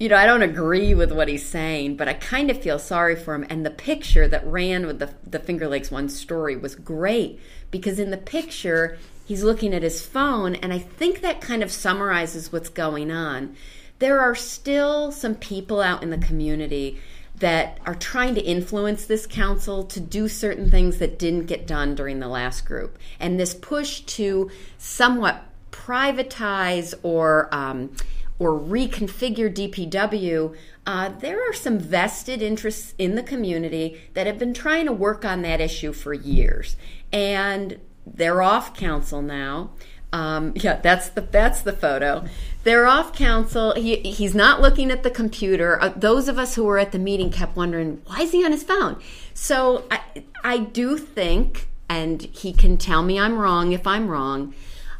you 0.00 0.08
know, 0.08 0.16
I 0.16 0.26
don't 0.26 0.42
agree 0.42 0.92
with 0.92 1.12
what 1.12 1.28
he's 1.28 1.46
saying, 1.46 1.96
but 1.96 2.08
I 2.08 2.14
kind 2.14 2.50
of 2.50 2.60
feel 2.60 2.80
sorry 2.80 3.14
for 3.14 3.32
him. 3.34 3.46
And 3.48 3.64
the 3.64 3.70
picture 3.70 4.26
that 4.26 4.44
ran 4.44 4.86
with 4.86 4.98
the 4.98 5.14
the 5.24 5.38
Finger 5.38 5.68
Lakes 5.68 5.92
One 5.92 6.08
story 6.08 6.56
was 6.56 6.74
great 6.74 7.40
because 7.70 8.00
in 8.00 8.10
the 8.10 8.18
picture 8.18 8.98
he's 9.24 9.44
looking 9.44 9.72
at 9.72 9.84
his 9.84 10.04
phone, 10.04 10.56
and 10.56 10.72
I 10.72 10.80
think 10.80 11.20
that 11.20 11.40
kind 11.40 11.62
of 11.62 11.70
summarizes 11.70 12.52
what's 12.52 12.68
going 12.68 13.12
on. 13.12 13.54
There 14.00 14.18
are 14.18 14.34
still 14.34 15.12
some 15.12 15.36
people 15.36 15.80
out 15.80 16.02
in 16.02 16.10
the 16.10 16.18
community 16.18 17.00
that 17.44 17.78
are 17.84 17.94
trying 17.94 18.34
to 18.34 18.40
influence 18.40 19.04
this 19.04 19.26
council 19.26 19.84
to 19.84 20.00
do 20.00 20.28
certain 20.28 20.70
things 20.70 20.96
that 20.96 21.18
didn't 21.18 21.44
get 21.44 21.66
done 21.66 21.94
during 21.94 22.18
the 22.18 22.26
last 22.26 22.64
group. 22.64 22.98
And 23.20 23.38
this 23.38 23.52
push 23.52 24.00
to 24.00 24.50
somewhat 24.78 25.44
privatize 25.70 26.94
or 27.02 27.54
um, 27.54 27.94
or 28.38 28.58
reconfigure 28.58 29.54
DPW, 29.54 30.56
uh, 30.86 31.10
there 31.20 31.46
are 31.46 31.52
some 31.52 31.78
vested 31.78 32.40
interests 32.40 32.94
in 32.96 33.14
the 33.14 33.22
community 33.22 34.00
that 34.14 34.26
have 34.26 34.38
been 34.38 34.54
trying 34.54 34.86
to 34.86 34.92
work 34.92 35.26
on 35.26 35.42
that 35.42 35.60
issue 35.60 35.92
for 35.92 36.14
years, 36.14 36.78
and 37.12 37.78
they're 38.06 38.40
off 38.40 38.74
council 38.74 39.20
now. 39.20 39.68
Um, 40.14 40.54
yeah, 40.56 40.80
that's 40.80 41.10
the 41.10 41.20
that's 41.20 41.60
the 41.60 41.74
photo. 41.74 42.24
They're 42.64 42.86
off 42.86 43.14
council. 43.14 43.74
He, 43.74 43.96
he's 43.96 44.34
not 44.34 44.60
looking 44.60 44.90
at 44.90 45.02
the 45.02 45.10
computer. 45.10 45.80
Uh, 45.80 45.90
those 45.94 46.28
of 46.28 46.38
us 46.38 46.54
who 46.54 46.64
were 46.64 46.78
at 46.78 46.92
the 46.92 46.98
meeting 46.98 47.30
kept 47.30 47.56
wondering 47.56 48.00
why 48.06 48.22
is 48.22 48.32
he 48.32 48.44
on 48.44 48.52
his 48.52 48.62
phone. 48.62 49.00
So 49.34 49.84
I 49.90 50.00
I 50.42 50.58
do 50.58 50.98
think, 50.98 51.68
and 51.88 52.22
he 52.22 52.52
can 52.52 52.76
tell 52.76 53.02
me 53.02 53.18
I'm 53.20 53.38
wrong 53.38 53.72
if 53.72 53.86
I'm 53.86 54.08
wrong. 54.08 54.54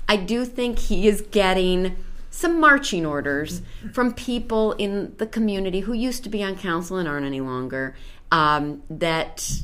I 0.08 0.16
do 0.16 0.44
think 0.44 0.78
he 0.78 1.08
is 1.08 1.22
getting 1.22 1.96
some 2.30 2.60
marching 2.60 3.06
orders 3.06 3.62
from 3.92 4.12
people 4.12 4.72
in 4.72 5.14
the 5.18 5.26
community 5.26 5.80
who 5.80 5.92
used 5.92 6.24
to 6.24 6.28
be 6.28 6.42
on 6.42 6.56
council 6.56 6.98
and 6.98 7.08
aren't 7.08 7.24
any 7.24 7.40
longer. 7.40 7.94
Um, 8.30 8.82
that 8.90 9.62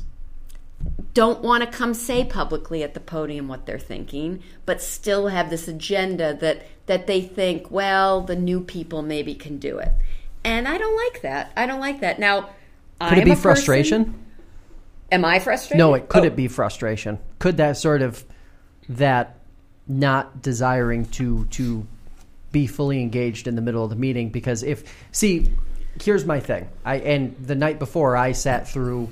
don't 1.13 1.41
want 1.41 1.63
to 1.63 1.69
come 1.69 1.93
say 1.93 2.23
publicly 2.23 2.83
at 2.83 2.93
the 2.93 2.99
podium 2.99 3.47
what 3.47 3.65
they're 3.65 3.79
thinking, 3.79 4.41
but 4.65 4.81
still 4.81 5.27
have 5.27 5.49
this 5.49 5.67
agenda 5.67 6.33
that 6.35 6.65
that 6.85 7.07
they 7.07 7.21
think, 7.21 7.69
well, 7.71 8.21
the 8.21 8.35
new 8.35 8.61
people 8.61 9.01
maybe 9.01 9.35
can 9.35 9.57
do 9.57 9.77
it. 9.77 9.91
And 10.43 10.67
I 10.67 10.77
don't 10.77 10.95
like 10.95 11.21
that. 11.21 11.51
I 11.55 11.65
don't 11.65 11.79
like 11.79 12.01
that. 12.01 12.19
Now, 12.19 12.49
could 12.99 13.17
it 13.17 13.25
be 13.25 13.35
frustration? 13.35 14.05
Person, 14.05 14.25
am 15.11 15.25
I 15.25 15.39
frustrated? 15.39 15.77
No, 15.77 15.93
it 15.93 16.09
could 16.09 16.23
oh. 16.23 16.27
it 16.27 16.35
be 16.35 16.47
frustration? 16.47 17.19
Could 17.39 17.57
that 17.57 17.77
sort 17.77 18.01
of 18.01 18.23
that 18.89 19.37
not 19.87 20.41
desiring 20.41 21.05
to 21.05 21.45
to 21.45 21.85
be 22.51 22.67
fully 22.67 23.01
engaged 23.01 23.47
in 23.47 23.55
the 23.55 23.61
middle 23.61 23.83
of 23.83 23.89
the 23.89 23.95
meeting 23.95 24.29
because 24.29 24.63
if 24.63 24.83
see 25.11 25.49
here's 26.01 26.25
my 26.25 26.39
thing 26.39 26.69
i 26.85 26.95
and 26.97 27.35
the 27.45 27.55
night 27.55 27.79
before 27.79 28.15
i 28.15 28.31
sat 28.31 28.67
through 28.67 29.09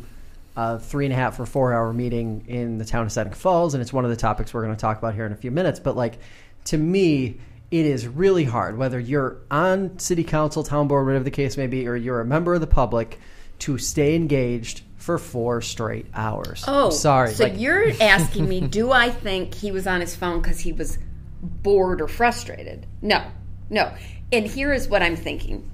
a 0.59 0.77
three 0.77 1.05
and 1.05 1.13
a 1.13 1.15
half 1.15 1.39
or 1.39 1.45
four 1.45 1.73
hour 1.73 1.93
meeting 1.93 2.43
in 2.47 2.77
the 2.79 2.85
town 2.85 3.05
of 3.05 3.11
Seneca 3.11 3.35
Falls, 3.35 3.73
and 3.73 3.81
it's 3.81 3.93
one 3.93 4.03
of 4.03 4.09
the 4.09 4.17
topics 4.17 4.53
we're 4.53 4.63
going 4.63 4.75
to 4.75 4.79
talk 4.79 4.97
about 4.97 5.15
here 5.15 5.25
in 5.25 5.31
a 5.31 5.37
few 5.37 5.51
minutes. 5.51 5.79
But 5.79 5.95
like 5.95 6.19
to 6.65 6.77
me, 6.77 7.39
it 7.71 7.85
is 7.85 8.07
really 8.07 8.43
hard 8.43 8.77
whether 8.77 8.99
you're 8.99 9.37
on 9.49 9.97
city 9.99 10.25
council, 10.25 10.63
town 10.63 10.89
board, 10.89 11.05
whatever 11.05 11.23
the 11.23 11.31
case 11.31 11.55
may 11.55 11.67
be, 11.67 11.87
or 11.87 11.95
you're 11.95 12.19
a 12.19 12.25
member 12.25 12.53
of 12.55 12.61
the 12.61 12.67
public 12.67 13.19
to 13.59 13.77
stay 13.77 14.15
engaged 14.15 14.81
for 14.97 15.17
four 15.17 15.61
straight 15.61 16.07
hours. 16.13 16.65
Oh, 16.67 16.89
sorry. 16.89 17.31
So 17.31 17.45
like, 17.45 17.53
you're 17.57 17.91
asking 18.01 18.49
me, 18.49 18.59
do 18.59 18.91
I 18.91 19.11
think 19.11 19.53
he 19.53 19.71
was 19.71 19.87
on 19.87 20.01
his 20.01 20.13
phone 20.13 20.41
because 20.41 20.59
he 20.59 20.73
was 20.73 20.97
bored 21.41 22.01
or 22.01 22.09
frustrated? 22.09 22.85
No, 23.01 23.25
no. 23.69 23.93
And 24.33 24.45
here 24.45 24.73
is 24.73 24.89
what 24.89 25.01
I'm 25.01 25.15
thinking. 25.15 25.71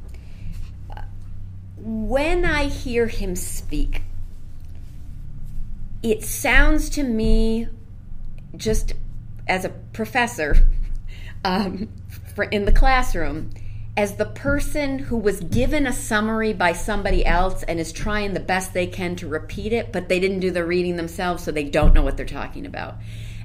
When 1.77 2.45
I 2.45 2.65
hear 2.65 3.07
him 3.07 3.35
speak, 3.35 4.03
it 6.03 6.23
sounds 6.23 6.89
to 6.91 7.03
me, 7.03 7.67
just 8.55 8.93
as 9.47 9.65
a 9.65 9.69
professor 9.69 10.67
um, 11.45 11.89
in 12.51 12.65
the 12.65 12.71
classroom, 12.71 13.51
as 13.97 14.15
the 14.15 14.25
person 14.25 14.99
who 14.99 15.17
was 15.17 15.39
given 15.39 15.87
a 15.87 15.93
summary 15.93 16.51
by 16.51 16.73
somebody 16.73 17.25
else 17.25 17.63
and 17.63 17.79
is 17.79 17.93
trying 17.93 18.33
the 18.33 18.39
best 18.39 18.73
they 18.73 18.87
can 18.87 19.15
to 19.15 19.27
repeat 19.27 19.71
it, 19.71 19.93
but 19.93 20.09
they 20.09 20.19
didn't 20.19 20.41
do 20.41 20.51
the 20.51 20.65
reading 20.65 20.97
themselves, 20.97 21.43
so 21.43 21.51
they 21.51 21.63
don't 21.63 21.93
know 21.93 22.01
what 22.01 22.17
they're 22.17 22.25
talking 22.25 22.65
about. 22.65 22.95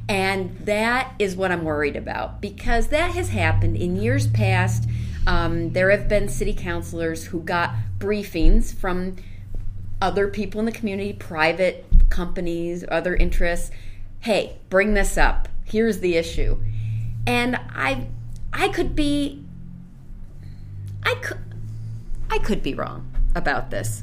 And 0.09 0.57
that 0.67 1.15
is 1.21 1.37
what 1.37 1.53
I'm 1.53 1.63
worried 1.63 1.95
about 1.95 2.41
because 2.41 2.89
that 2.89 3.13
has 3.13 3.29
happened 3.29 3.77
in 3.77 3.95
years 3.95 4.27
past. 4.27 4.89
Um, 5.27 5.73
there 5.73 5.91
have 5.91 6.09
been 6.09 6.29
city 6.29 6.53
councilors 6.53 7.27
who 7.27 7.43
got 7.43 7.75
briefings 7.99 8.75
from 8.75 9.17
other 10.03 10.27
people 10.27 10.59
in 10.59 10.67
the 10.67 10.73
community, 10.73 11.13
private 11.13 11.87
companies, 12.11 12.85
other 12.89 13.15
interests, 13.15 13.71
hey, 14.21 14.59
bring 14.69 14.95
this 14.95 15.17
up. 15.17 15.49
Here's 15.65 16.01
the 16.01 16.17
issue. 16.17 16.61
And 17.27 17.57
I 17.57 18.09
I 18.53 18.69
could 18.69 18.95
be 18.95 19.45
I 21.03 21.15
could 21.15 21.39
I 22.31 22.39
could 22.39 22.63
be 22.63 22.75
wrong 22.75 23.11
about 23.35 23.71
this. 23.71 24.03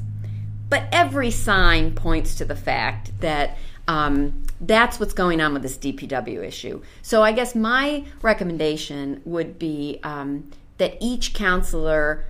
But 0.68 0.84
every 0.92 1.30
sign 1.30 1.94
points 1.94 2.34
to 2.36 2.44
the 2.44 2.56
fact 2.56 3.20
that 3.20 3.56
um, 3.86 4.42
that's 4.60 5.00
what's 5.00 5.14
going 5.14 5.40
on 5.40 5.54
with 5.54 5.62
this 5.62 5.78
DPW 5.78 6.44
issue. 6.44 6.82
So 7.00 7.22
I 7.22 7.32
guess 7.32 7.54
my 7.54 8.04
recommendation 8.20 9.22
would 9.24 9.58
be 9.58 9.98
um, 10.02 10.50
that 10.76 10.96
each 11.00 11.32
counselor 11.32 12.26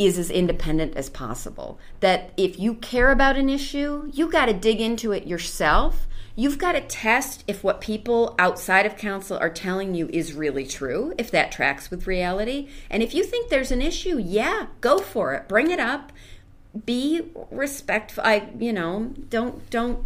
is 0.00 0.18
as 0.18 0.30
independent 0.30 0.96
as 0.96 1.10
possible. 1.10 1.78
That 2.00 2.32
if 2.38 2.58
you 2.58 2.74
care 2.74 3.12
about 3.12 3.36
an 3.36 3.50
issue, 3.50 4.10
you 4.14 4.30
got 4.30 4.46
to 4.46 4.54
dig 4.54 4.80
into 4.80 5.12
it 5.12 5.26
yourself. 5.26 6.08
You've 6.34 6.56
got 6.56 6.72
to 6.72 6.80
test 6.80 7.44
if 7.46 7.62
what 7.62 7.82
people 7.82 8.34
outside 8.38 8.86
of 8.86 8.96
council 8.96 9.36
are 9.36 9.50
telling 9.50 9.94
you 9.94 10.08
is 10.10 10.32
really 10.32 10.66
true, 10.66 11.12
if 11.18 11.30
that 11.32 11.52
tracks 11.52 11.90
with 11.90 12.06
reality. 12.06 12.68
And 12.88 13.02
if 13.02 13.14
you 13.14 13.22
think 13.22 13.50
there's 13.50 13.70
an 13.70 13.82
issue, 13.82 14.16
yeah, 14.16 14.68
go 14.80 14.98
for 14.98 15.34
it. 15.34 15.46
Bring 15.48 15.70
it 15.70 15.80
up. 15.80 16.12
Be 16.86 17.20
respectful. 17.50 18.24
I, 18.24 18.48
you 18.58 18.72
know, 18.72 19.12
don't 19.28 19.68
don't 19.68 20.04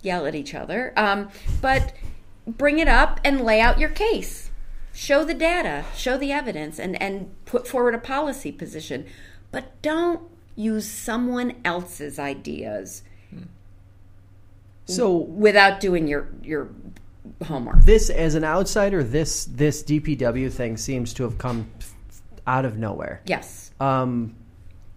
yell 0.00 0.26
at 0.26 0.36
each 0.36 0.54
other. 0.54 0.92
Um, 0.96 1.30
but 1.60 1.92
bring 2.46 2.78
it 2.78 2.86
up 2.86 3.18
and 3.24 3.40
lay 3.40 3.60
out 3.60 3.80
your 3.80 3.90
case 3.90 4.45
show 4.96 5.24
the 5.24 5.34
data, 5.34 5.84
show 5.94 6.16
the 6.16 6.32
evidence, 6.32 6.78
and, 6.78 7.00
and 7.00 7.32
put 7.44 7.68
forward 7.68 7.94
a 7.94 7.98
policy 7.98 8.50
position. 8.50 9.06
But 9.50 9.80
don't 9.82 10.22
use 10.56 10.88
someone 10.90 11.54
else's 11.64 12.18
ideas 12.18 13.02
so 14.86 15.16
without 15.16 15.80
doing 15.80 16.06
your 16.06 16.28
your 16.42 16.70
homework. 17.44 17.84
This, 17.84 18.08
as 18.08 18.34
an 18.34 18.44
outsider, 18.44 19.02
this 19.02 19.44
this 19.44 19.82
DPW 19.82 20.50
thing 20.50 20.76
seems 20.76 21.12
to 21.14 21.24
have 21.24 21.38
come 21.38 21.70
out 22.46 22.64
of 22.64 22.78
nowhere. 22.78 23.20
Yes. 23.26 23.72
Um, 23.80 24.36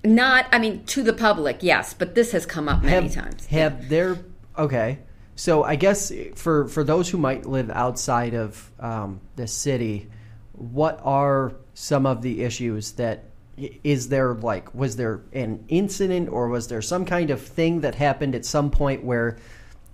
Not, 0.04 0.46
I 0.52 0.60
mean, 0.60 0.86
to 0.86 1.04
the 1.04 1.14
public, 1.14 1.58
yes, 1.62 1.94
but 1.94 2.16
this 2.16 2.32
has 2.32 2.46
come 2.46 2.70
up 2.70 2.84
many 2.84 3.08
have, 3.08 3.14
times. 3.14 3.46
Have 3.48 3.84
yeah. 3.84 3.90
there? 3.90 4.20
Okay. 4.58 5.00
So 5.40 5.64
I 5.64 5.78
guess 5.78 6.12
for 6.36 6.68
for 6.68 6.84
those 6.84 7.08
who 7.08 7.18
might 7.18 7.46
live 7.46 7.70
outside 7.70 8.34
of 8.34 8.70
um, 8.78 9.22
the 9.38 9.48
city, 9.48 10.10
what 10.52 11.00
are 11.02 11.54
some 11.74 12.06
of 12.06 12.22
the 12.22 12.44
issues 12.44 12.92
that 12.94 13.24
is 13.56 14.10
there 14.10 14.34
like 14.34 14.76
was 14.76 14.98
there 14.98 15.22
an 15.32 15.64
incident 15.70 16.28
or 16.28 16.50
was 16.50 16.68
there 16.68 16.82
some 16.82 17.06
kind 17.06 17.32
of 17.32 17.42
thing 17.42 17.80
that 17.82 17.96
happened 17.96 18.36
at 18.36 18.44
some 18.44 18.70
point 18.70 19.06
where 19.06 19.38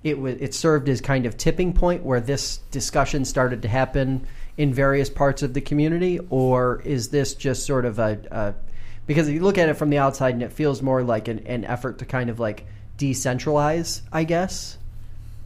it 0.04 0.18
was 0.18 0.34
it 0.40 0.56
served 0.56 0.90
as 0.90 1.00
kind 1.00 1.28
of 1.28 1.38
tipping 1.38 1.74
point 1.74 2.04
where 2.04 2.20
this 2.20 2.58
discussion 2.72 3.24
started 3.24 3.62
to 3.62 3.68
happen 3.68 4.26
in 4.58 4.74
various 4.74 5.12
parts 5.12 5.44
of 5.44 5.54
the 5.54 5.62
community? 5.62 6.20
Or 6.32 6.82
is 6.84 7.10
this 7.10 7.36
just 7.36 7.68
sort 7.68 7.86
of 7.86 8.00
a, 8.00 8.20
a 8.32 8.56
because 9.06 9.30
you 9.30 9.42
look 9.42 9.60
at 9.60 9.70
it 9.70 9.76
from 9.76 9.92
the 9.92 10.00
outside 10.00 10.34
and 10.34 10.42
it 10.42 10.54
feels 10.54 10.82
more 10.82 11.04
like 11.04 11.28
an, 11.28 11.46
an 11.46 11.66
effort 11.66 12.00
to 12.00 12.06
kind 12.06 12.32
of 12.32 12.40
like 12.40 12.66
decentralize 12.98 14.02
i 14.14 14.24
guess 14.24 14.78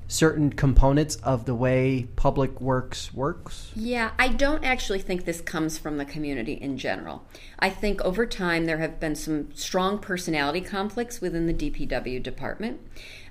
certain 0.09 0.51
components 0.51 1.15
of 1.17 1.45
the 1.45 1.53
way 1.53 2.07
public 2.15 2.59
works 2.59 3.13
works? 3.13 3.71
Yeah, 3.75 4.11
I 4.17 4.27
don't 4.27 4.65
actually 4.65 4.99
think 4.99 5.23
this 5.23 5.39
comes 5.39 5.77
from 5.77 5.97
the 5.97 6.05
community 6.05 6.53
in 6.53 6.77
general. 6.77 7.23
I 7.59 7.69
think 7.69 8.01
over 8.01 8.25
time 8.25 8.65
there 8.65 8.79
have 8.79 8.99
been 8.99 9.15
some 9.15 9.53
strong 9.53 9.99
personality 9.99 10.61
conflicts 10.61 11.21
within 11.21 11.45
the 11.45 11.53
DPW 11.53 12.21
department. 12.21 12.81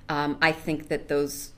Um, 0.07 0.37
I 0.41 0.53
think 0.53 0.87
that 0.87 1.09
those 1.09 1.51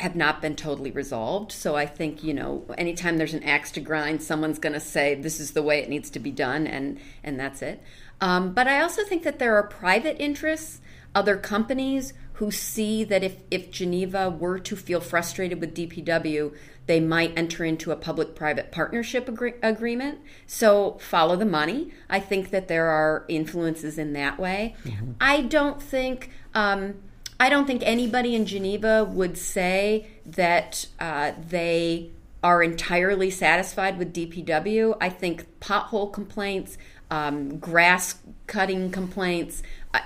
have 0.00 0.14
not 0.14 0.42
been 0.42 0.54
totally 0.54 0.90
resolved. 0.90 1.50
So 1.50 1.74
I 1.74 1.86
think, 1.86 2.22
you 2.22 2.34
know, 2.34 2.66
anytime 2.76 3.16
there's 3.16 3.32
an 3.32 3.42
axe 3.42 3.70
to 3.72 3.80
grind, 3.80 4.22
someone's 4.22 4.58
going 4.58 4.72
to 4.74 4.80
say 4.80 5.14
this 5.14 5.40
is 5.40 5.52
the 5.52 5.62
way 5.62 5.78
it 5.78 5.88
needs 5.88 6.10
to 6.10 6.18
be 6.18 6.30
done, 6.30 6.66
and, 6.66 6.98
and 7.22 7.40
that's 7.40 7.62
it. 7.62 7.80
Um, 8.20 8.52
but 8.52 8.68
I 8.68 8.80
also 8.80 9.02
think 9.04 9.22
that 9.22 9.38
there 9.38 9.56
are 9.56 9.62
private 9.62 10.20
interests, 10.20 10.80
other 11.14 11.36
companies 11.36 12.12
who 12.34 12.50
see 12.50 13.04
that 13.04 13.22
if, 13.22 13.36
if 13.50 13.70
Geneva 13.70 14.28
were 14.28 14.58
to 14.58 14.76
feel 14.76 15.00
frustrated 15.00 15.60
with 15.60 15.74
DPW, 15.74 16.54
they 16.86 17.00
might 17.00 17.32
enter 17.36 17.64
into 17.64 17.92
a 17.92 17.96
public 17.96 18.34
private 18.34 18.72
partnership 18.72 19.28
agree- 19.28 19.54
agreement. 19.62 20.18
So 20.46 20.98
follow 21.00 21.36
the 21.36 21.46
money. 21.46 21.92
I 22.10 22.20
think 22.20 22.50
that 22.50 22.68
there 22.68 22.86
are 22.86 23.24
influences 23.28 23.98
in 23.98 24.12
that 24.14 24.38
way. 24.38 24.74
Mm-hmm. 24.84 25.12
I 25.20 25.42
don't 25.42 25.80
think. 25.80 26.30
Um, 26.54 26.94
I 27.40 27.48
don't 27.48 27.66
think 27.66 27.82
anybody 27.84 28.34
in 28.34 28.46
Geneva 28.46 29.04
would 29.04 29.36
say 29.36 30.06
that 30.24 30.86
uh, 31.00 31.32
they 31.48 32.10
are 32.44 32.62
entirely 32.62 33.30
satisfied 33.30 33.98
with 33.98 34.14
DPW. 34.14 34.96
I 35.00 35.08
think 35.08 35.46
pothole 35.60 36.12
complaints, 36.12 36.78
um, 37.10 37.58
grass 37.58 38.16
cutting 38.46 38.90
complaints 38.90 39.62
uh, 39.92 40.00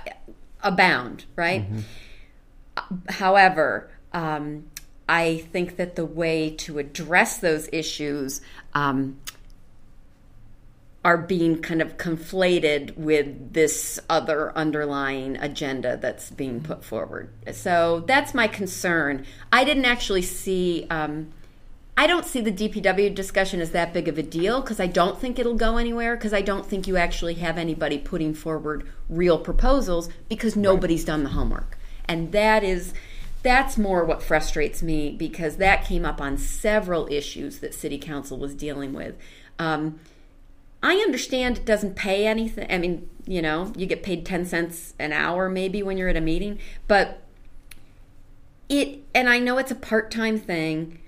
abound, 0.63 1.25
right? 1.35 1.63
Mm-hmm. 1.63 1.79
However, 3.09 3.89
um, 4.13 4.65
I 5.07 5.37
think 5.51 5.77
that 5.77 5.95
the 5.95 6.05
way 6.05 6.51
to 6.51 6.77
address 6.77 7.37
those 7.39 7.67
issues 7.73 8.41
um, 8.75 9.19
are 11.03 11.17
being 11.17 11.61
kind 11.61 11.81
of 11.81 11.97
conflated 11.97 12.95
with 12.95 13.53
this 13.53 13.99
other 14.09 14.55
underlying 14.55 15.37
agenda 15.37 15.97
that's 15.97 16.29
being 16.29 16.61
put 16.61 16.83
forward. 16.83 17.29
So 17.53 18.03
that's 18.05 18.33
my 18.33 18.47
concern. 18.47 19.25
I 19.51 19.63
didn't 19.63 19.85
actually 19.85 20.21
see. 20.21 20.85
Um, 20.91 21.31
I 21.97 22.07
don't 22.07 22.25
see 22.25 22.39
the 22.39 22.51
DPW 22.51 23.13
discussion 23.13 23.59
as 23.59 23.71
that 23.71 23.91
big 23.91 24.07
of 24.07 24.17
a 24.17 24.23
deal 24.23 24.61
because 24.61 24.79
I 24.79 24.87
don't 24.87 25.19
think 25.19 25.37
it'll 25.37 25.55
go 25.55 25.77
anywhere 25.77 26.15
because 26.15 26.33
I 26.33 26.41
don't 26.41 26.65
think 26.65 26.87
you 26.87 26.95
actually 26.95 27.33
have 27.35 27.57
anybody 27.57 27.97
putting 27.97 28.33
forward 28.33 28.87
real 29.09 29.37
proposals 29.37 30.07
because 30.29 30.55
nobody's 30.55 31.01
right. 31.01 31.07
done 31.07 31.23
the 31.23 31.31
homework 31.31 31.78
and 32.09 32.33
that 32.33 32.63
is 32.63 32.93
that's 33.41 33.77
more 33.77 34.03
what 34.03 34.21
frustrates 34.21 34.83
me 34.83 35.11
because 35.11 35.55
that 35.55 35.85
came 35.85 36.03
up 36.03 36.19
on 36.19 36.37
several 36.37 37.07
issues 37.09 37.59
that 37.59 37.73
city 37.73 37.97
council 37.97 38.37
was 38.37 38.53
dealing 38.53 38.91
with 38.91 39.15
um, 39.59 39.99
I 40.81 40.95
understand 40.95 41.57
it 41.57 41.65
doesn't 41.65 41.95
pay 41.95 42.25
anything. 42.25 42.67
I 42.69 42.77
mean, 42.77 43.09
you 43.25 43.41
know, 43.41 43.73
you 43.75 43.85
get 43.85 44.01
paid 44.01 44.25
10 44.25 44.45
cents 44.45 44.93
an 44.97 45.11
hour 45.11 45.49
maybe 45.49 45.83
when 45.83 45.97
you're 45.97 46.09
at 46.09 46.15
a 46.15 46.21
meeting, 46.21 46.59
but 46.87 47.21
it, 48.69 48.99
and 49.13 49.27
I 49.27 49.39
know 49.39 49.57
it's 49.57 49.71
a 49.71 49.75
part 49.75 50.09
time 50.09 50.39
thing, 50.39 50.99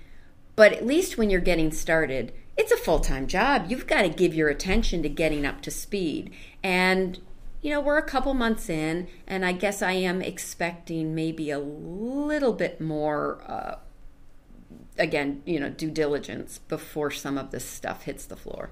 but 0.56 0.72
at 0.72 0.86
least 0.86 1.16
when 1.16 1.30
you're 1.30 1.40
getting 1.40 1.72
started, 1.72 2.32
it's 2.56 2.72
a 2.72 2.76
full 2.76 3.00
time 3.00 3.26
job. 3.26 3.66
You've 3.68 3.86
got 3.86 4.02
to 4.02 4.08
give 4.10 4.34
your 4.34 4.50
attention 4.50 5.02
to 5.02 5.08
getting 5.08 5.46
up 5.46 5.62
to 5.62 5.70
speed. 5.70 6.32
And, 6.62 7.18
you 7.62 7.70
know, 7.70 7.80
we're 7.80 7.98
a 7.98 8.02
couple 8.02 8.34
months 8.34 8.68
in, 8.68 9.06
and 9.26 9.46
I 9.46 9.52
guess 9.52 9.82
I 9.82 9.92
am 9.92 10.20
expecting 10.20 11.14
maybe 11.14 11.50
a 11.50 11.60
little 11.60 12.52
bit 12.52 12.80
more, 12.80 13.40
uh, 13.46 13.76
again, 14.98 15.42
you 15.46 15.60
know, 15.60 15.70
due 15.70 15.90
diligence 15.90 16.58
before 16.58 17.12
some 17.12 17.38
of 17.38 17.52
this 17.52 17.64
stuff 17.64 18.02
hits 18.02 18.26
the 18.26 18.36
floor. 18.36 18.70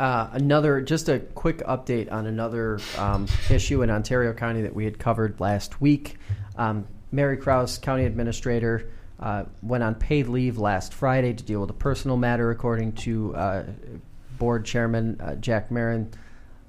Uh, 0.00 0.28
another, 0.32 0.80
just 0.80 1.08
a 1.08 1.20
quick 1.20 1.58
update 1.58 2.10
on 2.10 2.26
another 2.26 2.80
um, 2.98 3.28
issue 3.48 3.82
in 3.82 3.90
Ontario 3.90 4.32
County 4.32 4.62
that 4.62 4.74
we 4.74 4.84
had 4.84 4.98
covered 4.98 5.38
last 5.38 5.80
week. 5.80 6.16
Um, 6.56 6.86
Mary 7.12 7.36
Krause, 7.36 7.78
County 7.78 8.06
Administrator, 8.06 8.90
uh, 9.20 9.44
went 9.62 9.84
on 9.84 9.94
paid 9.94 10.26
leave 10.26 10.58
last 10.58 10.94
Friday 10.94 11.32
to 11.34 11.44
deal 11.44 11.60
with 11.60 11.70
a 11.70 11.74
personal 11.74 12.16
matter, 12.16 12.50
according 12.50 12.92
to 12.92 13.36
uh, 13.36 13.64
Board 14.38 14.64
Chairman 14.64 15.20
uh, 15.20 15.34
Jack 15.36 15.70
Marren. 15.70 16.10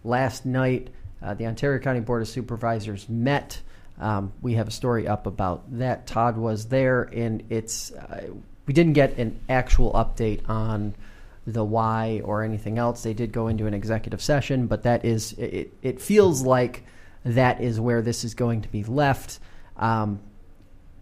Last 0.03 0.45
night, 0.45 0.89
uh, 1.23 1.33
the 1.33 1.45
Ontario 1.45 1.79
County 1.79 1.99
Board 1.99 2.21
of 2.21 2.27
Supervisors 2.27 3.07
met. 3.09 3.61
Um, 3.99 4.33
we 4.41 4.53
have 4.55 4.67
a 4.67 4.71
story 4.71 5.07
up 5.07 5.27
about 5.27 5.63
that. 5.77 6.07
Todd 6.07 6.37
was 6.37 6.67
there, 6.67 7.03
and 7.03 7.43
it's 7.49 7.91
uh, 7.91 8.27
we 8.65 8.73
didn't 8.73 8.93
get 8.93 9.17
an 9.17 9.39
actual 9.49 9.91
update 9.93 10.47
on 10.49 10.95
the 11.45 11.63
why 11.63 12.21
or 12.23 12.43
anything 12.43 12.77
else. 12.77 13.03
They 13.03 13.13
did 13.13 13.31
go 13.31 13.47
into 13.47 13.67
an 13.67 13.73
executive 13.73 14.21
session, 14.21 14.67
but 14.67 14.83
that 14.83 15.05
is 15.05 15.33
it. 15.33 15.73
It 15.81 16.01
feels 16.01 16.41
like 16.43 16.83
that 17.23 17.61
is 17.61 17.79
where 17.79 18.01
this 18.01 18.23
is 18.23 18.33
going 18.33 18.61
to 18.63 18.69
be 18.69 18.83
left. 18.83 19.39
Um, 19.77 20.19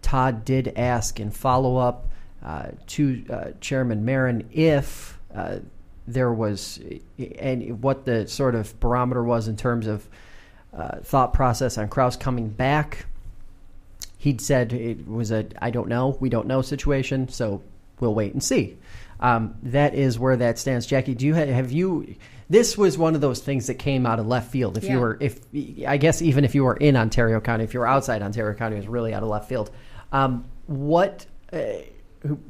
Todd 0.02 0.44
did 0.44 0.72
ask 0.76 1.20
in 1.20 1.30
follow 1.30 1.76
up 1.76 2.08
uh, 2.44 2.68
to 2.88 3.24
uh, 3.30 3.50
Chairman 3.60 4.04
Marren 4.04 4.46
if 4.52 5.18
uh, 5.34 5.58
there 6.12 6.32
was 6.32 6.80
and 7.38 7.82
what 7.82 8.04
the 8.04 8.26
sort 8.26 8.54
of 8.54 8.78
barometer 8.80 9.22
was 9.22 9.48
in 9.48 9.56
terms 9.56 9.86
of 9.86 10.08
uh, 10.72 10.98
thought 11.02 11.32
process 11.32 11.78
on 11.78 11.88
Krause 11.88 12.16
coming 12.16 12.48
back. 12.48 13.06
He'd 14.18 14.40
said 14.40 14.72
it 14.72 15.08
was 15.08 15.30
a 15.30 15.46
I 15.60 15.70
don't 15.70 15.88
know, 15.88 16.16
we 16.20 16.28
don't 16.28 16.46
know 16.46 16.62
situation, 16.62 17.28
so 17.28 17.62
we'll 18.00 18.14
wait 18.14 18.32
and 18.32 18.42
see. 18.42 18.76
Um, 19.20 19.54
that 19.64 19.94
is 19.94 20.18
where 20.18 20.36
that 20.36 20.58
stands. 20.58 20.86
Jackie, 20.86 21.14
do 21.14 21.26
you 21.26 21.34
have, 21.34 21.48
have 21.48 21.72
you? 21.72 22.14
This 22.48 22.76
was 22.76 22.96
one 22.98 23.14
of 23.14 23.20
those 23.20 23.40
things 23.40 23.66
that 23.68 23.74
came 23.74 24.06
out 24.06 24.18
of 24.18 24.26
left 24.26 24.50
field. 24.50 24.76
If 24.76 24.84
Yeah. 24.84 24.92
you 24.94 25.00
were, 25.00 25.18
if 25.20 25.40
I 25.86 25.98
guess 25.98 26.20
even 26.22 26.44
if 26.44 26.54
you 26.54 26.64
were 26.64 26.76
in 26.76 26.96
Ontario 26.96 27.40
County, 27.40 27.64
if 27.64 27.74
you 27.74 27.80
were 27.80 27.86
outside 27.86 28.22
Ontario 28.22 28.56
County, 28.56 28.76
it 28.76 28.80
was 28.80 28.88
really 28.88 29.14
out 29.14 29.22
of 29.22 29.28
left 29.28 29.48
field. 29.48 29.70
Um, 30.10 30.46
what 30.66 31.26
uh, 31.52 31.58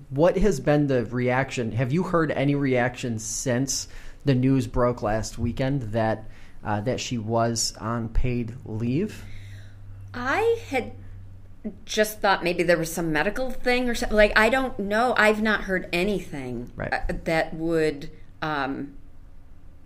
what 0.08 0.36
has 0.36 0.60
been 0.60 0.86
the 0.86 1.04
reaction? 1.06 1.72
Have 1.72 1.92
you 1.92 2.02
heard 2.02 2.30
any 2.32 2.54
reaction 2.54 3.18
since 3.18 3.88
the 4.24 4.34
news 4.34 4.66
broke 4.66 5.02
last 5.02 5.38
weekend 5.38 5.82
that 5.92 6.24
uh, 6.64 6.80
that 6.82 7.00
she 7.00 7.18
was 7.18 7.74
on 7.80 8.08
paid 8.08 8.54
leave? 8.64 9.24
I 10.12 10.58
had 10.68 10.92
just 11.84 12.20
thought 12.20 12.42
maybe 12.42 12.62
there 12.62 12.78
was 12.78 12.92
some 12.92 13.12
medical 13.12 13.50
thing 13.50 13.88
or 13.88 13.94
something. 13.94 14.16
Like, 14.16 14.32
I 14.36 14.48
don't 14.48 14.78
know. 14.78 15.14
I've 15.16 15.42
not 15.42 15.62
heard 15.62 15.88
anything 15.92 16.72
Right. 16.74 16.92
uh, 16.92 17.00
that 17.24 17.54
would 17.54 18.10
um, 18.42 18.94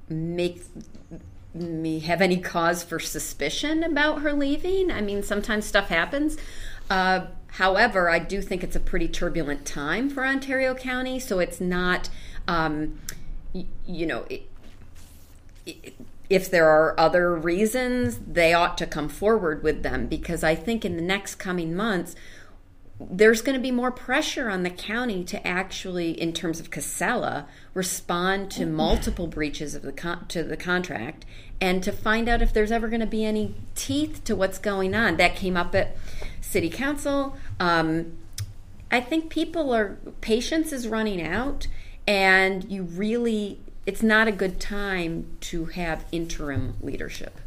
make 0.08 0.62
me 1.52 2.00
have 2.00 2.20
any 2.20 2.38
cause 2.38 2.82
for 2.82 2.98
suspicion 2.98 3.82
about 3.82 4.22
her 4.22 4.32
leaving. 4.32 4.90
I 4.90 5.00
mean, 5.00 5.22
sometimes 5.22 5.66
stuff 5.66 5.88
happens. 5.88 6.36
Uh, 6.90 7.26
however, 7.54 8.10
I 8.10 8.18
do 8.18 8.42
think 8.42 8.62
it's 8.64 8.76
a 8.76 8.80
pretty 8.80 9.08
turbulent 9.08 9.64
time 9.64 10.10
for 10.10 10.26
Ontario 10.26 10.74
County, 10.74 11.18
so 11.18 11.38
it's 11.38 11.60
not, 11.60 12.08
um, 12.48 12.98
y- 13.52 13.66
you 13.86 14.06
know, 14.06 14.26
it, 14.28 15.94
if 16.28 16.50
there 16.50 16.68
are 16.68 16.98
other 16.98 17.34
reasons, 17.34 18.18
they 18.26 18.52
ought 18.52 18.76
to 18.78 18.86
come 18.86 19.08
forward 19.08 19.62
with 19.62 19.82
them 19.82 20.06
because 20.06 20.42
I 20.42 20.54
think 20.54 20.84
in 20.84 20.96
the 20.96 21.02
next 21.02 21.36
coming 21.36 21.74
months, 21.74 22.16
there's 22.98 23.42
going 23.42 23.56
to 23.56 23.62
be 23.62 23.70
more 23.70 23.90
pressure 23.90 24.48
on 24.48 24.62
the 24.62 24.70
county 24.70 25.24
to 25.24 25.46
actually, 25.46 26.10
in 26.20 26.32
terms 26.32 26.60
of 26.60 26.70
Casella, 26.70 27.46
respond 27.74 28.50
to 28.52 28.66
multiple 28.66 29.26
breaches 29.26 29.74
of 29.74 29.82
the 29.82 29.92
con- 29.92 30.26
to 30.28 30.42
the 30.42 30.56
contract 30.56 31.24
and 31.60 31.82
to 31.82 31.92
find 31.92 32.28
out 32.28 32.42
if 32.42 32.52
there's 32.52 32.72
ever 32.72 32.88
going 32.88 33.00
to 33.00 33.06
be 33.06 33.24
any 33.24 33.54
teeth 33.74 34.22
to 34.24 34.36
what's 34.36 34.58
going 34.58 34.94
on. 34.94 35.16
That 35.16 35.36
came 35.36 35.56
up 35.56 35.74
at 35.74 35.96
City 36.40 36.70
Council. 36.70 37.36
Um, 37.58 38.18
I 38.90 39.00
think 39.00 39.30
people 39.30 39.74
are 39.74 39.98
patience 40.20 40.72
is 40.72 40.86
running 40.86 41.22
out, 41.22 41.66
and 42.06 42.64
you 42.70 42.84
really 42.84 43.58
it's 43.86 44.02
not 44.02 44.28
a 44.28 44.32
good 44.32 44.60
time 44.60 45.26
to 45.40 45.66
have 45.66 46.04
interim 46.12 46.74
leadership. 46.80 47.38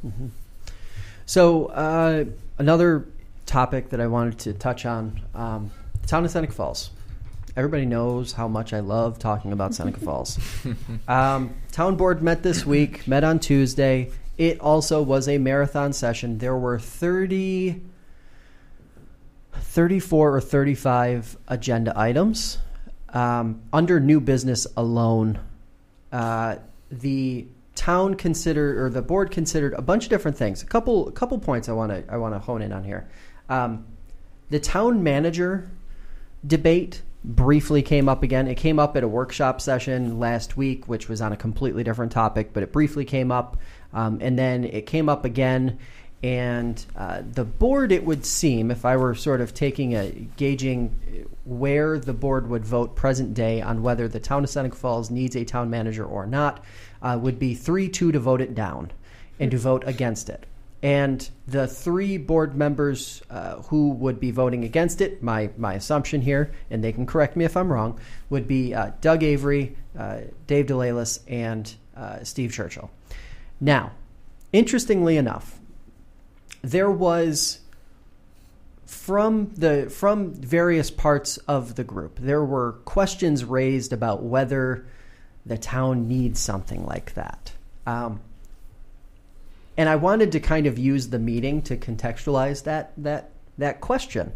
So 1.26 1.68
uh, 1.68 2.26
another 2.58 3.06
topic 3.46 3.90
that 3.90 4.00
I 4.00 4.08
wanted 4.08 4.40
to 4.40 4.54
touch 4.54 4.86
on: 4.86 5.22
um, 5.34 5.72
the 6.02 6.08
town 6.08 6.26
of 6.26 6.32
Seneca 6.32 6.54
Falls. 6.54 6.92
Everybody 7.58 7.88
knows 7.88 8.34
how 8.34 8.48
much 8.48 8.72
I 8.72 8.82
love 8.82 9.18
talking 9.18 9.52
about 9.52 9.74
Seneca 9.74 10.00
Falls. 10.06 10.38
Um, 11.08 11.56
town 11.72 11.96
board 11.96 12.22
met 12.22 12.44
this 12.44 12.68
week, 12.68 13.08
met 13.08 13.24
on 13.24 13.40
Tuesday. 13.40 14.12
It 14.38 14.60
also 14.60 15.02
was 15.02 15.28
a 15.28 15.40
marathon 15.40 15.92
session. 15.92 16.38
There 16.38 16.56
were 16.56 16.78
30, 16.78 17.82
34 19.54 20.36
or 20.36 20.40
35 20.40 21.36
agenda 21.48 21.94
items. 21.96 22.60
Um, 23.10 23.64
under 23.74 24.00
new 24.00 24.22
business 24.22 24.68
alone, 24.78 25.40
uh, 26.12 26.58
the 26.92 27.48
town 27.74 28.14
considered 28.14 28.78
or 28.78 28.92
the 28.92 29.02
board 29.02 29.32
considered 29.32 29.74
a 29.74 29.82
bunch 29.82 30.04
of 30.04 30.12
different 30.12 30.38
things. 30.38 30.62
A 30.62 30.68
couple, 30.68 31.08
a 31.08 31.12
couple 31.12 31.40
points 31.40 31.68
I 31.70 31.72
want 31.72 31.92
to 31.92 32.04
I 32.14 32.18
want 32.18 32.36
to 32.36 32.40
hone 32.40 32.62
in 32.62 32.72
on 32.72 32.84
here. 32.84 33.10
Um, 33.50 33.88
the 34.52 34.60
town 34.60 35.02
manager 35.02 35.72
debate 36.46 37.02
briefly 37.28 37.82
came 37.82 38.08
up 38.08 38.24
again. 38.24 38.48
It 38.48 38.56
came 38.56 38.80
up 38.80 38.96
at 38.96 39.04
a 39.04 39.08
workshop 39.08 39.60
session 39.60 40.18
last 40.18 40.56
week, 40.56 40.88
which 40.88 41.10
was 41.10 41.22
on 41.22 41.34
a 41.34 41.38
completely 41.38 41.84
different 41.84 42.12
topic, 42.12 42.54
but 42.54 42.64
it 42.64 42.72
briefly 42.72 43.04
came 43.04 43.32
up, 43.32 43.58
um, 43.94 44.20
and 44.22 44.40
then 44.40 44.64
it 44.64 44.86
came 44.86 45.10
up 45.10 45.26
again. 45.26 45.78
And 46.24 46.84
uh, 46.96 47.22
the 47.30 47.44
board, 47.44 47.92
it 47.92 48.04
would 48.06 48.26
seem, 48.26 48.72
if 48.72 48.86
I 48.86 48.96
were 48.96 49.14
sort 49.14 49.42
of 49.42 49.54
taking 49.54 49.94
a 49.94 50.10
gauging 50.38 51.28
where 51.46 52.00
the 52.00 52.14
board 52.14 52.50
would 52.50 52.66
vote 52.66 52.96
present 52.96 53.34
day 53.34 53.62
on 53.62 53.84
whether 53.84 54.08
the 54.08 54.20
town 54.20 54.44
of 54.44 54.50
Seneca 54.50 54.76
Falls 54.76 55.12
needs 55.12 55.36
a 55.36 55.44
town 55.44 55.70
manager 55.70 56.06
or 56.06 56.26
not, 56.26 56.64
uh, 57.02 57.20
would 57.22 57.38
be 57.38 57.54
three 57.54 57.90
two 57.90 58.12
to 58.14 58.20
vote 58.20 58.42
it 58.42 58.56
down 58.56 58.92
and 59.40 59.52
to 59.52 59.58
vote 59.58 59.84
against 59.86 60.30
it. 60.30 60.46
And 60.84 61.28
the 61.48 61.68
three 61.68 62.18
board 62.18 62.56
members 62.56 63.24
uh, 63.30 63.62
who 63.64 63.90
would 63.90 64.20
be 64.20 64.32
voting 64.32 64.64
against 64.64 65.02
it, 65.02 65.24
my, 65.24 65.50
my 65.58 65.74
assumption 65.74 66.22
here, 66.22 66.52
and 66.70 66.84
they 66.84 66.92
can 66.92 67.06
correct 67.06 67.36
me 67.36 67.46
if 67.46 67.58
I'm 67.58 67.72
wrong, 67.72 68.00
would 68.30 68.48
be 68.48 68.76
uh, 68.76 68.92
Doug 69.02 69.24
Avery, 69.24 69.76
uh, 69.98 70.22
Dave 70.46 70.68
DeLelys, 70.68 71.22
and 71.28 71.74
uh, 71.96 72.24
Steve 72.24 72.54
Churchill. 72.54 72.92
Now, 73.60 73.92
interestingly 74.54 75.18
enough, 75.18 75.60
there 76.62 76.92
was 76.92 77.60
from 78.86 79.52
the 79.56 79.90
from 79.90 80.34
various 80.34 80.90
parts 80.90 81.36
of 81.40 81.76
the 81.76 81.84
group 81.84 82.18
there 82.20 82.44
were 82.44 82.72
questions 82.86 83.44
raised 83.44 83.92
about 83.92 84.24
whether 84.24 84.88
the 85.46 85.58
town 85.58 86.08
needs 86.08 86.40
something 86.40 86.86
like 86.86 87.14
that. 87.14 87.52
Um, 87.86 88.22
and 89.78 89.88
I 89.88 89.96
wanted 89.96 90.32
to 90.34 90.40
kind 90.40 90.66
of 90.66 90.78
use 90.80 91.10
the 91.10 91.20
meeting 91.20 91.62
to 91.64 91.78
contextualize 91.78 92.64
that 92.64 92.94
that 92.98 93.32
that 93.58 93.80
question. 93.80 94.34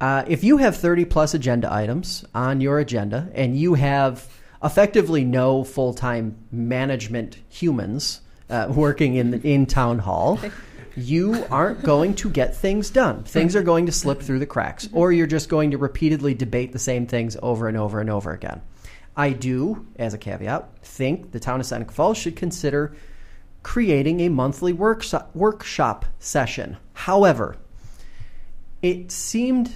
Uh, 0.00 0.24
if 0.26 0.42
you 0.42 0.56
have 0.56 0.76
30 0.76 1.04
plus 1.04 1.34
agenda 1.34 1.70
items 1.70 2.24
on 2.34 2.62
your 2.62 2.78
agenda 2.78 3.30
and 3.34 3.58
you 3.58 3.74
have 3.74 4.26
effectively 4.62 5.24
no 5.24 5.64
full 5.64 5.92
time 5.92 6.36
management 6.50 7.38
humans 7.48 8.20
uh, 8.48 8.66
working 8.70 9.14
in 9.14 9.40
in 9.42 9.66
town 9.66 9.98
hall, 9.98 10.38
you 10.96 11.44
aren't 11.50 11.82
going 11.82 12.14
to 12.14 12.28
get 12.30 12.56
things 12.56 12.90
done. 12.90 13.24
Things 13.24 13.56
are 13.56 13.62
going 13.62 13.86
to 13.86 13.92
slip 13.92 14.20
through 14.20 14.38
the 14.38 14.46
cracks, 14.46 14.88
or 14.92 15.12
you're 15.12 15.26
just 15.26 15.48
going 15.48 15.70
to 15.70 15.78
repeatedly 15.78 16.34
debate 16.34 16.72
the 16.72 16.78
same 16.78 17.06
things 17.06 17.36
over 17.42 17.68
and 17.68 17.76
over 17.76 18.00
and 18.00 18.10
over 18.10 18.32
again. 18.32 18.60
I 19.16 19.30
do, 19.30 19.86
as 19.96 20.14
a 20.14 20.18
caveat, 20.18 20.68
think 20.82 21.32
the 21.32 21.40
town 21.40 21.60
of 21.60 21.66
Seneca 21.66 21.92
Falls 21.92 22.16
should 22.16 22.36
consider 22.36 22.94
creating 23.62 24.20
a 24.20 24.28
monthly 24.28 24.72
workshop, 24.72 25.30
workshop 25.34 26.04
session. 26.18 26.76
However, 26.94 27.56
it 28.82 29.10
seemed 29.10 29.74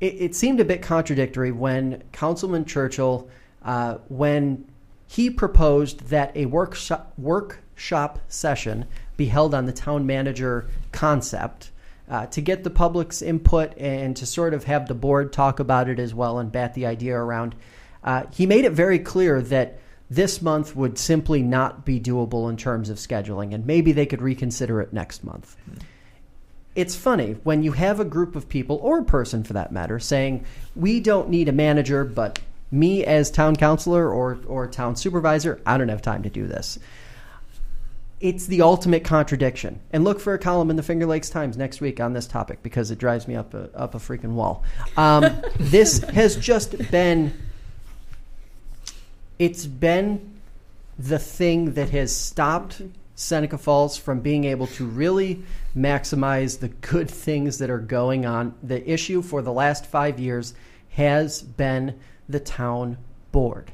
it, 0.00 0.14
it 0.20 0.34
seemed 0.34 0.60
a 0.60 0.64
bit 0.64 0.82
contradictory 0.82 1.52
when 1.52 2.02
Councilman 2.12 2.64
Churchill, 2.64 3.28
uh, 3.62 3.98
when 4.08 4.66
he 5.06 5.30
proposed 5.30 6.08
that 6.08 6.36
a 6.36 6.46
workshop 6.46 7.12
workshop 7.18 8.18
session 8.28 8.86
be 9.16 9.26
held 9.26 9.54
on 9.54 9.66
the 9.66 9.72
town 9.72 10.06
manager 10.06 10.68
concept 10.92 11.70
uh, 12.08 12.26
to 12.26 12.40
get 12.40 12.64
the 12.64 12.70
public's 12.70 13.22
input 13.22 13.76
and 13.78 14.16
to 14.16 14.26
sort 14.26 14.52
of 14.52 14.64
have 14.64 14.88
the 14.88 14.94
board 14.94 15.32
talk 15.32 15.60
about 15.60 15.88
it 15.88 15.98
as 15.98 16.14
well 16.14 16.38
and 16.38 16.52
bat 16.52 16.74
the 16.74 16.86
idea 16.86 17.16
around. 17.16 17.54
Uh, 18.02 18.24
he 18.32 18.44
made 18.46 18.64
it 18.64 18.72
very 18.72 18.98
clear 18.98 19.40
that 19.40 19.78
this 20.10 20.42
month 20.42 20.76
would 20.76 20.98
simply 20.98 21.42
not 21.42 21.84
be 21.84 21.98
doable 21.98 22.50
in 22.50 22.56
terms 22.56 22.90
of 22.90 22.98
scheduling, 22.98 23.54
and 23.54 23.66
maybe 23.66 23.92
they 23.92 24.06
could 24.06 24.20
reconsider 24.20 24.80
it 24.80 24.92
next 24.92 25.24
month. 25.24 25.56
It's 26.74 26.96
funny 26.96 27.36
when 27.44 27.62
you 27.62 27.72
have 27.72 28.00
a 28.00 28.04
group 28.04 28.36
of 28.36 28.48
people, 28.48 28.78
or 28.82 28.98
a 28.98 29.04
person 29.04 29.44
for 29.44 29.52
that 29.54 29.72
matter, 29.72 29.98
saying, 29.98 30.44
We 30.74 31.00
don't 31.00 31.28
need 31.28 31.48
a 31.48 31.52
manager, 31.52 32.04
but 32.04 32.40
me 32.70 33.04
as 33.04 33.30
town 33.30 33.56
councilor 33.56 34.12
or, 34.12 34.38
or 34.46 34.66
town 34.66 34.96
supervisor, 34.96 35.60
I 35.64 35.78
don't 35.78 35.88
have 35.88 36.02
time 36.02 36.24
to 36.24 36.30
do 36.30 36.46
this. 36.46 36.78
It's 38.20 38.46
the 38.46 38.62
ultimate 38.62 39.04
contradiction. 39.04 39.80
And 39.92 40.02
look 40.02 40.18
for 40.18 40.34
a 40.34 40.38
column 40.38 40.70
in 40.70 40.76
the 40.76 40.82
Finger 40.82 41.06
Lakes 41.06 41.30
Times 41.30 41.56
next 41.56 41.80
week 41.80 42.00
on 42.00 42.12
this 42.12 42.26
topic 42.26 42.62
because 42.62 42.90
it 42.90 42.98
drives 42.98 43.28
me 43.28 43.36
up 43.36 43.54
a, 43.54 43.70
up 43.74 43.94
a 43.94 43.98
freaking 43.98 44.32
wall. 44.32 44.64
Um, 44.96 45.42
this 45.58 45.98
has 45.98 46.36
just 46.36 46.90
been 46.90 47.34
it's 49.38 49.66
been 49.66 50.40
the 50.98 51.18
thing 51.18 51.74
that 51.74 51.90
has 51.90 52.14
stopped 52.14 52.82
Seneca 53.16 53.58
Falls 53.58 53.96
from 53.96 54.20
being 54.20 54.44
able 54.44 54.66
to 54.68 54.86
really 54.86 55.42
maximize 55.76 56.58
the 56.58 56.68
good 56.68 57.10
things 57.10 57.58
that 57.58 57.70
are 57.70 57.78
going 57.78 58.26
on. 58.26 58.54
The 58.62 58.88
issue 58.90 59.22
for 59.22 59.42
the 59.42 59.52
last 59.52 59.86
five 59.86 60.18
years 60.18 60.54
has 60.90 61.42
been 61.42 61.98
the 62.28 62.40
town 62.40 62.98
board. 63.32 63.72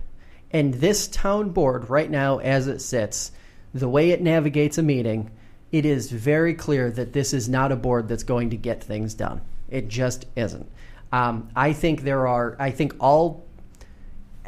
And 0.51 0.75
this 0.75 1.07
town 1.07 1.51
board, 1.51 1.89
right 1.89 2.11
now, 2.11 2.39
as 2.39 2.67
it 2.67 2.81
sits, 2.81 3.33
the 3.73 3.89
way 3.89 4.11
it 4.11 4.21
navigates 4.21 4.79
a 4.79 4.83
meeting, 4.83 5.31
it 5.71 5.87
is 5.87 6.11
very 6.11 6.55
clear 6.55 6.91
that 6.91 7.13
this 7.13 7.33
is 7.33 7.49
not 7.49 7.71
a 7.71 7.77
board 7.77 8.09
that's 8.09 8.25
going 8.25 8.51
to 8.51 8.57
get 8.57 8.83
things 8.83 9.15
done. 9.15 9.41
It 9.69 9.89
just 9.89 10.27
isn't. 10.35 10.69
Um, 11.13 11.49
I 11.55 11.73
think 11.73 12.03
there 12.03 12.27
are, 12.27 12.57
I 12.59 12.71
think 12.73 12.95
all 12.99 13.47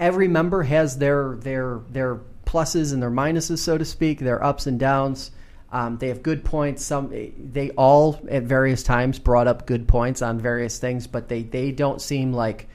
every 0.03 0.29
member 0.29 0.65
has 0.65 0.99
their 0.99 1.37
their 1.37 1.81
their 1.89 2.21
pluses 2.45 2.93
and 2.93 3.01
their 3.01 3.11
minuses, 3.11 3.59
so 3.59 3.79
to 3.79 3.85
speak, 3.85 4.19
their 4.19 4.43
ups 4.45 4.67
and 4.67 4.79
downs. 4.79 5.31
Um, 5.71 5.97
they 5.97 6.09
have 6.09 6.23
good 6.23 6.45
points. 6.45 6.85
Some 6.85 7.11
they 7.11 7.71
all 7.71 8.21
at 8.29 8.43
various 8.43 8.83
times 8.83 9.19
brought 9.19 9.47
up 9.47 9.67
good 9.67 9.89
points 9.89 10.21
on 10.21 10.39
various 10.39 10.79
things, 10.79 11.07
but 11.07 11.29
they 11.29 11.43
they 11.43 11.71
don't 11.71 12.03
seem 12.03 12.33
like 12.33 12.69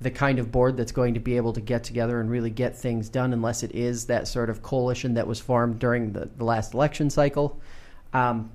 the 0.00 0.10
kind 0.10 0.38
of 0.38 0.52
board 0.52 0.76
that's 0.76 0.92
going 0.92 1.14
to 1.14 1.20
be 1.20 1.36
able 1.36 1.52
to 1.52 1.60
get 1.60 1.82
together 1.82 2.20
and 2.20 2.30
really 2.30 2.50
get 2.50 2.76
things 2.76 3.08
done 3.08 3.32
unless 3.32 3.64
it 3.64 3.72
is 3.74 4.06
that 4.06 4.28
sort 4.28 4.48
of 4.48 4.62
coalition 4.62 5.14
that 5.14 5.26
was 5.26 5.40
formed 5.40 5.80
during 5.80 6.12
the, 6.12 6.30
the 6.36 6.44
last 6.44 6.72
election 6.72 7.10
cycle, 7.10 7.60
um, 8.12 8.48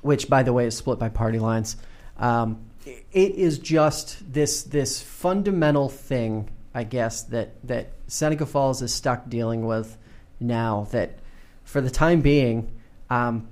which, 0.00 0.28
by 0.28 0.44
the 0.44 0.52
way, 0.52 0.64
is 0.64 0.76
split 0.76 1.00
by 1.00 1.08
party 1.08 1.40
lines. 1.40 1.76
Um, 2.18 2.60
it 2.86 3.34
is 3.34 3.58
just 3.58 4.32
this 4.32 4.62
this 4.62 5.02
fundamental 5.02 5.88
thing 5.88 6.48
I 6.74 6.84
guess 6.84 7.22
that 7.24 7.54
that 7.66 7.90
Seneca 8.06 8.46
Falls 8.46 8.82
is 8.82 8.94
stuck 8.94 9.28
dealing 9.28 9.66
with 9.66 9.96
now. 10.40 10.86
That 10.90 11.18
for 11.64 11.80
the 11.80 11.90
time 11.90 12.20
being, 12.20 12.70
um, 13.10 13.48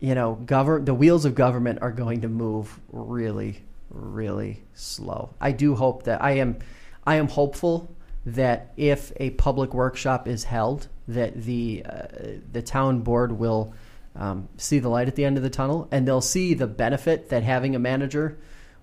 you 0.00 0.14
know, 0.14 0.34
govern 0.34 0.84
the 0.84 0.94
wheels 0.94 1.24
of 1.24 1.34
government 1.34 1.80
are 1.82 1.92
going 1.92 2.22
to 2.22 2.28
move 2.28 2.78
really, 2.92 3.62
really 3.90 4.62
slow. 4.74 5.30
I 5.40 5.52
do 5.52 5.74
hope 5.74 6.04
that 6.04 6.22
I 6.22 6.32
am, 6.32 6.58
I 7.06 7.16
am 7.16 7.28
hopeful 7.28 7.94
that 8.26 8.72
if 8.76 9.12
a 9.16 9.30
public 9.30 9.72
workshop 9.72 10.28
is 10.28 10.44
held, 10.44 10.88
that 11.08 11.42
the 11.42 11.84
uh, 11.88 12.06
the 12.52 12.62
town 12.62 13.00
board 13.00 13.32
will 13.32 13.72
um, 14.14 14.48
see 14.56 14.78
the 14.78 14.88
light 14.88 15.08
at 15.08 15.16
the 15.16 15.24
end 15.24 15.36
of 15.36 15.42
the 15.42 15.50
tunnel, 15.50 15.88
and 15.90 16.06
they'll 16.06 16.20
see 16.20 16.54
the 16.54 16.66
benefit 16.66 17.30
that 17.30 17.42
having 17.42 17.74
a 17.74 17.78
manager 17.78 18.38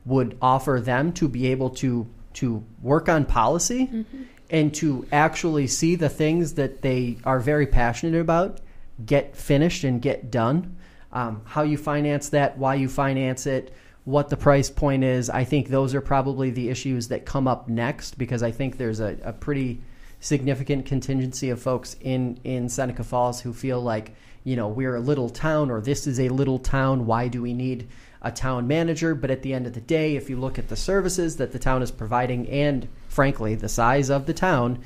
would 0.05 0.37
offer 0.41 0.81
them 0.83 1.11
to 1.13 1.27
be 1.27 1.47
able 1.47 1.69
to 1.69 2.07
to 2.35 2.63
work 2.81 3.09
on 3.09 3.25
policy 3.25 3.87
mm-hmm. 3.87 4.23
and 4.49 4.73
to 4.75 5.07
actually 5.11 5.67
see 5.67 5.95
the 5.95 6.09
things 6.09 6.53
that 6.53 6.81
they 6.81 7.17
are 7.23 7.39
very 7.39 7.67
passionate 7.67 8.19
about 8.19 8.59
get 9.05 9.35
finished 9.35 9.83
and 9.83 10.01
get 10.01 10.31
done. 10.31 10.77
Um, 11.11 11.41
how 11.45 11.63
you 11.63 11.77
finance 11.77 12.29
that, 12.29 12.57
why 12.57 12.75
you 12.75 12.89
finance 12.89 13.45
it, 13.45 13.73
what 14.03 14.29
the 14.29 14.37
price 14.37 14.69
point 14.69 15.03
is. 15.03 15.29
I 15.29 15.43
think 15.43 15.69
those 15.69 15.95
are 15.95 16.01
probably 16.01 16.51
the 16.51 16.69
issues 16.69 17.07
that 17.07 17.25
come 17.25 17.47
up 17.47 17.67
next 17.69 18.17
because 18.17 18.43
I 18.43 18.51
think 18.51 18.77
there's 18.77 18.99
a, 18.99 19.17
a 19.23 19.33
pretty 19.33 19.81
significant 20.19 20.85
contingency 20.85 21.49
of 21.49 21.61
folks 21.61 21.95
in, 22.01 22.39
in 22.43 22.67
Seneca 22.67 23.03
Falls 23.03 23.41
who 23.41 23.53
feel 23.53 23.81
like, 23.81 24.13
you 24.43 24.55
know, 24.55 24.67
we're 24.67 24.95
a 24.95 24.99
little 24.99 25.29
town 25.29 25.71
or 25.71 25.81
this 25.81 26.05
is 26.05 26.19
a 26.19 26.29
little 26.29 26.59
town. 26.59 27.05
Why 27.05 27.27
do 27.27 27.41
we 27.41 27.53
need 27.53 27.87
a 28.25 28.31
town 28.31 28.67
manager. 28.67 29.15
But 29.15 29.31
at 29.31 29.43
the 29.43 29.53
end 29.53 29.67
of 29.67 29.73
the 29.73 29.79
day, 29.79 30.15
if 30.15 30.29
you 30.29 30.37
look 30.37 30.59
at 30.59 30.67
the 30.67 30.75
services 30.75 31.37
that 31.37 31.53
the 31.53 31.59
town 31.59 31.81
is 31.81 31.91
providing 31.91 32.49
and, 32.49 32.89
frankly, 33.07 33.55
the 33.55 33.69
size 33.69 34.09
of 34.09 34.25
the 34.25 34.33
town, 34.33 34.79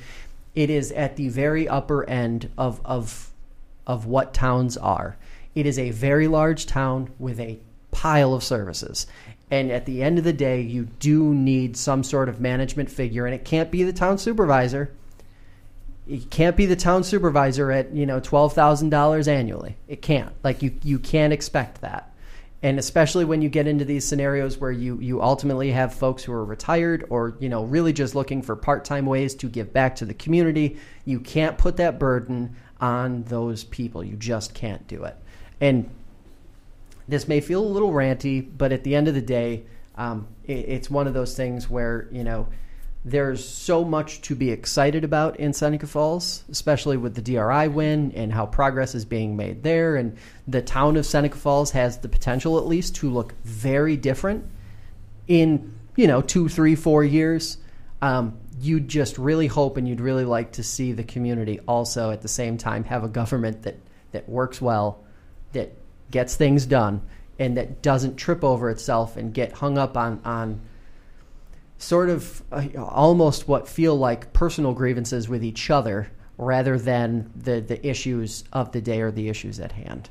it 0.54 0.68
is 0.70 0.92
at 0.92 1.16
the 1.16 1.30
very 1.30 1.66
upper 1.66 2.08
end 2.08 2.50
of, 2.58 2.80
of, 2.84 3.30
of 3.86 4.06
what 4.06 4.34
towns 4.34 4.76
are. 4.76 5.16
It 5.54 5.66
is 5.66 5.78
a 5.78 5.90
very 5.90 6.28
large 6.28 6.66
town 6.66 7.10
with 7.18 7.40
a 7.40 7.58
pile 7.90 8.34
of 8.34 8.44
services. 8.44 9.06
And 9.50 9.72
at 9.72 9.86
the 9.86 10.02
end 10.02 10.18
of 10.18 10.24
the 10.24 10.32
day, 10.32 10.60
you 10.60 10.84
do 11.00 11.34
need 11.34 11.76
some 11.76 12.04
sort 12.04 12.28
of 12.28 12.40
management 12.40 12.90
figure, 12.90 13.26
and 13.26 13.34
it 13.34 13.44
can't 13.44 13.70
be 13.70 13.82
the 13.82 13.92
town 13.92 14.18
supervisor. 14.18 14.92
It 16.06 16.30
can't 16.30 16.56
be 16.56 16.66
the 16.66 16.76
town 16.76 17.02
supervisor 17.02 17.72
at 17.72 17.92
you 17.92 18.06
know 18.06 18.20
twelve 18.20 18.52
thousand 18.52 18.90
dollars 18.90 19.26
annually. 19.26 19.76
It 19.88 20.02
can't. 20.02 20.32
Like 20.44 20.62
you, 20.62 20.72
you 20.84 21.00
can't 21.00 21.32
expect 21.32 21.80
that 21.80 22.09
and 22.62 22.78
especially 22.78 23.24
when 23.24 23.40
you 23.40 23.48
get 23.48 23.66
into 23.66 23.84
these 23.84 24.06
scenarios 24.06 24.58
where 24.58 24.70
you 24.70 24.98
you 25.00 25.22
ultimately 25.22 25.70
have 25.70 25.94
folks 25.94 26.22
who 26.22 26.32
are 26.32 26.44
retired 26.44 27.04
or 27.08 27.36
you 27.40 27.48
know 27.48 27.64
really 27.64 27.92
just 27.92 28.14
looking 28.14 28.42
for 28.42 28.54
part-time 28.54 29.06
ways 29.06 29.34
to 29.34 29.48
give 29.48 29.72
back 29.72 29.96
to 29.96 30.04
the 30.04 30.14
community 30.14 30.76
you 31.04 31.20
can't 31.20 31.56
put 31.56 31.76
that 31.76 31.98
burden 31.98 32.54
on 32.80 33.22
those 33.24 33.64
people. 33.64 34.02
You 34.02 34.16
just 34.16 34.54
can't 34.54 34.86
do 34.88 35.04
it. 35.04 35.14
And 35.60 35.90
this 37.08 37.28
may 37.28 37.40
feel 37.40 37.62
a 37.62 37.66
little 37.66 37.92
ranty 37.92 38.48
but 38.56 38.72
at 38.72 38.84
the 38.84 38.94
end 38.94 39.08
of 39.08 39.14
the 39.14 39.22
day 39.22 39.64
um, 39.96 40.26
it, 40.44 40.52
it's 40.52 40.90
one 40.90 41.06
of 41.06 41.14
those 41.14 41.36
things 41.36 41.68
where 41.68 42.08
you 42.10 42.24
know 42.24 42.48
there's 43.04 43.46
so 43.46 43.82
much 43.82 44.20
to 44.22 44.34
be 44.34 44.50
excited 44.50 45.04
about 45.04 45.40
in 45.40 45.54
Seneca 45.54 45.86
Falls, 45.86 46.44
especially 46.50 46.98
with 46.98 47.14
the 47.14 47.22
DRI 47.22 47.68
win 47.68 48.12
and 48.12 48.32
how 48.32 48.44
progress 48.44 48.94
is 48.94 49.06
being 49.06 49.36
made 49.36 49.62
there. 49.62 49.96
And 49.96 50.16
the 50.46 50.60
town 50.60 50.96
of 50.98 51.06
Seneca 51.06 51.38
Falls 51.38 51.70
has 51.70 51.98
the 51.98 52.10
potential, 52.10 52.58
at 52.58 52.66
least, 52.66 52.96
to 52.96 53.10
look 53.10 53.34
very 53.42 53.96
different 53.96 54.44
in, 55.28 55.74
you 55.96 56.06
know, 56.06 56.20
two, 56.20 56.48
three, 56.48 56.74
four 56.74 57.02
years. 57.02 57.56
Um, 58.02 58.38
you'd 58.60 58.88
just 58.88 59.16
really 59.16 59.46
hope 59.46 59.78
and 59.78 59.88
you'd 59.88 60.00
really 60.02 60.26
like 60.26 60.52
to 60.52 60.62
see 60.62 60.92
the 60.92 61.04
community 61.04 61.58
also 61.60 62.10
at 62.10 62.20
the 62.20 62.28
same 62.28 62.58
time 62.58 62.84
have 62.84 63.02
a 63.02 63.08
government 63.08 63.62
that, 63.62 63.76
that 64.12 64.28
works 64.28 64.60
well, 64.60 65.02
that 65.52 65.72
gets 66.10 66.36
things 66.36 66.66
done, 66.66 67.00
and 67.38 67.56
that 67.56 67.80
doesn't 67.80 68.16
trip 68.16 68.44
over 68.44 68.68
itself 68.68 69.16
and 69.16 69.32
get 69.32 69.52
hung 69.52 69.78
up 69.78 69.96
on, 69.96 70.20
on 70.22 70.60
sort 71.80 72.10
of 72.10 72.42
uh, 72.52 72.68
almost 72.76 73.48
what 73.48 73.66
feel 73.66 73.96
like 73.96 74.32
personal 74.32 74.72
grievances 74.72 75.28
with 75.28 75.42
each 75.42 75.70
other 75.70 76.10
rather 76.36 76.78
than 76.78 77.30
the, 77.34 77.60
the 77.60 77.86
issues 77.86 78.44
of 78.52 78.72
the 78.72 78.80
day 78.80 79.00
or 79.00 79.10
the 79.10 79.28
issues 79.28 79.58
at 79.58 79.72
hand. 79.72 80.08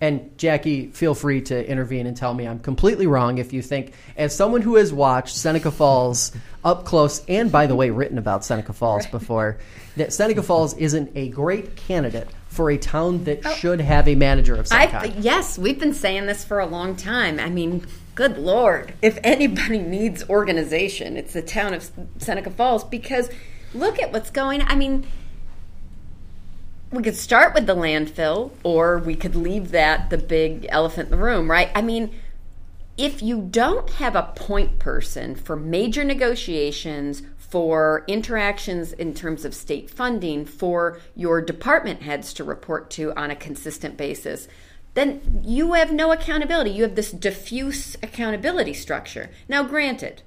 And 0.00 0.36
Jackie, 0.38 0.86
feel 0.86 1.14
free 1.14 1.42
to 1.42 1.68
intervene 1.68 2.06
and 2.06 2.16
tell 2.16 2.32
me 2.32 2.48
I'm 2.48 2.60
completely 2.60 3.06
wrong 3.06 3.36
if 3.36 3.52
you 3.52 3.60
think, 3.60 3.92
as 4.16 4.34
someone 4.34 4.62
who 4.62 4.76
has 4.76 4.92
watched 4.92 5.36
Seneca 5.36 5.70
Falls 5.70 6.32
up 6.64 6.86
close, 6.86 7.22
and 7.28 7.52
by 7.52 7.66
the 7.66 7.74
way, 7.74 7.90
written 7.90 8.16
about 8.16 8.44
Seneca 8.44 8.72
Falls 8.72 9.04
right. 9.04 9.12
before, 9.12 9.58
that 9.96 10.12
Seneca 10.12 10.42
Falls 10.42 10.74
isn't 10.78 11.10
a 11.14 11.28
great 11.28 11.76
candidate 11.76 12.28
for 12.48 12.70
a 12.70 12.78
town 12.78 13.24
that 13.24 13.44
oh. 13.44 13.52
should 13.54 13.80
have 13.80 14.08
a 14.08 14.14
manager 14.14 14.54
of 14.54 14.68
some 14.68 14.80
I, 14.80 14.86
kind. 14.86 15.16
Yes, 15.16 15.58
we've 15.58 15.78
been 15.78 15.94
saying 15.94 16.26
this 16.26 16.44
for 16.44 16.60
a 16.60 16.66
long 16.66 16.96
time. 16.96 17.38
I 17.38 17.50
mean, 17.50 17.86
good 18.20 18.36
lord, 18.36 18.92
if 19.00 19.18
anybody 19.24 19.78
needs 19.96 20.28
organization, 20.28 21.16
it's 21.16 21.32
the 21.32 21.40
town 21.40 21.72
of 21.72 21.90
Seneca 22.18 22.50
Falls 22.50 22.84
because 22.84 23.30
look 23.72 23.98
at 23.98 24.12
what's 24.12 24.28
going 24.28 24.60
on. 24.60 24.68
I 24.68 24.74
mean, 24.74 25.06
we 26.90 27.02
could 27.02 27.16
start 27.16 27.54
with 27.54 27.66
the 27.66 27.74
landfill 27.74 28.50
or 28.62 28.98
we 28.98 29.16
could 29.16 29.34
leave 29.34 29.70
that 29.70 30.10
the 30.10 30.18
big 30.18 30.66
elephant 30.68 31.06
in 31.06 31.12
the 31.12 31.24
room, 31.24 31.50
right? 31.50 31.70
I 31.74 31.80
mean, 31.80 32.14
if 32.98 33.22
you 33.22 33.40
don't 33.40 33.88
have 33.92 34.14
a 34.14 34.34
point 34.36 34.78
person 34.78 35.34
for 35.34 35.56
major 35.56 36.04
negotiations, 36.04 37.22
for 37.38 38.04
interactions 38.06 38.92
in 38.92 39.14
terms 39.14 39.46
of 39.46 39.54
state 39.54 39.88
funding, 39.88 40.44
for 40.44 41.00
your 41.16 41.40
department 41.40 42.02
heads 42.02 42.34
to 42.34 42.44
report 42.44 42.90
to 42.90 43.14
on 43.14 43.30
a 43.30 43.36
consistent 43.36 43.96
basis, 43.96 44.46
then 44.94 45.42
you 45.44 45.74
have 45.74 45.92
no 45.92 46.12
accountability. 46.12 46.70
You 46.70 46.82
have 46.82 46.96
this 46.96 47.12
diffuse 47.12 47.96
accountability 48.02 48.74
structure. 48.74 49.30
Now, 49.48 49.62
granted, 49.62 50.22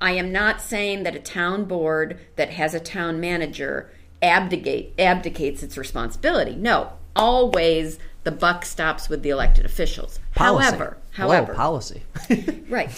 I 0.00 0.12
am 0.12 0.30
not 0.30 0.60
saying 0.60 1.02
that 1.02 1.16
a 1.16 1.20
town 1.20 1.64
board 1.64 2.18
that 2.36 2.50
has 2.50 2.74
a 2.74 2.80
town 2.80 3.20
manager 3.20 3.90
abdicate 4.22 4.92
abdicates 4.98 5.62
its 5.62 5.76
responsibility. 5.76 6.54
No, 6.54 6.92
always 7.14 7.98
the 8.24 8.32
buck 8.32 8.64
stops 8.64 9.08
with 9.08 9.22
the 9.22 9.30
elected 9.30 9.64
officials. 9.64 10.18
Policy. 10.34 10.64
However, 10.66 10.96
however, 11.12 11.54
policy. 11.54 12.02
Right. 12.68 12.90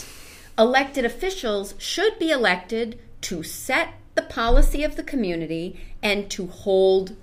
Elected 0.59 1.05
officials 1.05 1.75
should 1.79 2.19
be 2.19 2.31
elected 2.31 2.99
to 3.23 3.43
set 3.43 3.91
the 4.15 4.23
policy 4.23 4.83
of 4.83 4.97
the 4.97 5.05
community 5.05 5.79
and 6.03 6.29
to 6.31 6.47
hold 6.47 7.15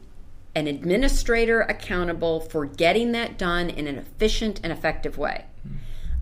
an 0.55 0.67
administrator 0.67 1.61
accountable 1.61 2.39
for 2.39 2.65
getting 2.65 3.11
that 3.11 3.37
done 3.37 3.69
in 3.69 3.87
an 3.87 3.97
efficient 3.97 4.59
and 4.63 4.71
effective 4.71 5.17
way. 5.17 5.45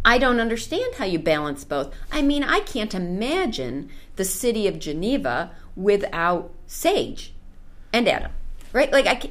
I 0.04 0.18
don't 0.18 0.40
understand 0.40 0.96
how 0.96 1.06
you 1.06 1.20
balance 1.20 1.64
both. 1.64 1.94
I 2.12 2.22
mean, 2.22 2.44
I 2.44 2.60
can't 2.60 2.94
imagine 2.94 3.90
the 4.16 4.26
city 4.26 4.68
of 4.68 4.80
Geneva 4.80 5.52
without 5.76 6.52
Sage 6.68 7.34
and 7.94 8.08
Adam, 8.08 8.32
right? 8.74 8.92
Like, 8.92 9.08
I. 9.08 9.30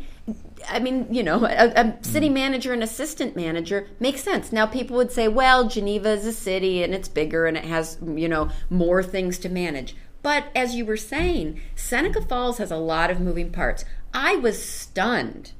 I 0.68 0.78
mean, 0.78 1.08
you 1.10 1.24
know, 1.24 1.44
a, 1.44 1.72
a 1.74 1.98
city 2.02 2.28
mm. 2.28 2.34
manager 2.34 2.72
and 2.72 2.84
assistant 2.84 3.34
manager 3.34 3.88
makes 3.98 4.22
sense. 4.22 4.52
Now, 4.52 4.66
people 4.66 4.96
would 4.96 5.10
say, 5.10 5.26
well, 5.26 5.66
Geneva 5.66 6.10
is 6.10 6.24
a 6.24 6.32
city 6.32 6.84
and 6.84 6.94
it's 6.94 7.08
bigger 7.08 7.46
and 7.46 7.56
it 7.56 7.64
has, 7.64 7.98
you 8.00 8.28
know, 8.28 8.48
more 8.70 9.02
things 9.02 9.40
to 9.40 9.48
manage. 9.48 9.96
But 10.22 10.44
as 10.54 10.76
you 10.76 10.86
were 10.86 10.96
saying, 10.96 11.60
Seneca 11.74 12.22
Falls 12.22 12.58
has 12.58 12.70
a 12.70 12.76
lot 12.76 13.10
of 13.10 13.20
moving 13.20 13.50
parts. 13.50 13.84
I 14.14 14.36
was 14.36 14.62
stunned 14.62 15.52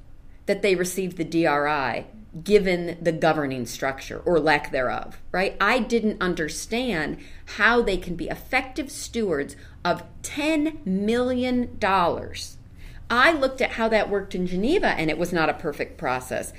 that 0.47 0.63
they 0.63 0.75
received 0.75 1.17
the 1.17 1.25
DRI 1.25 2.07
given 2.43 2.97
the 3.01 3.13
governing 3.13 3.67
structure 3.67 4.21
or 4.25 4.41
lack 4.41 4.71
thereof, 4.71 5.21
right? 5.31 5.57
I 5.61 5.81
didn't 5.81 6.23
understand 6.23 7.19
how 7.57 7.83
they 7.83 7.99
can 7.99 8.17
be 8.17 8.29
effective 8.29 8.91
stewards 8.91 9.55
of 9.85 10.03
$10 10.23 10.85
million. 10.87 11.79
I 13.11 13.33
looked 13.33 13.61
at 13.61 13.73
how 13.73 13.89
that 13.89 14.09
worked 14.09 14.35
in 14.35 14.47
Geneva 14.47 14.89
and 14.89 15.11
it 15.11 15.19
was 15.19 15.33
not 15.33 15.51
a 15.51 15.55
perfect 15.55 15.99
process. 15.99 16.55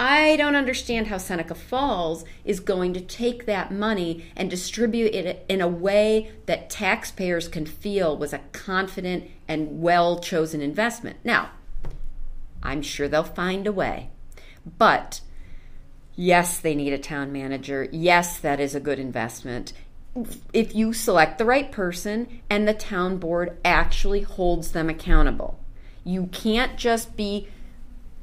I 0.00 0.36
don't 0.36 0.56
understand 0.56 1.08
how 1.08 1.18
Seneca 1.18 1.54
Falls 1.54 2.24
is 2.42 2.58
going 2.58 2.94
to 2.94 3.02
take 3.02 3.44
that 3.44 3.70
money 3.70 4.24
and 4.34 4.48
distribute 4.48 5.14
it 5.14 5.44
in 5.46 5.60
a 5.60 5.68
way 5.68 6.32
that 6.46 6.70
taxpayers 6.70 7.48
can 7.48 7.66
feel 7.66 8.16
was 8.16 8.32
a 8.32 8.40
confident 8.52 9.24
and 9.46 9.82
well 9.82 10.18
chosen 10.18 10.62
investment. 10.62 11.18
Now, 11.22 11.50
I'm 12.62 12.80
sure 12.80 13.08
they'll 13.08 13.24
find 13.24 13.66
a 13.66 13.72
way. 13.72 14.08
But 14.78 15.20
yes, 16.16 16.58
they 16.58 16.74
need 16.74 16.94
a 16.94 16.98
town 16.98 17.30
manager. 17.30 17.86
Yes, 17.92 18.38
that 18.38 18.58
is 18.58 18.74
a 18.74 18.80
good 18.80 18.98
investment. 18.98 19.74
If 20.54 20.74
you 20.74 20.94
select 20.94 21.36
the 21.36 21.44
right 21.44 21.70
person 21.70 22.40
and 22.48 22.66
the 22.66 22.72
town 22.72 23.18
board 23.18 23.58
actually 23.66 24.22
holds 24.22 24.72
them 24.72 24.88
accountable. 24.88 25.60
You 26.04 26.28
can't 26.28 26.78
just 26.78 27.18
be 27.18 27.48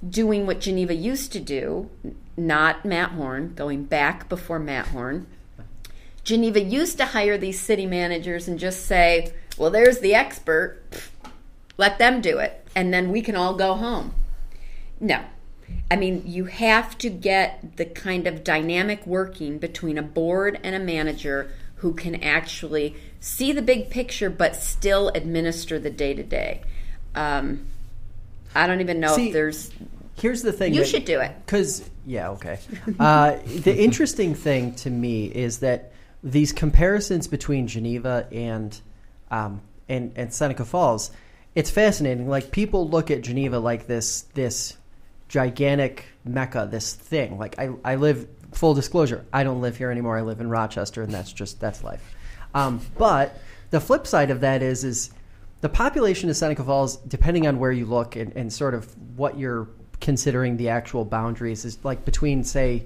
doing 0.07 0.45
what 0.45 0.59
Geneva 0.59 0.93
used 0.93 1.31
to 1.31 1.39
do, 1.39 1.89
not 2.35 2.85
Matt 2.85 3.11
Horn, 3.11 3.53
going 3.55 3.85
back 3.85 4.29
before 4.29 4.59
Matt 4.59 4.87
Horn. 4.87 5.27
Geneva 6.23 6.61
used 6.61 6.97
to 6.97 7.05
hire 7.05 7.37
these 7.37 7.59
city 7.59 7.85
managers 7.85 8.47
and 8.47 8.59
just 8.59 8.85
say, 8.85 9.31
well, 9.57 9.71
there's 9.71 9.99
the 9.99 10.13
expert, 10.13 10.81
let 11.77 11.97
them 11.99 12.21
do 12.21 12.37
it, 12.37 12.67
and 12.75 12.93
then 12.93 13.11
we 13.11 13.21
can 13.21 13.35
all 13.35 13.55
go 13.55 13.73
home. 13.73 14.13
No. 14.99 15.23
I 15.89 15.95
mean, 15.95 16.23
you 16.25 16.45
have 16.45 16.97
to 16.99 17.09
get 17.09 17.77
the 17.77 17.85
kind 17.85 18.27
of 18.27 18.43
dynamic 18.43 19.05
working 19.07 19.57
between 19.57 19.97
a 19.97 20.03
board 20.03 20.59
and 20.63 20.75
a 20.75 20.79
manager 20.79 21.49
who 21.77 21.93
can 21.93 22.15
actually 22.23 22.95
see 23.19 23.51
the 23.51 23.61
big 23.61 23.89
picture 23.89 24.29
but 24.29 24.55
still 24.55 25.09
administer 25.09 25.79
the 25.79 25.89
day 25.89 26.13
to 26.13 26.23
day. 26.23 26.61
I 28.57 28.67
don't 28.67 28.81
even 28.81 28.99
know 28.99 29.15
See, 29.15 29.27
if 29.27 29.33
there's. 29.33 29.71
Here's 30.15 30.41
the 30.41 30.51
thing. 30.51 30.73
You 30.73 30.83
should 30.83 31.05
do 31.05 31.19
it. 31.19 31.31
Because, 31.45 31.87
yeah, 32.05 32.31
okay. 32.31 32.57
Uh, 32.99 33.37
the 33.45 33.75
interesting 33.77 34.33
thing 34.33 34.73
to 34.75 34.89
me 34.89 35.27
is 35.27 35.59
that 35.59 35.91
these 36.23 36.51
comparisons 36.51 37.27
between 37.27 37.67
Geneva 37.67 38.27
and, 38.31 38.81
um, 39.29 39.61
and, 39.87 40.13
and 40.15 40.33
Seneca 40.33 40.65
Falls, 40.65 41.11
it's 41.53 41.69
fascinating. 41.69 42.27
Like, 42.27 42.49
people 42.49 42.89
look 42.89 43.11
at 43.11 43.21
Geneva 43.21 43.59
like 43.59 43.85
this, 43.85 44.21
this 44.33 44.75
gigantic 45.27 46.05
mecca, 46.25 46.67
this 46.69 46.95
thing. 46.95 47.37
Like, 47.37 47.59
I, 47.59 47.69
I 47.85 47.95
live, 47.95 48.27
full 48.53 48.73
disclosure, 48.73 49.23
I 49.31 49.43
don't 49.43 49.61
live 49.61 49.77
here 49.77 49.91
anymore. 49.91 50.17
I 50.17 50.21
live 50.21 50.41
in 50.41 50.49
Rochester, 50.49 51.03
and 51.03 51.13
that's 51.13 51.31
just, 51.31 51.59
that's 51.59 51.83
life. 51.83 52.15
Um, 52.55 52.81
but 52.97 53.39
the 53.69 53.79
flip 53.79 54.07
side 54.07 54.31
of 54.31 54.41
that 54.41 54.63
is, 54.63 54.83
is 54.83 55.11
the 55.61 55.69
population 55.69 56.29
of 56.29 56.37
Seneca 56.37 56.63
Falls, 56.63 56.97
depending 56.97 57.47
on 57.47 57.59
where 57.59 57.71
you 57.71 57.85
look 57.85 58.15
and, 58.15 58.31
and 58.35 58.51
sort 58.51 58.73
of 58.73 58.93
what 59.17 59.37
you're 59.39 59.67
considering 59.99 60.57
the 60.57 60.69
actual 60.69 61.03
boundaries, 61.03 61.65
is 61.65 61.83
like 61.83 62.05
between 62.05 62.43
say 62.43 62.83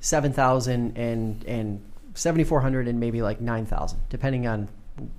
seven 0.00 0.32
thousand 0.32 0.96
and 0.96 1.44
and 1.44 1.84
seventy 2.14 2.44
four 2.44 2.60
hundred 2.60 2.88
and 2.88 3.00
maybe 3.00 3.22
like 3.22 3.40
nine 3.40 3.66
thousand, 3.66 4.00
depending 4.08 4.46
on 4.46 4.68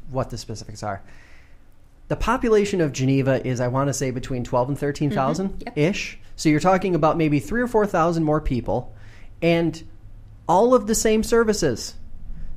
what 0.10 0.30
the 0.30 0.38
specifics 0.38 0.82
are. 0.84 1.02
The 2.08 2.16
population 2.16 2.82
of 2.82 2.92
Geneva 2.92 3.46
is, 3.46 3.60
I 3.60 3.68
want 3.68 3.90
to 3.90 3.94
say, 3.94 4.12
between 4.12 4.44
twelve 4.44 4.70
and 4.70 4.78
thirteen 4.78 5.12
thousand 5.12 5.70
ish. 5.76 6.14
Mm-hmm. 6.14 6.22
So 6.36 6.50
you're 6.50 6.60
talking 6.60 6.96
about 6.96 7.18
maybe 7.18 7.40
three 7.40 7.62
or 7.62 7.68
four 7.68 7.86
thousand 7.86 8.24
more 8.24 8.42
people, 8.42 8.96
and 9.42 9.84
all 10.48 10.74
of 10.74 10.88
the 10.88 10.96
same 10.96 11.24
services. 11.24 11.96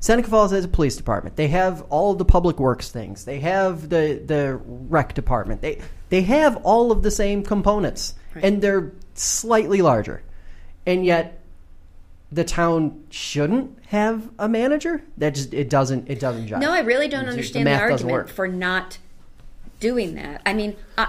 Seneca 0.01 0.29
Falls 0.29 0.53
has 0.53 0.65
a 0.65 0.69
police 0.69 0.97
department. 0.97 1.37
They 1.37 1.49
have 1.49 1.83
all 1.91 2.15
the 2.15 2.25
public 2.25 2.61
works 2.61 2.91
things. 2.91 3.25
They 3.25 3.41
have 3.41 3.89
the 3.89 4.23
the 4.25 4.61
rec 4.65 5.15
department. 5.15 5.61
They 5.61 5.81
they 6.09 6.23
have 6.23 6.57
all 6.59 6.93
of 6.93 7.03
the 7.03 7.11
same 7.11 7.43
components, 7.43 8.15
and 8.35 8.63
they're 8.63 8.93
slightly 9.15 9.83
larger, 9.83 10.23
and 10.87 11.05
yet 11.05 11.41
the 12.31 12.45
town 12.45 13.05
shouldn't 13.11 13.79
have 13.87 14.29
a 14.39 14.49
manager. 14.49 15.03
That 15.17 15.35
just 15.35 15.53
it 15.53 15.69
doesn't 15.69 16.09
it 16.09 16.21
doesn't 16.21 16.49
jive. 16.49 16.61
No, 16.61 16.73
I 16.73 16.81
really 16.81 17.09
don't 17.09 17.25
The 17.25 17.31
understand 17.31 17.67
the, 17.67 17.71
math 17.71 17.91
doesn't 17.91 18.11
argument 18.11 18.35
for 18.35 18.47
not 18.47 18.99
doing 19.81 20.15
that. 20.15 20.43
I 20.47 20.53
mean, 20.55 20.77
uh, 20.97 21.07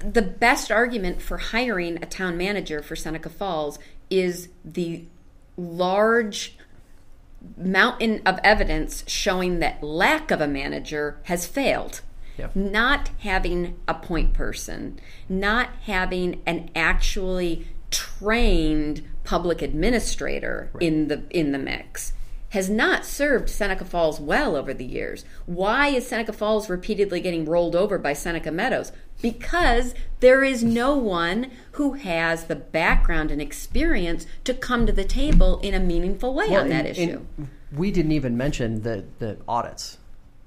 the 0.00 0.22
best 0.22 0.70
argument 0.70 1.22
for 1.22 1.38
hiring 1.38 2.02
a 2.02 2.06
town 2.06 2.36
manager 2.36 2.82
for 2.82 2.96
Seneca 2.96 3.28
Falls 3.28 3.78
is 4.10 4.48
the 4.64 5.04
large 5.56 6.56
mountain 7.56 8.22
of 8.26 8.38
evidence 8.42 9.04
showing 9.06 9.58
that 9.60 9.82
lack 9.82 10.30
of 10.30 10.40
a 10.40 10.48
manager 10.48 11.18
has 11.24 11.46
failed. 11.46 12.00
Yep. 12.38 12.54
Not 12.54 13.10
having 13.20 13.78
a 13.88 13.94
point 13.94 14.34
person, 14.34 15.00
not 15.28 15.70
having 15.84 16.42
an 16.46 16.70
actually 16.76 17.66
trained 17.90 19.06
public 19.24 19.62
administrator 19.62 20.70
in 20.80 21.08
the 21.08 21.22
in 21.30 21.52
the 21.52 21.58
mix 21.58 22.12
has 22.56 22.70
not 22.70 23.04
served 23.04 23.50
Seneca 23.50 23.84
Falls 23.84 24.18
well 24.18 24.56
over 24.56 24.72
the 24.72 24.84
years. 24.86 25.26
Why 25.44 25.88
is 25.88 26.06
Seneca 26.06 26.32
Falls 26.32 26.70
repeatedly 26.70 27.20
getting 27.20 27.44
rolled 27.44 27.76
over 27.76 27.98
by 27.98 28.14
Seneca 28.14 28.50
Meadows? 28.50 28.92
Because 29.20 29.94
there 30.20 30.42
is 30.42 30.64
no 30.64 30.96
one 30.96 31.50
who 31.72 31.92
has 31.92 32.44
the 32.44 32.56
background 32.56 33.30
and 33.30 33.42
experience 33.42 34.24
to 34.44 34.54
come 34.54 34.86
to 34.86 34.92
the 34.92 35.04
table 35.04 35.58
in 35.60 35.74
a 35.74 35.78
meaningful 35.80 36.32
way 36.32 36.48
Well, 36.48 36.62
on 36.62 36.70
that 36.70 36.86
and- 36.86 36.96
issue. 36.96 37.20
and 37.36 37.48
we 37.76 37.90
didn't 37.90 38.12
even 38.12 38.38
mention 38.38 38.82
the 38.82 39.04
the 39.18 39.36
audits. 39.46 39.98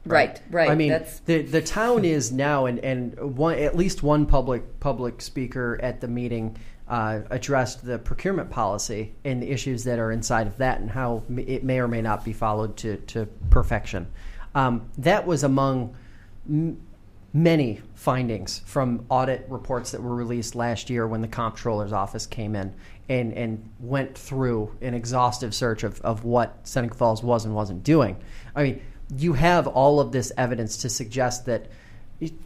Right, 0.04 0.42
right. 0.50 0.72
I 0.72 0.74
mean, 0.76 0.90
That's 0.90 1.20
the 1.20 1.44
the 1.44 1.62
town 1.62 2.06
is 2.06 2.32
now, 2.32 2.66
and 2.66 2.80
and 2.80 3.38
one 3.38 3.60
at 3.60 3.76
least 3.78 4.02
one 4.02 4.26
public 4.26 4.80
public 4.80 5.22
speaker 5.22 5.78
at 5.84 6.02
the 6.02 6.08
meeting 6.08 6.56
uh, 6.90 7.22
addressed 7.30 7.86
the 7.86 8.00
procurement 8.00 8.50
policy 8.50 9.14
and 9.24 9.42
the 9.42 9.50
issues 9.50 9.84
that 9.84 10.00
are 10.00 10.12
inside 10.12 10.48
of 10.48 10.58
that, 10.58 10.80
and 10.80 10.90
how 10.90 11.24
it 11.38 11.64
may 11.64 11.80
or 11.80 11.88
may 11.88 12.02
not 12.02 12.26
be 12.26 12.34
followed 12.34 12.76
to 12.78 12.98
to 12.98 13.28
perfection. 13.50 14.08
Um, 14.56 14.90
that 14.98 15.28
was 15.28 15.44
among 15.44 15.96
m- 16.50 16.82
many 17.32 17.82
findings 17.94 18.60
from 18.66 19.06
audit 19.10 19.46
reports 19.50 19.92
that 19.92 20.02
were 20.02 20.16
released 20.16 20.56
last 20.56 20.90
year 20.90 21.06
when 21.06 21.22
the 21.22 21.28
comptroller's 21.28 21.94
office 21.94 22.26
came 22.26 22.56
in 22.56 22.74
and, 23.08 23.34
and 23.34 23.70
went 23.80 24.18
through 24.18 24.76
an 24.82 24.96
exhaustive 24.96 25.54
search 25.54 25.84
of, 25.84 26.02
of 26.02 26.24
what 26.24 26.58
Seneca 26.64 26.96
Falls 26.96 27.22
was 27.22 27.46
and 27.46 27.54
wasn't 27.54 27.84
doing. 27.84 28.18
I 28.56 28.64
mean, 28.64 28.82
you 29.16 29.34
have 29.34 29.68
all 29.68 30.00
of 30.00 30.12
this 30.12 30.32
evidence 30.38 30.78
to 30.78 30.90
suggest 30.90 31.46
that 31.46 31.68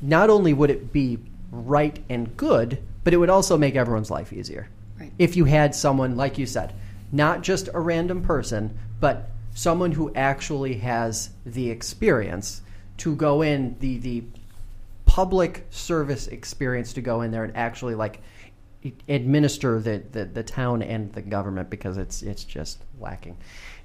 not 0.02 0.30
only 0.30 0.54
would 0.54 0.70
it 0.70 0.92
be 0.92 1.20
right 1.52 2.04
and 2.10 2.36
good, 2.36 2.84
but 3.04 3.14
it 3.14 3.18
would 3.18 3.30
also 3.30 3.58
make 3.58 3.76
everyone's 3.76 4.12
life 4.12 4.34
easier. 4.34 4.70
Right. 5.00 5.12
If 5.20 5.36
you 5.36 5.46
had 5.46 5.76
someone, 5.76 6.16
like 6.16 6.38
you 6.38 6.46
said, 6.46 6.74
not 7.12 7.42
just 7.42 7.70
a 7.74 7.80
random 7.80 8.22
person, 8.24 8.78
but 9.00 9.30
someone 9.54 9.92
who 9.92 10.14
actually 10.16 10.76
has 10.76 11.30
the 11.46 11.70
experience 11.70 12.62
to 12.98 13.16
go 13.16 13.42
in, 13.42 13.76
the, 13.80 13.98
the 14.00 14.24
public 15.06 15.66
service 15.70 16.28
experience 16.28 16.94
to 16.94 17.02
go 17.02 17.22
in 17.22 17.32
there 17.32 17.44
and 17.44 17.56
actually 17.56 17.96
like 17.96 18.22
administer 19.08 19.80
the, 19.80 20.04
the, 20.12 20.26
the 20.26 20.44
town 20.44 20.82
and 20.82 21.12
the 21.14 21.22
government 21.22 21.70
because 21.70 21.98
it's 21.98 22.22
it's 22.22 22.44
just 22.44 22.80
lacking. 23.00 23.38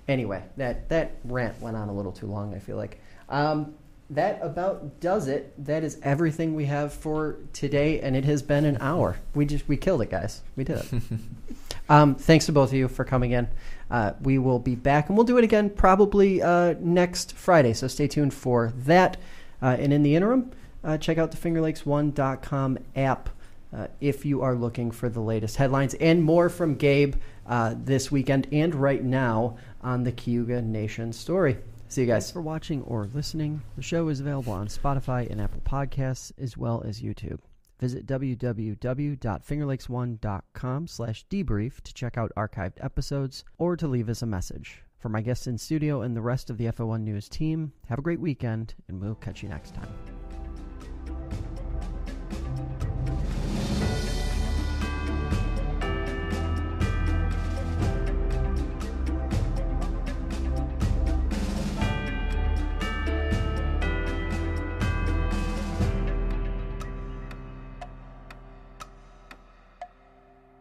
Anyway, 0.09 0.43
that 0.57 0.89
that 0.89 1.13
rant 1.25 1.61
went 1.61 1.77
on 1.77 1.89
a 1.89 1.93
little 1.93 2.13
too 2.13 2.27
long. 2.27 2.55
I 2.55 2.59
feel 2.59 2.77
like. 2.77 3.01
Um, 3.29 3.75
that 4.11 4.39
about 4.43 5.01
does 5.01 5.29
it. 5.29 5.53
That 5.65 5.85
is 5.85 5.99
everything 6.03 6.55
we 6.55 6.65
have 6.67 6.93
for 6.93 7.37
today, 7.53 8.01
and 8.01 8.17
it 8.17 8.25
has 8.25 8.43
been 8.43 8.65
an 8.65 8.79
hour. 8.81 9.19
We 9.35 9.45
just 9.45 9.69
we 9.69 9.77
killed 9.77 10.03
it, 10.03 10.11
guys. 10.11 10.43
We 10.57 10.65
did 10.65 10.79
it. 10.79 11.03
um, 11.89 12.15
thanks 12.15 12.47
to 12.47 12.53
both 12.53 12.71
of 12.71 12.75
you 12.75 12.89
for 12.89 13.05
coming 13.05 13.33
in. 13.33 13.49
Uh, 13.91 14.13
we 14.23 14.39
will 14.39 14.59
be 14.59 14.75
back, 14.75 15.09
and 15.09 15.17
we'll 15.17 15.27
do 15.27 15.39
it 15.39 15.45
again 15.45 15.71
probably 15.71 16.43
uh, 16.43 16.75
next 16.81 17.35
Friday. 17.35 17.75
So 17.75 17.87
stay 17.87 18.09
tuned 18.09 18.35
for 18.35 18.73
that. 18.85 19.19
Uh, 19.61 19.77
and 19.79 19.93
in 19.93 20.03
the 20.03 20.15
interim, 20.15 20.53
uh, 20.85 20.97
check 20.99 21.19
out 21.19 21.31
the 21.31 21.37
FingerLakes1.com 21.37 22.79
app 22.97 23.29
uh, 23.77 23.89
if 24.01 24.25
you 24.25 24.41
are 24.43 24.55
looking 24.55 24.91
for 24.91 25.09
the 25.09 25.21
latest 25.21 25.57
headlines 25.57 25.95
and 25.95 26.23
more 26.23 26.49
from 26.49 26.77
Gabe 26.77 27.17
uh, 27.47 27.75
this 27.77 28.11
weekend 28.11 28.47
and 28.53 28.75
right 28.75 29.03
now 29.03 29.59
on 29.83 30.05
the 30.05 30.13
Cayuga 30.13 30.63
Nation 30.63 31.13
story. 31.13 31.59
See 31.89 32.03
you 32.03 32.07
guys. 32.07 32.25
Thanks 32.25 32.33
for 32.33 32.43
watching 32.43 32.83
or 32.83 33.09
listening. 33.15 33.63
The 33.77 33.83
show 33.83 34.09
is 34.09 34.21
available 34.21 34.53
on 34.53 34.69
Spotify 34.69 35.31
and 35.31 35.41
Apple 35.41 35.63
Podcasts 35.63 36.33
as 36.39 36.55
well 36.57 36.83
as 36.87 37.01
YouTube. 37.01 37.41
Visit 37.81 38.07
www.fingerlakes1.com 38.07 40.87
slash 40.87 41.25
debrief 41.31 41.81
to 41.81 41.95
check 41.95 42.19
out 42.19 42.33
archived 42.37 42.75
episodes 42.81 43.45
or 43.57 43.77
to 43.77 43.89
leave 43.89 44.09
us 44.09 44.23
a 44.23 44.27
message. 44.27 44.83
For 44.99 45.09
my 45.09 45.23
guests 45.23 45.47
in 45.47 45.57
studio 45.57 46.03
and 46.03 46.17
the 46.17 46.21
rest 46.21 46.51
of 46.51 46.59
the 46.59 46.67
FL1 46.67 47.03
News 47.03 47.29
team, 47.29 47.73
have 47.89 48.01
a 48.01 48.03
great 48.03 48.21
weekend, 48.21 48.75
and 48.89 49.01
we'll 49.01 49.15
catch 49.15 49.45
you 49.45 49.49
next 49.49 49.75
time. 49.75 49.89